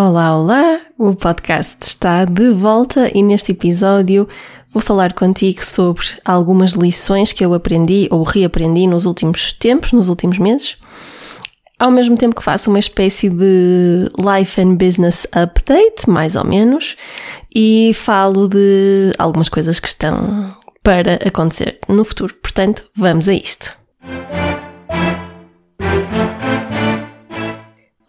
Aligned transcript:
Olá, 0.00 0.38
olá! 0.38 0.80
O 0.96 1.12
podcast 1.12 1.78
está 1.82 2.24
de 2.24 2.50
volta 2.52 3.10
e 3.12 3.20
neste 3.20 3.50
episódio 3.50 4.28
vou 4.72 4.80
falar 4.80 5.12
contigo 5.12 5.64
sobre 5.64 6.06
algumas 6.24 6.74
lições 6.74 7.32
que 7.32 7.44
eu 7.44 7.52
aprendi 7.52 8.06
ou 8.08 8.22
reaprendi 8.22 8.86
nos 8.86 9.06
últimos 9.06 9.52
tempos, 9.52 9.90
nos 9.90 10.08
últimos 10.08 10.38
meses. 10.38 10.76
Ao 11.80 11.90
mesmo 11.90 12.16
tempo 12.16 12.36
que 12.36 12.44
faço 12.44 12.70
uma 12.70 12.78
espécie 12.78 13.28
de 13.28 14.08
life 14.16 14.60
and 14.60 14.76
business 14.76 15.26
update, 15.32 16.08
mais 16.08 16.36
ou 16.36 16.44
menos, 16.44 16.96
e 17.52 17.90
falo 17.92 18.46
de 18.46 19.12
algumas 19.18 19.48
coisas 19.48 19.80
que 19.80 19.88
estão 19.88 20.56
para 20.80 21.14
acontecer 21.26 21.80
no 21.88 22.04
futuro. 22.04 22.36
Portanto, 22.40 22.84
vamos 22.94 23.28
a 23.28 23.34
isto. 23.34 23.76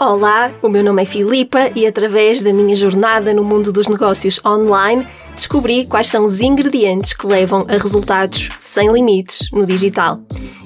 Olá, 0.02 0.54
o 0.61 0.70
meu 0.70 0.81
nome 0.81 1.02
é 1.02 1.05
Filipa 1.05 1.71
e 1.75 1.86
através 1.86 2.41
da 2.41 2.54
minha 2.54 2.73
jornada 2.73 3.34
no 3.34 3.43
mundo 3.43 3.70
dos 3.70 3.89
negócios 3.89 4.39
online 4.46 5.05
descobri 5.36 5.86
quais 5.86 6.07
são 6.07 6.24
os 6.24 6.39
ingredientes 6.39 7.11
que 7.11 7.28
levam 7.28 7.65
a 7.68 7.74
resultados 7.74 8.47
sem 8.61 8.89
limites 8.93 9.50
no 9.51 9.65
digital. 9.65 10.18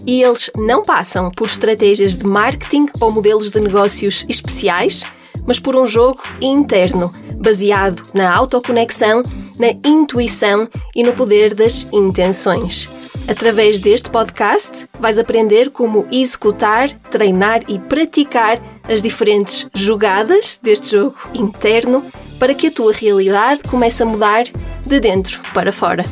E 0.05 0.21
eles 0.21 0.51
não 0.55 0.83
passam 0.83 1.31
por 1.31 1.47
estratégias 1.47 2.15
de 2.15 2.27
marketing 2.27 2.85
ou 3.01 3.09
modelos 3.09 3.49
de 3.49 3.59
negócios 3.59 4.23
especiais, 4.29 5.03
mas 5.47 5.59
por 5.59 5.75
um 5.75 5.87
jogo 5.87 6.21
interno, 6.39 7.11
baseado 7.41 8.03
na 8.13 8.31
autoconexão, 8.31 9.23
na 9.57 9.71
intuição 9.83 10.69
e 10.95 11.01
no 11.01 11.11
poder 11.13 11.55
das 11.55 11.87
intenções. 11.91 12.87
Através 13.27 13.79
deste 13.79 14.11
podcast, 14.11 14.87
vais 14.99 15.17
aprender 15.17 15.71
como 15.71 16.05
executar, 16.11 16.91
treinar 17.09 17.61
e 17.67 17.79
praticar 17.79 18.61
as 18.83 19.01
diferentes 19.01 19.67
jogadas 19.73 20.59
deste 20.61 20.91
jogo 20.91 21.17
interno 21.33 22.03
para 22.37 22.53
que 22.53 22.67
a 22.67 22.71
tua 22.71 22.91
realidade 22.91 23.61
comece 23.63 24.03
a 24.03 24.05
mudar 24.05 24.43
de 24.85 24.99
dentro 24.99 25.39
para 25.53 25.71
fora. 25.71 26.03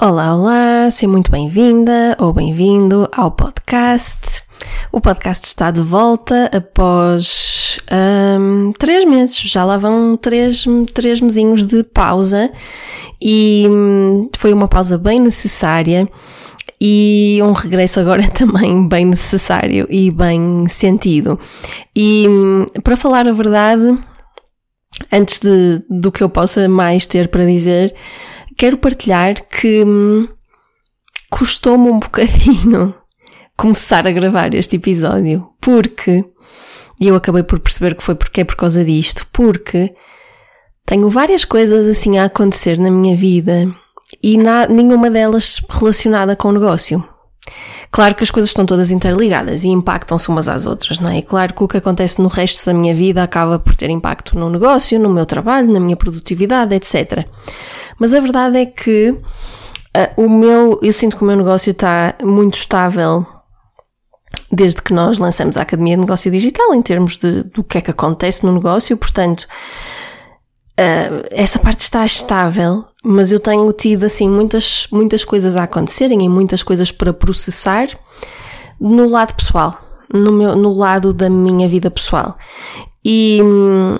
Olá, 0.00 0.34
olá, 0.34 0.90
seja 0.90 1.10
muito 1.10 1.30
bem-vinda 1.30 2.16
ou 2.18 2.32
bem-vindo 2.32 3.08
ao 3.12 3.30
podcast. 3.30 4.42
O 4.90 5.00
podcast 5.00 5.46
está 5.46 5.70
de 5.70 5.82
volta 5.82 6.50
após 6.52 7.78
um, 7.92 8.72
três 8.78 9.04
meses, 9.04 9.36
já 9.36 9.64
lá 9.64 9.76
vão 9.76 10.16
três, 10.16 10.64
três 10.92 11.20
mesinhos 11.20 11.66
de 11.66 11.84
pausa 11.84 12.50
e 13.20 13.66
hum, 13.68 14.28
foi 14.36 14.52
uma 14.52 14.66
pausa 14.66 14.96
bem 14.96 15.20
necessária 15.20 16.08
e 16.80 17.38
um 17.42 17.52
regresso 17.52 18.00
agora 18.00 18.26
também 18.30 18.88
bem 18.88 19.06
necessário 19.06 19.86
e 19.90 20.10
bem 20.10 20.66
sentido. 20.68 21.38
E 21.94 22.26
hum, 22.28 22.66
para 22.82 22.96
falar 22.96 23.28
a 23.28 23.32
verdade, 23.32 23.98
antes 25.12 25.40
de, 25.40 25.82
do 25.90 26.10
que 26.10 26.22
eu 26.22 26.28
possa 26.28 26.68
mais 26.68 27.06
ter 27.06 27.28
para 27.28 27.44
dizer, 27.44 27.94
quero 28.56 28.78
partilhar 28.78 29.34
que 29.48 29.84
hum, 29.84 30.26
custou-me 31.30 31.90
um 31.90 31.98
bocadinho 32.00 32.94
começar 33.56 34.06
a 34.06 34.10
gravar 34.10 34.54
este 34.54 34.76
episódio, 34.76 35.50
porque 35.60 36.24
e 36.98 37.08
eu 37.08 37.14
acabei 37.14 37.42
por 37.42 37.58
perceber 37.58 37.94
que 37.94 38.02
foi 38.02 38.14
porque 38.14 38.42
é 38.42 38.44
por 38.44 38.56
causa 38.56 38.84
disto, 38.84 39.26
porque 39.32 39.94
tenho 40.84 41.08
várias 41.08 41.44
coisas 41.44 41.86
assim 41.86 42.18
a 42.18 42.24
acontecer 42.24 42.78
na 42.78 42.90
minha 42.90 43.16
vida 43.16 43.72
e 44.22 44.36
na, 44.36 44.66
nenhuma 44.66 45.10
delas 45.10 45.60
relacionada 45.68 46.36
com 46.36 46.48
o 46.48 46.52
negócio. 46.52 47.04
Claro 47.90 48.14
que 48.14 48.22
as 48.22 48.30
coisas 48.30 48.50
estão 48.50 48.64
todas 48.64 48.92
interligadas 48.92 49.64
e 49.64 49.68
impactam-se 49.68 50.28
umas 50.28 50.48
às 50.48 50.64
outras, 50.64 51.00
não 51.00 51.10
é? 51.10 51.18
E 51.18 51.22
claro 51.22 51.52
que 51.52 51.64
o 51.64 51.68
que 51.68 51.76
acontece 51.76 52.22
no 52.22 52.28
resto 52.28 52.64
da 52.64 52.72
minha 52.72 52.94
vida 52.94 53.22
acaba 53.22 53.58
por 53.58 53.74
ter 53.74 53.90
impacto 53.90 54.38
no 54.38 54.48
negócio, 54.48 54.98
no 54.98 55.10
meu 55.10 55.26
trabalho, 55.26 55.72
na 55.72 55.80
minha 55.80 55.96
produtividade, 55.96 56.74
etc. 56.74 57.26
Mas 57.98 58.14
a 58.14 58.20
verdade 58.20 58.58
é 58.58 58.66
que 58.66 59.10
uh, 59.10 59.20
o 60.16 60.28
meu, 60.28 60.78
eu 60.82 60.92
sinto 60.92 61.16
que 61.16 61.22
o 61.22 61.26
meu 61.26 61.36
negócio 61.36 61.72
está 61.72 62.14
muito 62.22 62.54
estável 62.54 63.26
desde 64.52 64.82
que 64.82 64.92
nós 64.92 65.18
lançamos 65.18 65.56
a 65.56 65.62
Academia 65.62 65.96
de 65.96 66.02
Negócio 66.02 66.30
Digital 66.30 66.72
em 66.74 66.82
termos 66.82 67.16
de, 67.16 67.42
do 67.44 67.64
que 67.64 67.78
é 67.78 67.80
que 67.80 67.90
acontece 67.90 68.46
no 68.46 68.52
negócio, 68.52 68.96
portanto, 68.96 69.48
uh, 70.80 71.26
essa 71.30 71.58
parte 71.58 71.80
está 71.80 72.04
estável 72.04 72.84
mas 73.02 73.32
eu 73.32 73.40
tenho 73.40 73.72
tido 73.72 74.04
assim 74.04 74.28
muitas, 74.28 74.86
muitas 74.92 75.24
coisas 75.24 75.56
a 75.56 75.64
acontecerem 75.64 76.22
e 76.22 76.28
muitas 76.28 76.62
coisas 76.62 76.92
para 76.92 77.12
processar 77.12 77.88
no 78.78 79.08
lado 79.08 79.34
pessoal, 79.34 79.80
no, 80.12 80.32
meu, 80.32 80.54
no 80.54 80.72
lado 80.72 81.12
da 81.12 81.30
minha 81.30 81.66
vida 81.66 81.90
pessoal. 81.90 82.34
E 83.02 83.40
hum, 83.42 83.96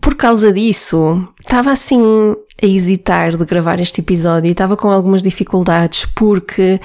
por 0.00 0.14
causa 0.14 0.52
disso, 0.52 1.26
estava 1.40 1.72
assim 1.72 2.36
a 2.62 2.66
hesitar 2.66 3.36
de 3.36 3.44
gravar 3.44 3.80
este 3.80 4.00
episódio 4.00 4.48
e 4.48 4.52
estava 4.52 4.76
com 4.76 4.90
algumas 4.90 5.22
dificuldades 5.22 6.06
porque. 6.06 6.80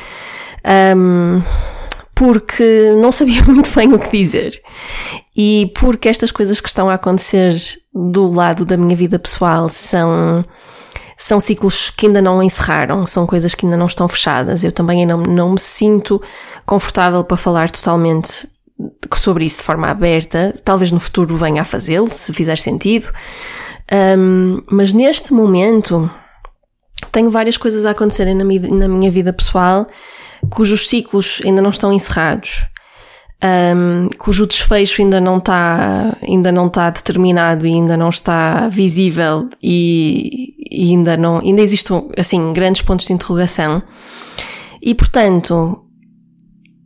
Um, 0.96 1.42
porque 2.16 2.94
não 3.02 3.12
sabia 3.12 3.44
muito 3.50 3.72
bem 3.72 3.92
o 3.92 4.00
que 4.00 4.18
dizer. 4.18 4.62
E 5.36 5.72
porque 5.76 6.08
estas 6.08 6.32
coisas 6.32 6.62
que 6.62 6.68
estão 6.68 6.90
a 6.90 6.94
acontecer 6.94 7.56
do 7.94 8.32
lado 8.32 8.66
da 8.66 8.76
minha 8.76 8.96
vida 8.96 9.20
pessoal 9.20 9.70
são 9.70 10.42
são 11.18 11.40
ciclos 11.40 11.90
que 11.90 12.08
ainda 12.08 12.22
não 12.22 12.44
encerraram, 12.44 13.06
são 13.06 13.26
coisas 13.26 13.56
que 13.56 13.66
ainda 13.66 13.78
não 13.78 13.86
estão 13.86 14.10
fechadas. 14.10 14.64
Eu 14.64 14.74
também 14.74 15.06
não, 15.06 15.20
não 15.20 15.52
me 15.52 15.60
sinto 15.60 16.22
confortável 16.66 17.24
para 17.24 17.38
falar 17.38 17.72
totalmente 17.72 18.46
sobre 19.16 19.46
isso 19.46 19.60
de 19.60 19.64
forma 19.64 19.90
aberta. 19.90 20.54
Talvez 20.66 20.92
no 20.92 21.00
futuro 21.00 21.36
venha 21.38 21.62
a 21.62 21.66
fazê-lo, 21.66 22.10
se 22.12 22.34
fizer 22.34 22.58
sentido. 22.58 23.10
Um, 24.18 24.62
mas 24.70 24.92
neste 24.92 25.34
momento 25.34 26.12
tenho 27.12 27.30
várias 27.30 27.56
coisas 27.56 27.86
a 27.86 27.92
acontecerem 27.92 28.36
na, 28.36 28.44
na 28.44 28.88
minha 28.88 29.12
vida 29.12 29.32
pessoal 29.32 29.88
cujos 30.50 30.90
ciclos 30.90 31.42
ainda 31.46 31.62
não 31.62 31.70
estão 31.70 31.94
encerrados 31.94 32.66
um, 33.44 34.08
cujo 34.18 34.48
desfecho 34.48 35.02
ainda 35.02 35.20
não 35.20 35.38
está 35.38 36.16
ainda 36.22 36.52
não 36.52 36.68
está 36.68 36.90
determinado 36.90 37.68
e 37.68 37.74
ainda 37.74 37.98
não 37.98 38.10
está 38.10 38.70
visível 38.70 39.50
e, 39.62 40.56
e, 40.72 40.92
ainda 40.92 41.18
não 41.18 41.40
ainda 41.40 41.62
existem 41.62 42.10
assim 42.18 42.54
grandes 42.54 42.82
pontos 42.82 43.06
de 43.06 43.14
interrogação. 43.14 43.84
E 44.82 44.96
portanto 44.96 45.84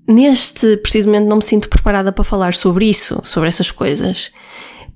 neste 0.08 0.78
precisamente 0.78 1.28
não 1.28 1.38
me 1.38 1.44
sinto 1.44 1.70
preparada 1.70 2.12
para 2.12 2.24
falar 2.24 2.54
sobre 2.54 2.86
isso 2.86 3.22
sobre 3.24 3.50
essas 3.50 3.70
coisas 3.72 4.32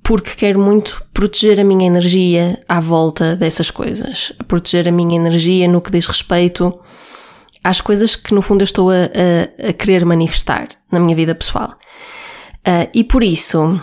porque 0.03 0.31
quero 0.35 0.59
muito 0.59 1.03
proteger 1.13 1.59
a 1.59 1.63
minha 1.63 1.85
energia 1.85 2.59
à 2.67 2.79
volta 2.79 3.35
dessas 3.35 3.69
coisas. 3.69 4.33
Proteger 4.47 4.87
a 4.87 4.91
minha 4.91 5.15
energia 5.15 5.67
no 5.67 5.79
que 5.79 5.91
diz 5.91 6.07
respeito 6.07 6.73
às 7.63 7.81
coisas 7.81 8.15
que 8.15 8.33
no 8.33 8.41
fundo 8.41 8.61
eu 8.61 8.65
estou 8.65 8.89
a, 8.89 8.95
a, 8.95 9.69
a 9.69 9.73
querer 9.73 10.05
manifestar 10.05 10.67
na 10.91 10.99
minha 10.99 11.15
vida 11.15 11.35
pessoal. 11.35 11.75
Uh, 12.59 12.89
e 12.93 13.03
por 13.03 13.23
isso, 13.23 13.79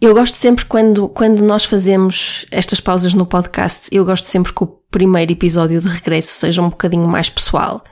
eu 0.00 0.14
gosto 0.14 0.34
sempre 0.34 0.64
quando, 0.66 1.08
quando 1.08 1.42
nós 1.42 1.64
fazemos 1.64 2.44
estas 2.50 2.80
pausas 2.80 3.14
no 3.14 3.24
podcast, 3.24 3.88
eu 3.90 4.04
gosto 4.04 4.24
sempre 4.24 4.52
que 4.52 4.62
o 4.62 4.66
primeiro 4.90 5.32
episódio 5.32 5.80
de 5.80 5.88
regresso 5.88 6.28
seja 6.34 6.60
um 6.60 6.68
bocadinho 6.68 7.08
mais 7.08 7.30
pessoal. 7.30 7.82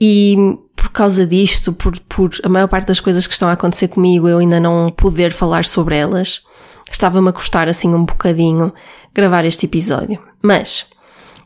E 0.00 0.36
por 0.74 0.90
causa 0.90 1.26
disto, 1.26 1.72
por, 1.72 1.98
por 2.00 2.30
a 2.42 2.48
maior 2.48 2.68
parte 2.68 2.86
das 2.86 3.00
coisas 3.00 3.26
que 3.26 3.34
estão 3.34 3.48
a 3.48 3.52
acontecer 3.52 3.88
comigo, 3.88 4.28
eu 4.28 4.38
ainda 4.38 4.58
não 4.58 4.90
poder 4.90 5.32
falar 5.32 5.64
sobre 5.64 5.96
elas, 5.96 6.42
estava-me 6.90 7.28
a 7.28 7.32
custar 7.32 7.68
assim 7.68 7.94
um 7.94 8.04
bocadinho 8.04 8.72
gravar 9.12 9.44
este 9.44 9.66
episódio. 9.66 10.22
Mas 10.42 10.86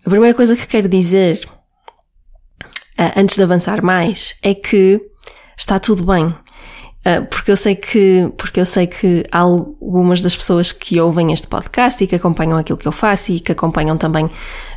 a 0.09 0.11
primeira 0.11 0.35
coisa 0.35 0.57
que 0.57 0.67
quero 0.67 0.89
dizer, 0.89 1.47
uh, 2.99 3.13
antes 3.15 3.37
de 3.37 3.43
avançar 3.43 3.83
mais, 3.83 4.37
é 4.43 4.55
que 4.55 4.99
está 5.55 5.78
tudo 5.78 6.03
bem. 6.03 6.25
Uh, 6.28 7.27
porque 7.31 7.51
eu 7.51 7.57
sei 7.57 7.77
que, 7.77 8.33
porque 8.39 8.59
eu 8.59 8.65
sei 8.65 8.87
que 8.87 9.22
algumas 9.31 10.22
das 10.22 10.34
pessoas 10.34 10.72
que 10.72 10.99
ouvem 10.99 11.31
este 11.31 11.47
podcast 11.47 12.03
e 12.03 12.07
que 12.07 12.15
acompanham 12.15 12.57
aquilo 12.57 12.78
que 12.78 12.89
eu 12.89 12.93
faço 12.93 13.33
e 13.33 13.39
que 13.39 13.53
acompanham 13.53 13.99
também 13.99 14.31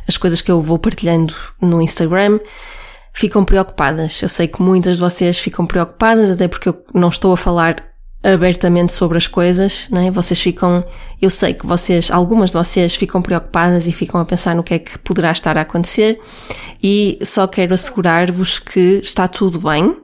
as 0.06 0.18
coisas 0.18 0.42
que 0.42 0.50
eu 0.50 0.60
vou 0.60 0.78
partilhando 0.78 1.34
no 1.62 1.80
Instagram, 1.80 2.38
ficam 3.14 3.42
preocupadas. 3.42 4.20
Eu 4.20 4.28
sei 4.28 4.46
que 4.46 4.60
muitas 4.60 4.96
de 4.96 5.00
vocês 5.00 5.38
ficam 5.38 5.64
preocupadas, 5.64 6.30
até 6.30 6.46
porque 6.46 6.68
eu 6.68 6.84
não 6.92 7.08
estou 7.08 7.32
a 7.32 7.38
falar 7.38 7.76
abertamente 8.22 8.92
sobre 8.92 9.16
as 9.16 9.26
coisas, 9.26 9.88
né? 9.88 10.10
Vocês 10.10 10.40
ficam, 10.40 10.84
eu 11.22 11.30
sei 11.30 11.54
que 11.54 11.64
vocês, 11.64 12.10
algumas 12.10 12.50
de 12.50 12.56
vocês 12.56 12.96
ficam 12.96 13.22
preocupadas 13.22 13.86
e 13.86 13.92
ficam 13.92 14.20
a 14.20 14.24
pensar 14.24 14.56
no 14.56 14.64
que 14.64 14.74
é 14.74 14.78
que 14.80 14.98
poderá 14.98 15.30
estar 15.30 15.56
a 15.56 15.60
acontecer 15.60 16.20
e 16.82 17.16
só 17.22 17.46
quero 17.46 17.72
assegurar-vos 17.72 18.58
que 18.58 18.98
está 19.00 19.28
tudo 19.28 19.60
bem. 19.60 19.96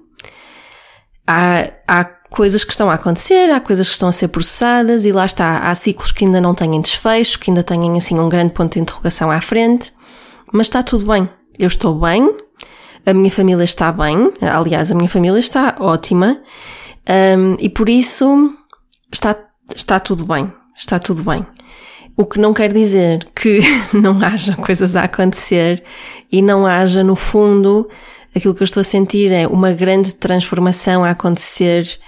Há, 1.26 1.72
há 1.88 2.04
coisas 2.30 2.64
que 2.64 2.70
estão 2.70 2.88
a 2.88 2.94
acontecer, 2.94 3.50
há 3.50 3.58
coisas 3.58 3.88
que 3.88 3.94
estão 3.94 4.08
a 4.08 4.12
ser 4.12 4.28
processadas 4.28 5.04
e 5.04 5.10
lá 5.10 5.26
está, 5.26 5.68
há 5.68 5.74
ciclos 5.74 6.12
que 6.12 6.24
ainda 6.24 6.40
não 6.40 6.54
têm 6.54 6.80
desfecho, 6.80 7.40
que 7.40 7.50
ainda 7.50 7.64
têm 7.64 7.98
assim 7.98 8.16
um 8.16 8.28
grande 8.28 8.52
ponto 8.52 8.74
de 8.74 8.78
interrogação 8.78 9.28
à 9.28 9.40
frente, 9.40 9.92
mas 10.52 10.68
está 10.68 10.84
tudo 10.84 11.04
bem. 11.04 11.28
Eu 11.58 11.66
estou 11.66 11.98
bem, 11.98 12.32
a 13.04 13.12
minha 13.12 13.30
família 13.30 13.64
está 13.64 13.90
bem, 13.90 14.32
aliás, 14.40 14.92
a 14.92 14.94
minha 14.94 15.08
família 15.08 15.40
está 15.40 15.74
ótima, 15.80 16.40
um, 17.36 17.56
e 17.58 17.68
por 17.68 17.88
isso 17.88 18.54
está, 19.12 19.36
está 19.74 19.98
tudo 19.98 20.24
bem, 20.24 20.52
está 20.78 20.98
tudo 20.98 21.22
bem. 21.22 21.44
O 22.16 22.24
que 22.24 22.38
não 22.38 22.54
quer 22.54 22.72
dizer 22.72 23.28
que 23.34 23.60
não 23.92 24.22
haja 24.22 24.56
coisas 24.56 24.96
a 24.96 25.02
acontecer 25.02 25.84
e 26.30 26.40
não 26.40 26.66
haja, 26.66 27.02
no 27.02 27.16
fundo, 27.16 27.88
aquilo 28.34 28.54
que 28.54 28.62
eu 28.62 28.66
estou 28.66 28.80
a 28.80 28.84
sentir 28.84 29.32
é 29.32 29.46
uma 29.46 29.72
grande 29.72 30.14
transformação 30.14 31.04
a 31.04 31.10
acontecer 31.10 31.98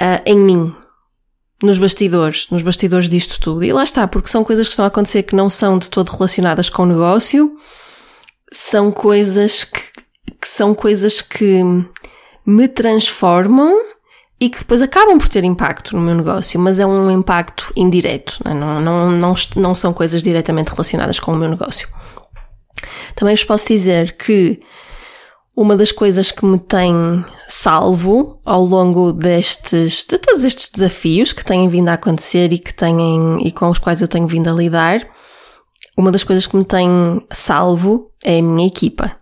uh, 0.00 0.22
em 0.24 0.38
mim, 0.38 0.74
nos 1.62 1.78
bastidores, 1.78 2.48
nos 2.50 2.62
bastidores 2.62 3.08
disto 3.08 3.40
tudo. 3.40 3.64
E 3.64 3.72
lá 3.72 3.84
está, 3.84 4.06
porque 4.06 4.28
são 4.28 4.44
coisas 4.44 4.66
que 4.66 4.72
estão 4.72 4.84
a 4.84 4.88
acontecer 4.88 5.24
que 5.24 5.36
não 5.36 5.48
são 5.48 5.78
de 5.78 5.90
todo 5.90 6.08
relacionadas 6.08 6.70
com 6.70 6.82
o 6.82 6.86
negócio, 6.86 7.56
são 8.52 8.92
coisas 8.92 9.64
que, 9.64 9.80
que 10.40 10.48
são 10.48 10.74
coisas 10.74 11.20
que 11.20 11.62
me 12.46 12.68
transformam 12.68 13.93
e 14.44 14.50
que 14.50 14.58
depois 14.58 14.82
acabam 14.82 15.16
por 15.16 15.26
ter 15.26 15.42
impacto 15.42 15.96
no 15.96 16.02
meu 16.02 16.14
negócio, 16.14 16.60
mas 16.60 16.78
é 16.78 16.84
um 16.84 17.10
impacto 17.10 17.72
indireto, 17.74 18.38
não, 18.44 18.52
é? 18.52 18.54
não, 18.54 18.80
não, 18.80 19.10
não, 19.10 19.34
não 19.56 19.74
são 19.74 19.90
coisas 19.90 20.22
diretamente 20.22 20.70
relacionadas 20.70 21.18
com 21.18 21.32
o 21.32 21.36
meu 21.36 21.48
negócio. 21.48 21.88
Também 23.14 23.34
vos 23.34 23.44
posso 23.44 23.66
dizer 23.68 24.18
que 24.18 24.60
uma 25.56 25.74
das 25.76 25.90
coisas 25.90 26.30
que 26.30 26.44
me 26.44 26.58
tem 26.58 27.24
salvo 27.48 28.38
ao 28.44 28.62
longo 28.62 29.14
destes, 29.14 30.04
de 30.04 30.18
todos 30.18 30.44
estes 30.44 30.68
desafios 30.68 31.32
que 31.32 31.44
têm 31.44 31.66
vindo 31.66 31.88
a 31.88 31.94
acontecer 31.94 32.52
e 32.52 32.58
que 32.58 32.74
têm, 32.74 33.38
e 33.40 33.50
com 33.50 33.70
os 33.70 33.78
quais 33.78 34.02
eu 34.02 34.08
tenho 34.08 34.26
vindo 34.26 34.50
a 34.50 34.52
lidar, 34.52 35.08
uma 35.96 36.12
das 36.12 36.22
coisas 36.22 36.46
que 36.46 36.54
me 36.54 36.66
tem 36.66 36.90
salvo 37.32 38.10
é 38.22 38.40
a 38.40 38.42
minha 38.42 38.66
equipa. 38.66 39.16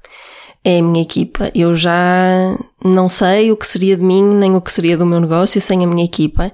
É 0.64 0.79
a 0.79 0.82
minha 0.82 1.03
equipa. 1.03 1.50
Eu 1.55 1.75
já 1.75 2.56
não 2.85 3.09
sei 3.09 3.50
o 3.50 3.56
que 3.56 3.67
seria 3.67 3.97
de 3.97 4.03
mim 4.03 4.23
nem 4.23 4.55
o 4.55 4.61
que 4.61 4.73
seria 4.73 4.97
do 4.97 5.06
meu 5.06 5.20
negócio 5.20 5.61
sem 5.61 5.82
a 5.85 5.87
minha 5.87 6.05
equipa. 6.05 6.53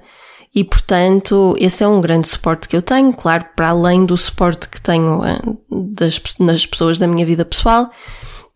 E 0.53 0.63
portanto, 0.63 1.55
esse 1.59 1.83
é 1.83 1.87
um 1.87 2.01
grande 2.01 2.27
suporte 2.27 2.67
que 2.67 2.75
eu 2.75 2.81
tenho, 2.81 3.13
claro, 3.13 3.45
para 3.55 3.69
além 3.69 4.05
do 4.05 4.17
suporte 4.17 4.67
que 4.67 4.81
tenho 4.81 5.23
eh, 5.23 5.39
das, 5.69 6.19
das 6.39 6.65
pessoas 6.65 6.97
da 6.97 7.07
minha 7.07 7.25
vida 7.25 7.45
pessoal, 7.45 7.91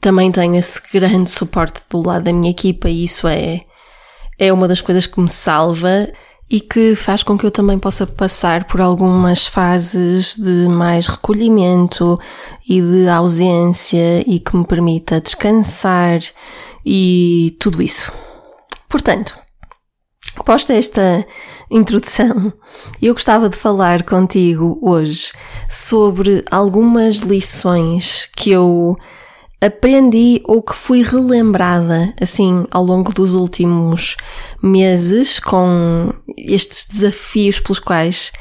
também 0.01 0.31
tenho 0.31 0.55
esse 0.55 0.81
grande 0.91 1.29
suporte 1.29 1.81
do 1.89 2.05
lado 2.05 2.23
da 2.23 2.33
minha 2.33 2.49
equipa 2.49 2.89
e 2.89 3.03
isso 3.03 3.27
é, 3.27 3.61
é 4.39 4.51
uma 4.51 4.67
das 4.67 4.81
coisas 4.81 5.05
que 5.05 5.19
me 5.19 5.29
salva 5.29 6.09
e 6.53 6.59
que 6.59 6.93
faz 6.93 7.23
com 7.23 7.35
que 7.35 7.47
eu 7.47 7.49
também 7.49 7.79
possa 7.79 8.05
passar 8.05 8.65
por 8.65 8.79
algumas 8.79 9.47
fases 9.47 10.35
de 10.35 10.67
mais 10.69 11.07
recolhimento 11.07 12.19
e 12.69 12.79
de 12.79 13.09
ausência 13.09 14.23
e 14.29 14.39
que 14.39 14.55
me 14.55 14.63
permita 14.63 15.19
descansar 15.19 16.19
e 16.85 17.57
tudo 17.59 17.81
isso. 17.81 18.11
Portanto, 18.87 19.35
posta 20.45 20.73
esta 20.73 21.25
introdução, 21.71 22.53
eu 23.01 23.15
gostava 23.15 23.49
de 23.49 23.57
falar 23.57 24.03
contigo 24.03 24.77
hoje 24.79 25.31
sobre 25.67 26.45
algumas 26.51 27.15
lições 27.15 28.29
que 28.37 28.51
eu 28.51 28.95
aprendi 29.65 30.41
ou 30.43 30.61
que 30.61 30.75
fui 30.75 31.01
relembrada 31.01 32.13
assim 32.19 32.65
ao 32.69 32.83
longo 32.83 33.13
dos 33.13 33.33
últimos 33.33 34.17
meses 34.61 35.39
com 35.39 36.11
estes 36.37 36.85
desafios 36.85 37.59
pelos 37.59 37.79
quais 37.79 38.33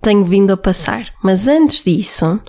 tenho 0.00 0.24
vindo 0.24 0.52
a 0.52 0.56
passar. 0.56 1.06
Mas 1.20 1.48
antes 1.48 1.82
disso, 1.82 2.40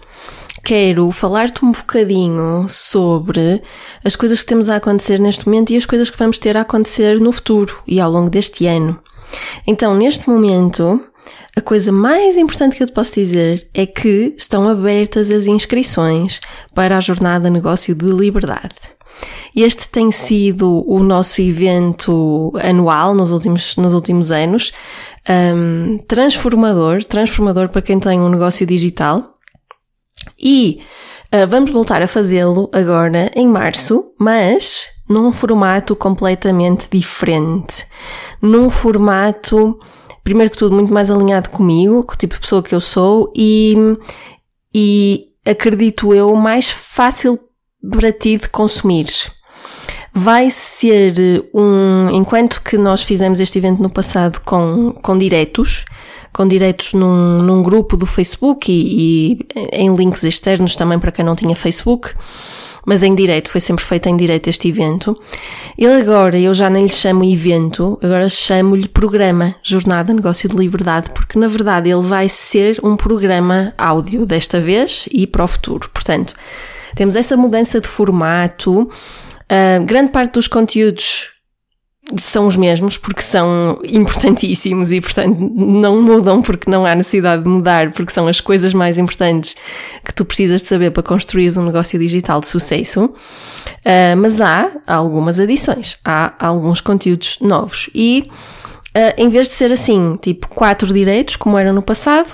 quero 0.63 1.09
falar-te 1.09 1.65
um 1.65 1.71
bocadinho 1.71 2.65
sobre 2.69 3.63
as 4.05 4.15
coisas 4.15 4.41
que 4.41 4.47
temos 4.47 4.69
a 4.69 4.75
acontecer 4.75 5.19
neste 5.19 5.47
momento 5.47 5.71
e 5.71 5.77
as 5.77 5.85
coisas 5.87 6.11
que 6.11 6.17
vamos 6.19 6.37
ter 6.37 6.55
a 6.55 6.61
acontecer 6.61 7.19
no 7.19 7.31
futuro 7.31 7.81
e 7.87 7.99
ao 7.99 8.11
longo 8.11 8.29
deste 8.29 8.67
ano. 8.67 8.99
Então, 9.65 9.95
neste 9.95 10.29
momento, 10.29 11.01
a 11.55 11.61
coisa 11.61 11.91
mais 11.91 12.37
importante 12.37 12.75
que 12.75 12.83
eu 12.83 12.87
te 12.87 12.93
posso 12.93 13.13
dizer 13.13 13.67
é 13.73 13.85
que 13.85 14.33
estão 14.37 14.67
abertas 14.69 15.29
as 15.29 15.45
inscrições 15.45 16.39
para 16.73 16.97
a 16.97 17.01
Jornada 17.01 17.49
Negócio 17.49 17.93
de 17.95 18.05
Liberdade. 18.05 18.75
Este 19.55 19.89
tem 19.89 20.11
sido 20.11 20.83
o 20.87 21.03
nosso 21.03 21.41
evento 21.41 22.53
anual 22.63 23.13
nos 23.13 23.31
últimos, 23.31 23.75
nos 23.77 23.93
últimos 23.93 24.31
anos, 24.31 24.71
um, 25.29 25.97
transformador, 26.07 27.03
transformador 27.03 27.69
para 27.69 27.81
quem 27.81 27.99
tem 27.99 28.19
um 28.19 28.29
negócio 28.29 28.65
digital. 28.65 29.35
E 30.39 30.81
uh, 31.33 31.47
vamos 31.47 31.71
voltar 31.71 32.01
a 32.01 32.07
fazê-lo 32.07 32.69
agora 32.71 33.31
em 33.35 33.47
março, 33.47 34.13
mas 34.17 34.87
num 35.09 35.31
formato 35.31 35.95
completamente 35.95 36.87
diferente. 36.91 37.85
Num 38.41 38.69
formato 38.69 39.79
primeiro 40.29 40.51
que 40.51 40.59
tudo, 40.59 40.75
muito 40.75 40.93
mais 40.93 41.09
alinhado 41.09 41.49
comigo, 41.49 42.03
com 42.03 42.13
o 42.13 42.17
tipo 42.17 42.35
de 42.35 42.39
pessoa 42.39 42.61
que 42.61 42.75
eu 42.75 42.79
sou 42.79 43.33
e, 43.35 43.75
e 44.73 45.25
acredito 45.43 46.13
eu, 46.13 46.35
mais 46.35 46.69
fácil 46.69 47.39
para 47.89 48.11
ti 48.11 48.37
de 48.37 48.47
consumires. 48.47 49.31
Vai 50.13 50.51
ser 50.51 51.49
um. 51.51 52.09
Enquanto 52.11 52.61
que 52.61 52.77
nós 52.77 53.03
fizemos 53.03 53.39
este 53.39 53.57
evento 53.57 53.81
no 53.81 53.89
passado 53.89 54.39
com, 54.45 54.91
com 55.01 55.17
diretos, 55.17 55.85
com 56.31 56.47
diretos 56.47 56.93
num, 56.93 57.41
num 57.41 57.63
grupo 57.63 57.97
do 57.97 58.05
Facebook 58.05 58.71
e, 58.71 59.33
e 59.33 59.47
em 59.71 59.95
links 59.95 60.23
externos 60.23 60.75
também 60.75 60.99
para 60.99 61.11
quem 61.11 61.25
não 61.25 61.35
tinha 61.35 61.55
Facebook 61.55 62.13
mas 62.89 63.03
em 63.03 63.13
direito, 63.13 63.51
foi 63.51 63.61
sempre 63.61 63.85
feito 63.85 64.09
em 64.09 64.17
direito 64.17 64.49
este 64.49 64.67
evento. 64.67 65.15
Ele 65.77 66.01
agora, 66.01 66.39
eu 66.39 66.51
já 66.55 66.71
nem 66.71 66.85
lhe 66.85 66.91
chamo 66.91 67.23
evento, 67.23 67.99
agora 68.01 68.27
chamo-lhe 68.31 68.87
programa 68.87 69.53
Jornada 69.61 70.11
Negócio 70.11 70.49
de 70.49 70.57
Liberdade, 70.57 71.11
porque 71.11 71.37
na 71.37 71.47
verdade 71.47 71.87
ele 71.87 72.01
vai 72.01 72.27
ser 72.27 72.79
um 72.81 72.95
programa 72.95 73.75
áudio 73.77 74.25
desta 74.25 74.59
vez 74.59 75.07
e 75.11 75.27
para 75.27 75.43
o 75.43 75.47
futuro. 75.47 75.87
Portanto, 75.93 76.33
temos 76.95 77.15
essa 77.15 77.37
mudança 77.37 77.79
de 77.79 77.87
formato. 77.87 78.81
Uh, 78.81 79.85
grande 79.85 80.11
parte 80.11 80.33
dos 80.33 80.47
conteúdos 80.47 81.29
são 82.17 82.47
os 82.47 82.57
mesmos 82.57 82.97
porque 82.97 83.21
são 83.21 83.79
importantíssimos 83.87 84.91
e, 84.91 85.01
portanto, 85.01 85.37
não 85.39 86.01
mudam 86.01 86.41
porque 86.41 86.69
não 86.69 86.85
há 86.85 86.95
necessidade 86.95 87.43
de 87.43 87.49
mudar, 87.49 87.91
porque 87.91 88.11
são 88.11 88.27
as 88.27 88.41
coisas 88.41 88.73
mais 88.73 88.97
importantes 88.97 89.55
que 90.03 90.13
tu 90.13 90.25
precisas 90.25 90.61
de 90.61 90.67
saber 90.67 90.91
para 90.91 91.03
construir 91.03 91.51
um 91.57 91.65
negócio 91.65 91.99
digital 91.99 92.39
de 92.39 92.47
sucesso. 92.47 93.05
Uh, 93.05 94.17
mas 94.17 94.41
há 94.41 94.71
algumas 94.87 95.39
adições, 95.39 95.97
há 96.03 96.33
alguns 96.39 96.81
conteúdos 96.81 97.37
novos. 97.41 97.89
E 97.93 98.29
uh, 98.95 99.13
em 99.17 99.29
vez 99.29 99.49
de 99.49 99.55
ser 99.55 99.71
assim, 99.71 100.17
tipo 100.21 100.47
quatro 100.47 100.93
direitos, 100.93 101.35
como 101.35 101.57
era 101.57 101.71
no 101.71 101.81
passado, 101.81 102.29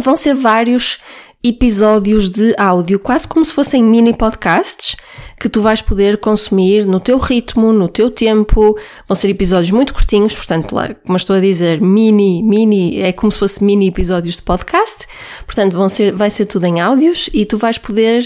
vão 0.00 0.16
ser 0.16 0.34
vários 0.34 0.98
episódios 1.44 2.30
de 2.30 2.54
áudio, 2.56 2.98
quase 3.00 3.26
como 3.26 3.44
se 3.44 3.52
fossem 3.52 3.82
mini 3.82 4.14
podcasts 4.14 4.96
que 5.42 5.48
tu 5.48 5.60
vais 5.60 5.82
poder 5.82 6.18
consumir 6.18 6.86
no 6.86 7.00
teu 7.00 7.18
ritmo, 7.18 7.72
no 7.72 7.88
teu 7.88 8.12
tempo. 8.12 8.78
Vão 9.08 9.14
ser 9.16 9.28
episódios 9.28 9.72
muito 9.72 9.92
curtinhos, 9.92 10.36
portanto, 10.36 10.76
como 11.04 11.16
estou 11.16 11.34
a 11.34 11.40
dizer, 11.40 11.80
mini, 11.80 12.44
mini, 12.44 13.00
é 13.00 13.10
como 13.10 13.32
se 13.32 13.40
fosse 13.40 13.64
mini 13.64 13.88
episódios 13.88 14.36
de 14.36 14.42
podcast. 14.42 15.08
Portanto, 15.44 15.76
vão 15.76 15.88
ser, 15.88 16.12
vai 16.12 16.30
ser 16.30 16.46
tudo 16.46 16.66
em 16.66 16.80
áudios 16.80 17.28
e 17.34 17.44
tu 17.44 17.58
vais 17.58 17.76
poder 17.76 18.24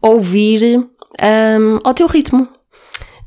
ouvir 0.00 0.78
um, 0.78 1.78
ao 1.82 1.92
teu 1.92 2.06
ritmo. 2.06 2.46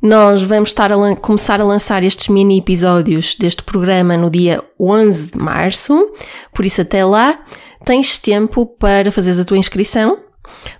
Nós 0.01 0.41
vamos 0.41 0.69
estar 0.69 0.89
a 0.93 1.15
começar 1.17 1.59
a 1.59 1.65
lançar 1.65 2.03
estes 2.03 2.29
mini 2.29 2.59
episódios 2.59 3.35
deste 3.35 3.63
programa 3.63 4.15
no 4.15 4.29
dia 4.29 4.63
11 4.79 5.31
de 5.31 5.37
março, 5.37 6.09
por 6.53 6.63
isso 6.63 6.79
até 6.79 7.03
lá 7.03 7.37
tens 7.83 8.17
tempo 8.17 8.65
para 8.65 9.11
fazeres 9.11 9.41
a 9.41 9.45
tua 9.45 9.57
inscrição 9.57 10.24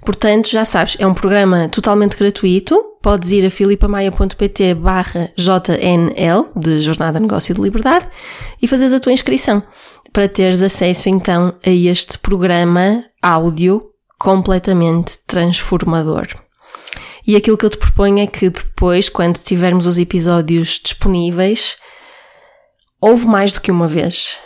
Portanto, 0.04 0.50
já 0.50 0.66
sabes, 0.66 0.96
é 1.00 1.08
um 1.08 1.14
programa 1.14 1.68
totalmente 1.70 2.18
gratuito. 2.18 2.76
Podes 3.02 3.32
ir 3.32 3.46
a 3.46 3.52
filipamaia.pt 3.52 4.74
barra 4.76 5.32
JNL, 5.36 6.50
de 6.56 6.80
Jornada 6.80 7.20
Negócio 7.20 7.54
de 7.54 7.62
Liberdade, 7.62 8.08
e 8.62 8.68
fazeres 8.68 8.94
a 8.94 9.00
tua 9.00 9.14
inscrição 9.14 9.64
para 10.12 10.30
teres 10.30 10.62
acesso 10.62 11.10
então 11.10 11.54
a 11.66 11.70
este 11.70 12.18
programa 12.18 13.04
áudio 13.22 13.90
completamente 14.18 15.18
transformador. 15.28 16.28
E 17.28 17.36
aquilo 17.36 17.58
que 17.58 17.66
eu 17.66 17.70
te 17.70 17.78
proponho 17.78 18.20
é 18.20 18.28
que 18.28 18.50
depois, 18.50 19.10
quando 19.10 19.38
tivermos 19.38 19.88
os 19.88 19.98
episódios 19.98 20.80
disponíveis, 20.84 21.78
houve 23.02 23.26
mais 23.26 23.52
do 23.52 23.62
que 23.62 23.72
uma 23.72 23.88
vez. 23.88 24.38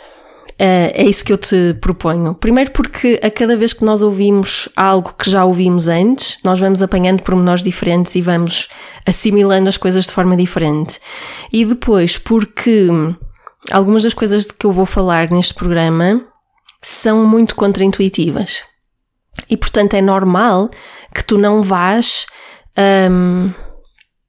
Uh, 0.60 0.92
é 0.92 1.04
isso 1.04 1.24
que 1.24 1.32
eu 1.32 1.38
te 1.38 1.74
proponho. 1.80 2.34
Primeiro, 2.34 2.70
porque 2.72 3.18
a 3.22 3.30
cada 3.30 3.56
vez 3.56 3.72
que 3.72 3.82
nós 3.82 4.02
ouvimos 4.02 4.68
algo 4.76 5.14
que 5.18 5.30
já 5.30 5.42
ouvimos 5.42 5.88
antes, 5.88 6.38
nós 6.44 6.60
vamos 6.60 6.82
apanhando 6.82 7.22
pormenores 7.22 7.64
diferentes 7.64 8.14
e 8.14 8.20
vamos 8.20 8.68
assimilando 9.06 9.70
as 9.70 9.78
coisas 9.78 10.06
de 10.06 10.12
forma 10.12 10.36
diferente. 10.36 11.00
E 11.50 11.64
depois, 11.64 12.18
porque 12.18 12.88
algumas 13.70 14.02
das 14.02 14.12
coisas 14.12 14.46
de 14.46 14.52
que 14.52 14.66
eu 14.66 14.72
vou 14.72 14.84
falar 14.84 15.30
neste 15.30 15.54
programa 15.54 16.26
são 16.82 17.24
muito 17.24 17.54
contraintuitivas. 17.54 18.62
E 19.48 19.56
portanto 19.56 19.94
é 19.94 20.02
normal 20.02 20.68
que 21.14 21.24
tu 21.24 21.38
não 21.38 21.62
vás 21.62 22.26
um, 23.10 23.50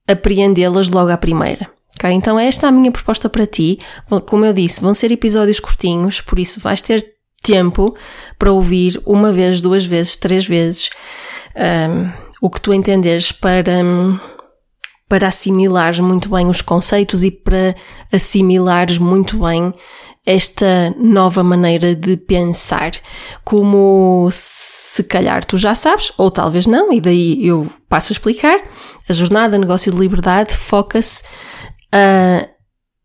apreendê-las 0.08 0.88
logo 0.88 1.10
à 1.10 1.18
primeira. 1.18 1.70
Okay? 2.02 2.12
Então, 2.12 2.38
esta 2.38 2.66
é 2.66 2.68
a 2.68 2.72
minha 2.72 2.90
proposta 2.90 3.28
para 3.28 3.46
ti. 3.46 3.78
Como 4.26 4.44
eu 4.44 4.52
disse, 4.52 4.80
vão 4.80 4.92
ser 4.92 5.12
episódios 5.12 5.60
curtinhos, 5.60 6.20
por 6.20 6.38
isso 6.40 6.58
vais 6.58 6.82
ter 6.82 7.04
tempo 7.42 7.94
para 8.38 8.52
ouvir 8.52 9.00
uma 9.06 9.30
vez, 9.30 9.60
duas 9.60 9.84
vezes, 9.84 10.16
três 10.16 10.46
vezes 10.46 10.90
um, 11.56 12.10
o 12.40 12.50
que 12.50 12.60
tu 12.60 12.72
entenderes 12.72 13.32
para, 13.32 13.72
para 15.08 15.28
assimilares 15.28 15.98
muito 16.00 16.28
bem 16.28 16.46
os 16.46 16.62
conceitos 16.62 17.24
e 17.24 17.30
para 17.30 17.74
assimilares 18.12 18.98
muito 18.98 19.38
bem 19.38 19.72
esta 20.24 20.94
nova 20.96 21.42
maneira 21.42 21.96
de 21.96 22.16
pensar, 22.16 22.92
como 23.44 24.28
se 24.30 25.02
calhar 25.02 25.44
tu 25.44 25.56
já 25.56 25.74
sabes, 25.74 26.12
ou 26.16 26.30
talvez 26.30 26.66
não, 26.66 26.92
e 26.92 27.00
daí 27.00 27.44
eu 27.44 27.68
passo 27.88 28.12
a 28.12 28.14
explicar. 28.14 28.60
A 29.08 29.12
jornada 29.12 29.58
Negócio 29.58 29.90
de 29.90 29.98
Liberdade 29.98 30.52
foca-se 30.54 31.24
uh, 31.94 32.48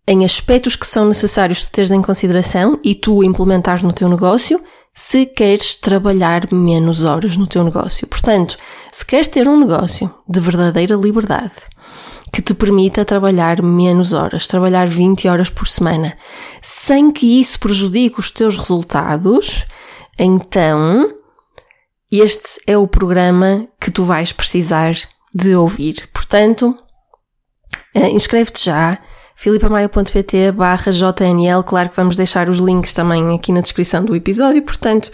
em 0.07 0.23
aspectos 0.23 0.75
que 0.75 0.87
são 0.87 1.05
necessários 1.05 1.65
tu 1.65 1.71
teres 1.71 1.91
em 1.91 2.01
consideração 2.01 2.79
e 2.83 2.95
tu 2.95 3.23
implementares 3.23 3.83
no 3.83 3.91
teu 3.91 4.07
negócio 4.07 4.61
se 4.93 5.27
queres 5.27 5.75
trabalhar 5.75 6.51
menos 6.51 7.03
horas 7.03 7.37
no 7.37 7.45
teu 7.45 7.63
negócio. 7.63 8.07
Portanto, 8.07 8.57
se 8.91 9.05
queres 9.05 9.27
ter 9.27 9.47
um 9.47 9.59
negócio 9.59 10.11
de 10.27 10.39
verdadeira 10.39 10.95
liberdade, 10.95 11.53
que 12.33 12.41
te 12.41 12.53
permita 12.53 13.05
trabalhar 13.05 13.61
menos 13.61 14.11
horas, 14.13 14.47
trabalhar 14.47 14.87
20 14.87 15.27
horas 15.27 15.49
por 15.49 15.67
semana, 15.67 16.17
sem 16.61 17.11
que 17.11 17.39
isso 17.39 17.59
prejudique 17.59 18.19
os 18.19 18.31
teus 18.31 18.57
resultados, 18.57 19.65
então 20.17 21.13
este 22.11 22.61
é 22.65 22.77
o 22.77 22.87
programa 22.87 23.67
que 23.79 23.91
tu 23.91 24.03
vais 24.03 24.31
precisar 24.31 24.95
de 25.33 25.55
ouvir. 25.55 26.09
Portanto, 26.11 26.75
inscreve-te 27.95 28.65
já 28.65 28.97
filipamaio.pt 29.35 30.51
barra 30.51 30.91
JNL, 30.91 31.63
claro 31.63 31.89
que 31.89 31.95
vamos 31.95 32.15
deixar 32.15 32.49
os 32.49 32.57
links 32.57 32.91
também 32.91 33.35
aqui 33.35 33.51
na 33.51 33.61
descrição 33.61 34.03
do 34.03 34.15
episódio, 34.15 34.63
portanto 34.63 35.11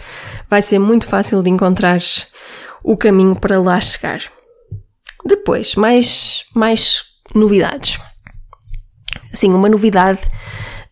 vai 0.48 0.62
ser 0.62 0.78
muito 0.78 1.06
fácil 1.06 1.42
de 1.42 1.50
encontrares 1.50 2.28
o 2.82 2.96
caminho 2.96 3.36
para 3.36 3.60
lá 3.60 3.78
chegar. 3.80 4.22
Depois, 5.26 5.74
mais, 5.74 6.44
mais 6.54 7.04
novidades. 7.34 7.98
Sim, 9.32 9.52
uma 9.52 9.68
novidade 9.68 10.20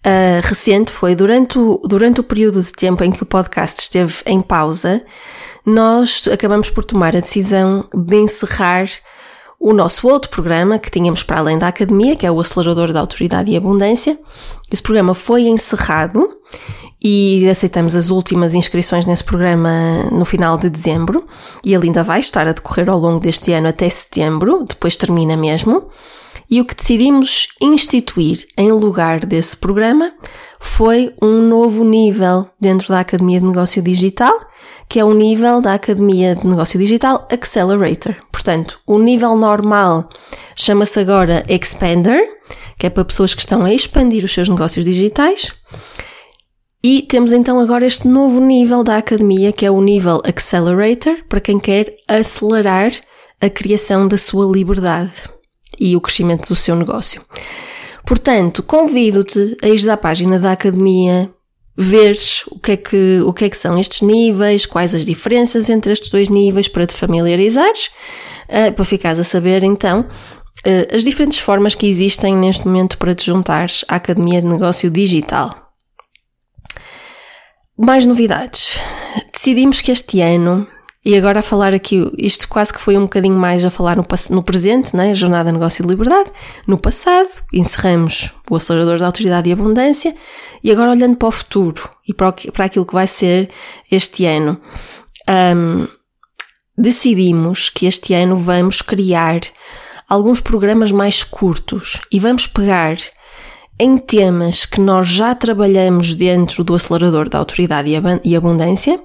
uh, 0.07 0.47
recente 0.47 0.90
foi 0.90 1.14
durante 1.14 1.59
o, 1.59 1.81
durante 1.87 2.21
o 2.21 2.25
período 2.25 2.62
de 2.62 2.73
tempo 2.73 3.02
em 3.02 3.11
que 3.11 3.23
o 3.23 3.26
podcast 3.26 3.81
esteve 3.81 4.14
em 4.26 4.40
pausa, 4.40 5.02
nós 5.64 6.26
acabamos 6.31 6.71
por 6.71 6.85
tomar 6.85 7.16
a 7.16 7.21
decisão 7.21 7.88
de 7.95 8.16
encerrar 8.16 8.88
o 9.62 9.73
nosso 9.73 10.09
outro 10.09 10.28
programa 10.28 10.76
que 10.76 10.90
tínhamos 10.90 11.23
para 11.23 11.38
além 11.38 11.57
da 11.57 11.69
academia, 11.69 12.16
que 12.16 12.26
é 12.26 12.31
o 12.31 12.40
Acelerador 12.40 12.92
da 12.92 12.99
Autoridade 12.99 13.49
e 13.49 13.57
Abundância. 13.57 14.19
Esse 14.73 14.83
programa 14.83 15.14
foi 15.14 15.42
encerrado 15.42 16.37
e 17.00 17.49
aceitamos 17.49 17.95
as 17.95 18.11
últimas 18.11 18.54
inscrições 18.54 19.07
nesse 19.07 19.23
programa 19.23 19.71
no 20.11 20.25
final 20.25 20.59
de 20.59 20.69
dezembro 20.69 21.25
e 21.64 21.73
ele 21.75 21.87
ainda 21.87 22.02
vai 22.02 22.19
estar 22.19 22.49
a 22.49 22.52
decorrer 22.52 22.90
ao 22.90 22.99
longo 22.99 23.21
deste 23.21 23.52
ano 23.52 23.69
até 23.69 23.88
setembro, 23.88 24.64
depois 24.69 24.97
termina 24.97 25.37
mesmo. 25.37 25.85
E 26.50 26.61
o 26.61 26.64
que 26.64 26.75
decidimos 26.75 27.47
instituir 27.61 28.45
em 28.59 28.73
lugar 28.73 29.21
desse 29.21 29.57
programa 29.57 30.12
foi 30.62 31.12
um 31.21 31.42
novo 31.42 31.85
nível 31.85 32.49
dentro 32.59 32.88
da 32.88 33.00
Academia 33.00 33.40
de 33.40 33.47
Negócio 33.47 33.83
Digital, 33.83 34.33
que 34.88 34.99
é 34.99 35.04
o 35.04 35.12
nível 35.12 35.61
da 35.61 35.75
Academia 35.75 36.35
de 36.37 36.47
Negócio 36.47 36.78
Digital 36.78 37.26
Accelerator. 37.31 38.16
Portanto, 38.31 38.81
o 38.87 38.99
nível 38.99 39.37
normal 39.37 40.09
chama-se 40.57 41.00
agora 41.00 41.45
Expander, 41.49 42.23
que 42.78 42.87
é 42.87 42.90
para 42.90 43.04
pessoas 43.04 43.35
que 43.35 43.40
estão 43.40 43.64
a 43.64 43.73
expandir 43.73 44.25
os 44.25 44.33
seus 44.33 44.49
negócios 44.49 44.85
digitais. 44.85 45.52
E 46.83 47.02
temos 47.02 47.33
então 47.33 47.59
agora 47.59 47.87
este 47.87 48.09
novo 48.09 48.40
nível 48.40 48.83
da 48.83 48.97
academia, 48.97 49.52
que 49.52 49.66
é 49.66 49.71
o 49.71 49.81
nível 49.81 50.21
Accelerator, 50.25 51.25
para 51.28 51.40
quem 51.40 51.59
quer 51.59 51.95
acelerar 52.09 52.92
a 53.40 53.50
criação 53.50 54.09
da 54.09 54.16
sua 54.16 54.47
liberdade 54.47 55.28
e 55.78 55.97
o 55.97 56.00
crescimento 56.00 56.49
do 56.49 56.57
seu 56.57 56.76
negócio. 56.76 57.23
Portanto, 58.04 58.62
convido-te 58.62 59.56
a 59.62 59.68
ires 59.68 59.88
à 59.88 59.97
página 59.97 60.38
da 60.38 60.52
academia, 60.52 61.30
veres 61.76 62.44
o 62.49 62.59
que, 62.59 62.73
é 62.73 62.76
que, 62.76 63.21
o 63.25 63.32
que 63.32 63.44
é 63.44 63.50
que 63.50 63.56
são 63.56 63.78
estes 63.78 64.02
níveis, 64.02 64.66
quais 64.66 64.94
as 64.94 65.04
diferenças 65.04 65.71
entre 65.71 65.92
estes 65.92 66.11
dois 66.11 66.28
níveis 66.28 66.68
para 66.68 66.87
te 66.87 66.94
familiarizares, 66.94 67.90
uh, 68.49 68.73
para 68.73 68.85
ficares 68.85 69.18
a 69.18 69.25
saber 69.25 69.62
então 69.62 70.00
uh, 70.00 70.94
as 70.94 71.02
diferentes 71.02 71.38
formas 71.38 71.75
que 71.75 71.87
existem 71.87 72.37
neste 72.37 72.66
momento 72.66 72.99
para 72.99 73.14
te 73.14 73.26
juntares 73.26 73.85
à 73.88 73.97
Academia 73.97 74.42
de 74.42 74.49
Negócio 74.49 74.90
Digital. 74.90 75.73
Mais 77.78 78.04
novidades. 78.04 78.78
Decidimos 79.32 79.80
que 79.80 79.90
este 79.90 80.21
ano, 80.21 80.66
e 81.04 81.16
agora 81.16 81.40
a 81.40 81.42
falar 81.42 81.75
aqui, 81.75 82.09
isto 82.16 82.49
quase 82.49 82.73
que 82.73 82.80
foi 82.80 82.97
um 82.97 83.02
bocadinho 83.02 83.35
mais 83.35 83.64
a 83.64 83.71
falar 83.71 83.97
no, 83.97 84.04
no 84.30 84.42
presente, 84.42 84.94
né? 84.94 85.16
Jornada 85.16 85.50
Negócio 85.50 85.85
de 85.85 85.90
Liberdade. 85.90 86.30
No 86.64 86.78
passado, 86.78 87.28
encerramos 87.52 88.32
o 88.49 88.54
acelerador 88.54 89.00
da 89.00 89.06
autoridade 89.06 89.49
e 89.49 89.52
abundância, 89.52 90.14
e 90.62 90.71
agora 90.71 90.92
olhando 90.92 91.16
para 91.16 91.28
o 91.28 91.32
futuro 91.32 91.90
e 92.06 92.14
para, 92.14 92.28
o, 92.28 92.52
para 92.52 92.66
aquilo 92.66 92.87
que 92.87 92.94
vai 92.94 93.09
ser 93.09 93.50
este 93.90 94.25
ano, 94.25 94.61
um, 95.56 95.88
decidimos 96.78 97.68
que 97.68 97.87
este 97.87 98.14
ano 98.14 98.37
vamos 98.37 98.80
criar 98.80 99.40
alguns 100.09 100.40
programas 100.40 100.92
mais 100.92 101.25
curtos 101.25 102.00
e 102.12 102.21
vamos 102.21 102.47
pegar 102.47 102.97
em 103.76 103.99
temas 103.99 104.64
que 104.64 104.80
nós 104.80 105.09
já 105.09 105.35
trabalhamos 105.35 106.14
dentro 106.14 106.62
do 106.62 106.75
acelerador 106.75 107.28
da 107.28 107.38
autoridade 107.38 107.90
e 108.23 108.37
abundância 108.37 109.02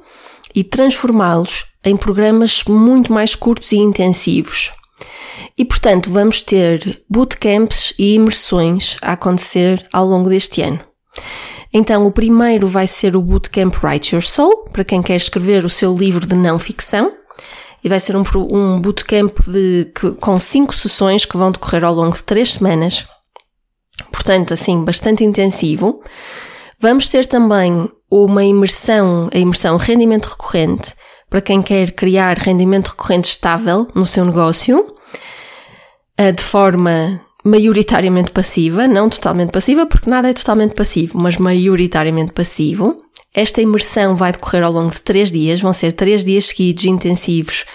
e 0.54 0.64
transformá-los 0.64 1.66
em 1.88 1.98
programas 1.98 2.64
muito 2.68 3.12
mais 3.12 3.36
curtos 3.36 3.72
e 3.72 3.78
intensivos. 3.78 4.72
E 5.58 5.66
portanto, 5.66 6.12
vamos 6.12 6.42
ter 6.42 7.04
bootcamps 7.10 7.94
e 7.98 8.16
imersões 8.16 8.98
a 9.02 9.14
acontecer 9.14 9.88
ao 9.92 10.06
longo 10.06 10.30
deste 10.30 10.62
ano. 10.62 10.80
Então, 11.74 12.06
o 12.06 12.12
primeiro 12.12 12.68
vai 12.68 12.88
ser 12.88 13.16
o 13.16 13.22
Bootcamp 13.22 13.74
Write 13.84 14.16
Your 14.16 14.22
Soul, 14.22 14.70
para 14.72 14.86
quem 14.86 15.02
quer 15.02 15.16
escrever 15.16 15.66
o 15.66 15.70
seu 15.70 15.96
livro 15.96 16.26
de 16.26 16.36
não 16.36 16.58
ficção. 16.58 17.12
E 17.84 17.90
vai 17.90 18.00
ser 18.00 18.16
um, 18.16 18.24
um 18.52 18.80
bootcamp 18.80 19.38
de, 19.46 19.92
que, 19.94 20.12
com 20.12 20.40
cinco 20.40 20.74
sessões 20.74 21.26
que 21.26 21.38
vão 21.38 21.52
decorrer 21.52 21.84
ao 21.84 21.94
longo 21.94 22.16
de 22.16 22.24
três 22.24 22.54
semanas 22.54 23.06
portanto, 24.12 24.54
assim, 24.54 24.84
bastante 24.84 25.24
intensivo. 25.24 26.02
Vamos 26.80 27.08
ter 27.08 27.26
também 27.26 27.88
uma 28.10 28.44
imersão, 28.44 29.30
a 29.34 29.38
imersão 29.38 29.78
rendimento 29.78 30.26
recorrente, 30.26 30.94
para 31.30 31.42
quem 31.42 31.62
quer 31.62 31.92
criar 31.92 32.38
rendimento 32.38 32.90
recorrente 32.90 33.30
estável 33.30 33.88
no 33.94 34.06
seu 34.06 34.26
negócio, 34.26 34.94
eh, 36.18 36.32
de 36.32 36.44
forma 36.44 37.22
maioritariamente 37.44 38.32
passiva, 38.32 38.88
não 38.88 39.10
totalmente 39.10 39.52
passiva, 39.52 39.86
porque 39.86 40.10
nada 40.10 40.30
é 40.30 40.34
totalmente 40.34 40.76
passivo, 40.76 41.18
mas 41.18 41.38
maioritariamente 41.38 42.34
passivo. 42.34 43.04
Esta 43.34 43.62
imersão 43.62 44.16
vai 44.16 44.32
decorrer 44.32 44.64
ao 44.64 44.72
longo 44.72 44.92
de 44.92 45.02
três 45.02 45.32
dias, 45.32 45.62
vão 45.62 45.72
ser 45.72 45.92
três 45.94 46.26
dias 46.26 46.48
seguidos 46.48 46.86
intensivos 46.86 47.66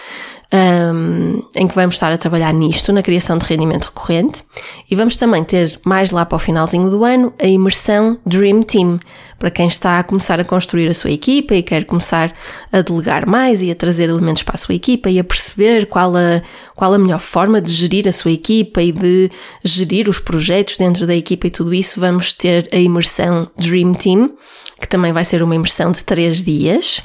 um, 0.53 1.41
em 1.55 1.67
que 1.67 1.73
vamos 1.73 1.95
estar 1.95 2.11
a 2.11 2.17
trabalhar 2.17 2.53
nisto, 2.53 2.93
na 2.93 3.01
criação 3.01 3.37
de 3.37 3.45
rendimento 3.45 3.85
recorrente, 3.85 4.43
e 4.89 4.95
vamos 4.95 5.17
também 5.17 5.43
ter 5.43 5.79
mais 5.83 6.11
lá 6.11 6.25
para 6.25 6.35
o 6.35 6.39
finalzinho 6.39 6.89
do 6.91 7.03
ano 7.03 7.33
a 7.41 7.47
imersão 7.47 8.19
Dream 8.23 8.61
Team, 8.61 8.99
para 9.39 9.49
quem 9.49 9.67
está 9.67 9.99
a 9.99 10.03
começar 10.03 10.39
a 10.39 10.45
construir 10.45 10.87
a 10.87 10.93
sua 10.93 11.11
equipa 11.11 11.55
e 11.55 11.63
quer 11.63 11.85
começar 11.85 12.31
a 12.71 12.81
delegar 12.81 13.27
mais 13.27 13.61
e 13.63 13.71
a 13.71 13.75
trazer 13.75 14.09
elementos 14.09 14.43
para 14.43 14.53
a 14.53 14.57
sua 14.57 14.75
equipa 14.75 15.09
e 15.09 15.19
a 15.19 15.23
perceber 15.23 15.87
qual 15.87 16.15
a, 16.15 16.41
qual 16.75 16.93
a 16.93 16.99
melhor 16.99 17.19
forma 17.19 17.59
de 17.59 17.71
gerir 17.71 18.07
a 18.07 18.11
sua 18.11 18.31
equipa 18.31 18.81
e 18.81 18.91
de 18.91 19.31
gerir 19.63 20.07
os 20.07 20.19
projetos 20.19 20.77
dentro 20.77 21.07
da 21.07 21.15
equipa 21.15 21.47
e 21.47 21.51
tudo 21.51 21.73
isso, 21.73 21.99
vamos 21.99 22.31
ter 22.31 22.69
a 22.71 22.77
imersão 22.77 23.49
Dream 23.57 23.93
Team, 23.93 24.31
que 24.79 24.87
também 24.87 25.11
vai 25.11 25.25
ser 25.25 25.41
uma 25.41 25.55
imersão 25.55 25.91
de 25.91 26.03
três 26.03 26.43
dias. 26.43 27.01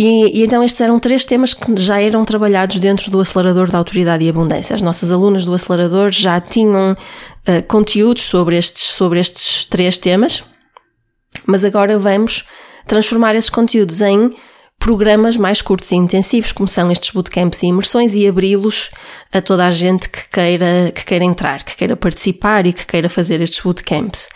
E, 0.00 0.38
e, 0.38 0.44
então 0.44 0.62
estes 0.62 0.80
eram 0.80 0.96
três 1.00 1.24
temas 1.24 1.52
que 1.52 1.76
já 1.76 2.00
eram 2.00 2.24
trabalhados 2.24 2.78
dentro 2.78 3.10
do 3.10 3.18
acelerador 3.18 3.68
da 3.68 3.78
autoridade 3.78 4.24
e 4.24 4.28
abundância. 4.28 4.72
As 4.76 4.80
nossas 4.80 5.10
alunas 5.10 5.44
do 5.44 5.52
acelerador 5.52 6.12
já 6.12 6.40
tinham 6.40 6.92
uh, 6.92 7.62
conteúdos 7.66 8.22
sobre 8.22 8.56
estes, 8.56 8.80
sobre 8.80 9.18
estes 9.18 9.64
três 9.64 9.98
temas, 9.98 10.44
mas 11.44 11.64
agora 11.64 11.98
vamos 11.98 12.44
transformar 12.86 13.34
esses 13.34 13.50
conteúdos 13.50 14.00
em 14.00 14.32
programas 14.78 15.36
mais 15.36 15.60
curtos 15.60 15.90
e 15.90 15.96
intensivos, 15.96 16.52
como 16.52 16.68
são 16.68 16.92
estes 16.92 17.10
bootcamps 17.10 17.64
e 17.64 17.66
imersões, 17.66 18.14
e 18.14 18.28
abri-los 18.28 18.90
a 19.32 19.42
toda 19.42 19.66
a 19.66 19.72
gente 19.72 20.08
que 20.08 20.28
queira, 20.28 20.92
que 20.94 21.04
queira 21.04 21.24
entrar, 21.24 21.64
que 21.64 21.76
queira 21.76 21.96
participar 21.96 22.68
e 22.68 22.72
que 22.72 22.86
queira 22.86 23.08
fazer 23.08 23.40
estes 23.40 23.60
bootcamps. 23.60 24.28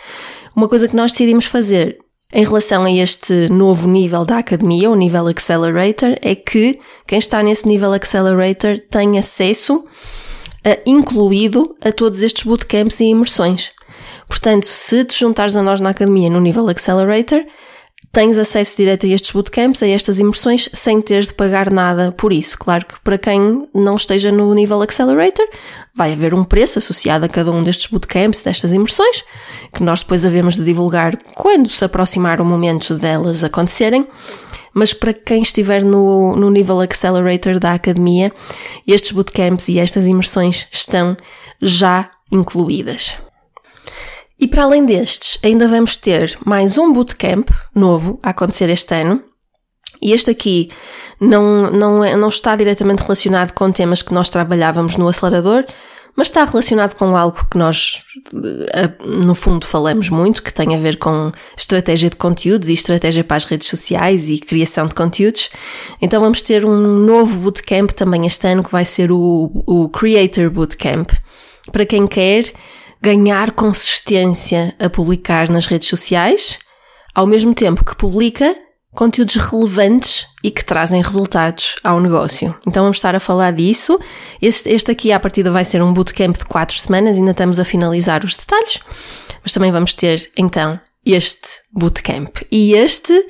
Uma 0.57 0.69
coisa 0.69 0.88
que 0.88 0.97
nós 0.97 1.12
decidimos 1.12 1.45
fazer 1.45 2.01
em 2.32 2.44
relação 2.44 2.84
a 2.84 2.90
este 2.90 3.48
novo 3.50 3.86
nível 3.86 4.24
da 4.24 4.38
academia, 4.38 4.90
o 4.90 4.94
nível 4.94 5.26
Accelerator, 5.28 6.14
é 6.22 6.34
que 6.34 6.80
quem 7.06 7.18
está 7.18 7.42
nesse 7.42 7.68
nível 7.68 7.92
Accelerator 7.92 8.78
tem 8.90 9.18
acesso 9.18 9.84
a, 10.64 10.78
incluído 10.86 11.76
a 11.84 11.92
todos 11.92 12.22
estes 12.22 12.44
bootcamps 12.44 13.00
e 13.00 13.04
imersões. 13.04 13.70
Portanto, 14.26 14.64
se 14.64 15.04
te 15.04 15.18
juntares 15.18 15.54
a 15.56 15.62
nós 15.62 15.80
na 15.80 15.90
academia 15.90 16.30
no 16.30 16.40
nível 16.40 16.68
Accelerator, 16.68 17.44
tens 18.12 18.38
acesso 18.38 18.76
direto 18.76 19.07
a 19.07 19.09
estes 19.09 19.33
bootcamps, 19.33 19.83
a 19.83 19.88
estas 19.88 20.19
imersões, 20.19 20.69
sem 20.75 21.00
teres 21.00 21.28
de 21.28 21.35
pagar 21.35 21.71
nada 21.71 22.12
por 22.12 22.31
isso. 22.31 22.59
Claro 22.59 22.85
que 22.85 23.00
para 23.00 23.16
quem 23.16 23.66
não 23.75 23.97
esteja 23.97 24.31
no 24.31 24.52
nível 24.52 24.83
Accelerator, 24.83 25.47
vai 25.95 26.12
haver 26.12 26.35
um 26.35 26.45
preço 26.45 26.78
associado 26.78 27.25
a 27.25 27.28
cada 27.28 27.50
um 27.50 27.62
destes 27.62 27.87
bootcamps, 27.87 28.42
destas 28.42 28.71
imersões, 28.71 29.25
que 29.73 29.83
nós 29.83 30.00
depois 30.00 30.26
havemos 30.26 30.57
de 30.57 30.64
divulgar 30.64 31.16
quando 31.35 31.69
se 31.69 31.83
aproximar 31.85 32.38
o 32.40 32.45
momento 32.45 32.97
delas 32.97 33.42
acontecerem. 33.42 34.07
Mas 34.75 34.92
para 34.92 35.14
quem 35.14 35.40
estiver 35.40 35.83
no, 35.83 36.37
no 36.37 36.50
nível 36.50 36.81
Accelerator 36.81 37.59
da 37.59 37.73
academia, 37.73 38.31
estes 38.87 39.12
bootcamps 39.12 39.69
e 39.69 39.78
estas 39.78 40.07
imersões 40.07 40.66
estão 40.71 41.16
já 41.61 42.11
incluídas. 42.31 43.16
E 44.42 44.49
para 44.49 44.64
além 44.64 44.84
destes, 44.84 45.38
ainda 45.44 45.68
vamos 45.68 45.96
ter 45.96 46.37
mais 46.44 46.76
um 46.76 46.92
bootcamp 46.92 47.49
novo 47.72 48.18
a 48.25 48.30
acontecer 48.30 48.68
este 48.68 48.92
ano. 48.92 49.22
E 50.02 50.12
este 50.12 50.32
aqui 50.32 50.68
não, 51.20 51.70
não, 51.70 52.02
é, 52.02 52.16
não 52.16 52.28
está 52.28 52.56
diretamente 52.56 53.04
relacionado 53.04 53.52
com 53.52 53.70
temas 53.70 54.02
que 54.02 54.12
nós 54.12 54.28
trabalhávamos 54.28 54.96
no 54.96 55.06
acelerador, 55.06 55.64
mas 56.16 56.26
está 56.26 56.42
relacionado 56.42 56.96
com 56.96 57.16
algo 57.16 57.46
que 57.49 57.56
nós, 57.56 58.02
eh, 58.75 58.90
no 59.06 59.32
fundo, 59.37 59.64
falamos 59.64 60.08
muito, 60.08 60.42
que 60.42 60.52
tem 60.52 60.75
a 60.75 60.78
ver 60.78 60.96
com 60.96 61.30
estratégia 61.56 62.11
de 62.11 62.16
conteúdos 62.16 62.68
e 62.68 62.72
estratégia 62.72 63.22
para 63.22 63.37
as 63.37 63.44
redes 63.44 63.68
sociais 63.68 64.28
e 64.28 64.40
criação 64.40 64.88
de 64.88 64.94
conteúdos. 64.96 65.50
Então 66.00 66.20
vamos 66.20 66.42
ter 66.42 66.64
um 66.64 66.76
novo 66.76 67.37
bootcamp 67.37 67.92
também 67.92 68.26
este 68.26 68.44
ano, 68.49 68.64
que 68.64 68.72
vai 68.72 68.84
ser 68.84 69.12
o, 69.12 69.62
o 69.68 69.88
Creator 69.88 70.50
Bootcamp. 70.50 71.12
Para 71.70 71.87
quem 71.87 72.08
quer 72.08 72.52
ganhar 73.02 73.50
consistência 73.50 74.75
a 74.78 74.88
publicar 74.88 75.49
nas 75.49 75.66
redes 75.66 75.88
sociais, 75.88 76.61
ao 77.12 77.26
mesmo 77.26 77.52
tempo 77.52 77.85
que 77.85 77.97
publica 77.97 78.56
conteúdos 78.94 79.37
relevantes 79.37 80.26
e 80.44 80.50
que 80.50 80.64
trazem 80.64 81.02
resultados 81.02 81.76
ao 81.82 81.99
negócio. 82.00 82.54
Então 82.66 82.85
vamos 82.85 82.99
estar 82.99 83.14
a 83.16 83.21
falar 83.21 83.52
disso. 83.52 83.99
Este, 84.40 84.71
este 84.71 84.90
aqui, 84.90 85.11
à 85.11 85.18
partida, 85.18 85.50
vai 85.50 85.64
ser 85.64 85.82
um 85.82 85.92
bootcamp 85.92 86.37
de 86.37 86.44
quatro 86.44 86.78
semanas, 86.78 87.16
ainda 87.16 87.32
estamos 87.32 87.59
a 87.59 87.64
finalizar 87.64 88.25
os 88.25 88.37
detalhes, 88.37 88.80
mas 89.42 89.52
também 89.52 89.73
vamos 89.73 89.94
ter 89.94 90.30
então 90.37 90.78
este 91.04 91.61
bootcamp. 91.73 92.37
E 92.50 92.75
este 92.75 93.26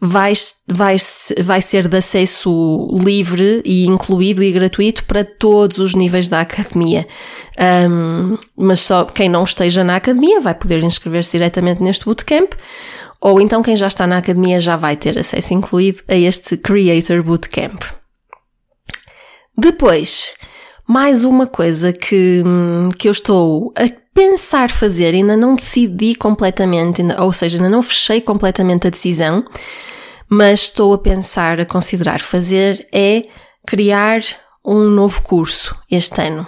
vai, 0.00 0.32
vai, 0.66 0.96
vai 1.40 1.60
ser 1.60 1.88
de 1.88 1.96
acesso 1.96 2.88
livre 2.92 3.60
e 3.64 3.86
incluído 3.86 4.42
e 4.42 4.52
gratuito 4.52 5.04
para 5.04 5.24
todos 5.24 5.78
os 5.78 5.94
níveis 5.94 6.28
da 6.28 6.40
academia. 6.40 7.06
Um, 7.90 8.38
mas 8.56 8.80
só 8.80 9.04
quem 9.04 9.28
não 9.28 9.44
esteja 9.44 9.82
na 9.82 9.96
academia 9.96 10.40
vai 10.40 10.54
poder 10.54 10.82
inscrever-se 10.82 11.32
diretamente 11.32 11.82
neste 11.82 12.04
bootcamp, 12.04 12.52
ou 13.20 13.40
então 13.40 13.62
quem 13.62 13.76
já 13.76 13.88
está 13.88 14.06
na 14.06 14.18
academia 14.18 14.60
já 14.60 14.76
vai 14.76 14.96
ter 14.96 15.18
acesso 15.18 15.52
incluído 15.52 16.02
a 16.06 16.14
este 16.14 16.56
Creator 16.56 17.22
Bootcamp. 17.22 17.82
Depois, 19.56 20.34
mais 20.86 21.24
uma 21.24 21.48
coisa 21.48 21.92
que, 21.92 22.44
que 22.96 23.08
eu 23.08 23.12
estou 23.12 23.72
a 23.76 23.88
pensar 24.14 24.70
fazer, 24.70 25.14
ainda 25.14 25.36
não 25.36 25.56
decidi 25.56 26.14
completamente, 26.14 27.02
ou 27.18 27.32
seja, 27.32 27.58
ainda 27.58 27.68
não 27.68 27.82
fechei 27.82 28.20
completamente 28.20 28.86
a 28.86 28.90
decisão, 28.90 29.44
mas 30.28 30.62
estou 30.62 30.92
a 30.94 30.98
pensar, 30.98 31.60
a 31.60 31.64
considerar 31.64 32.20
fazer, 32.20 32.86
é 32.92 33.24
criar 33.66 34.20
um 34.64 34.90
novo 34.90 35.22
curso 35.22 35.76
este 35.90 36.20
ano. 36.20 36.46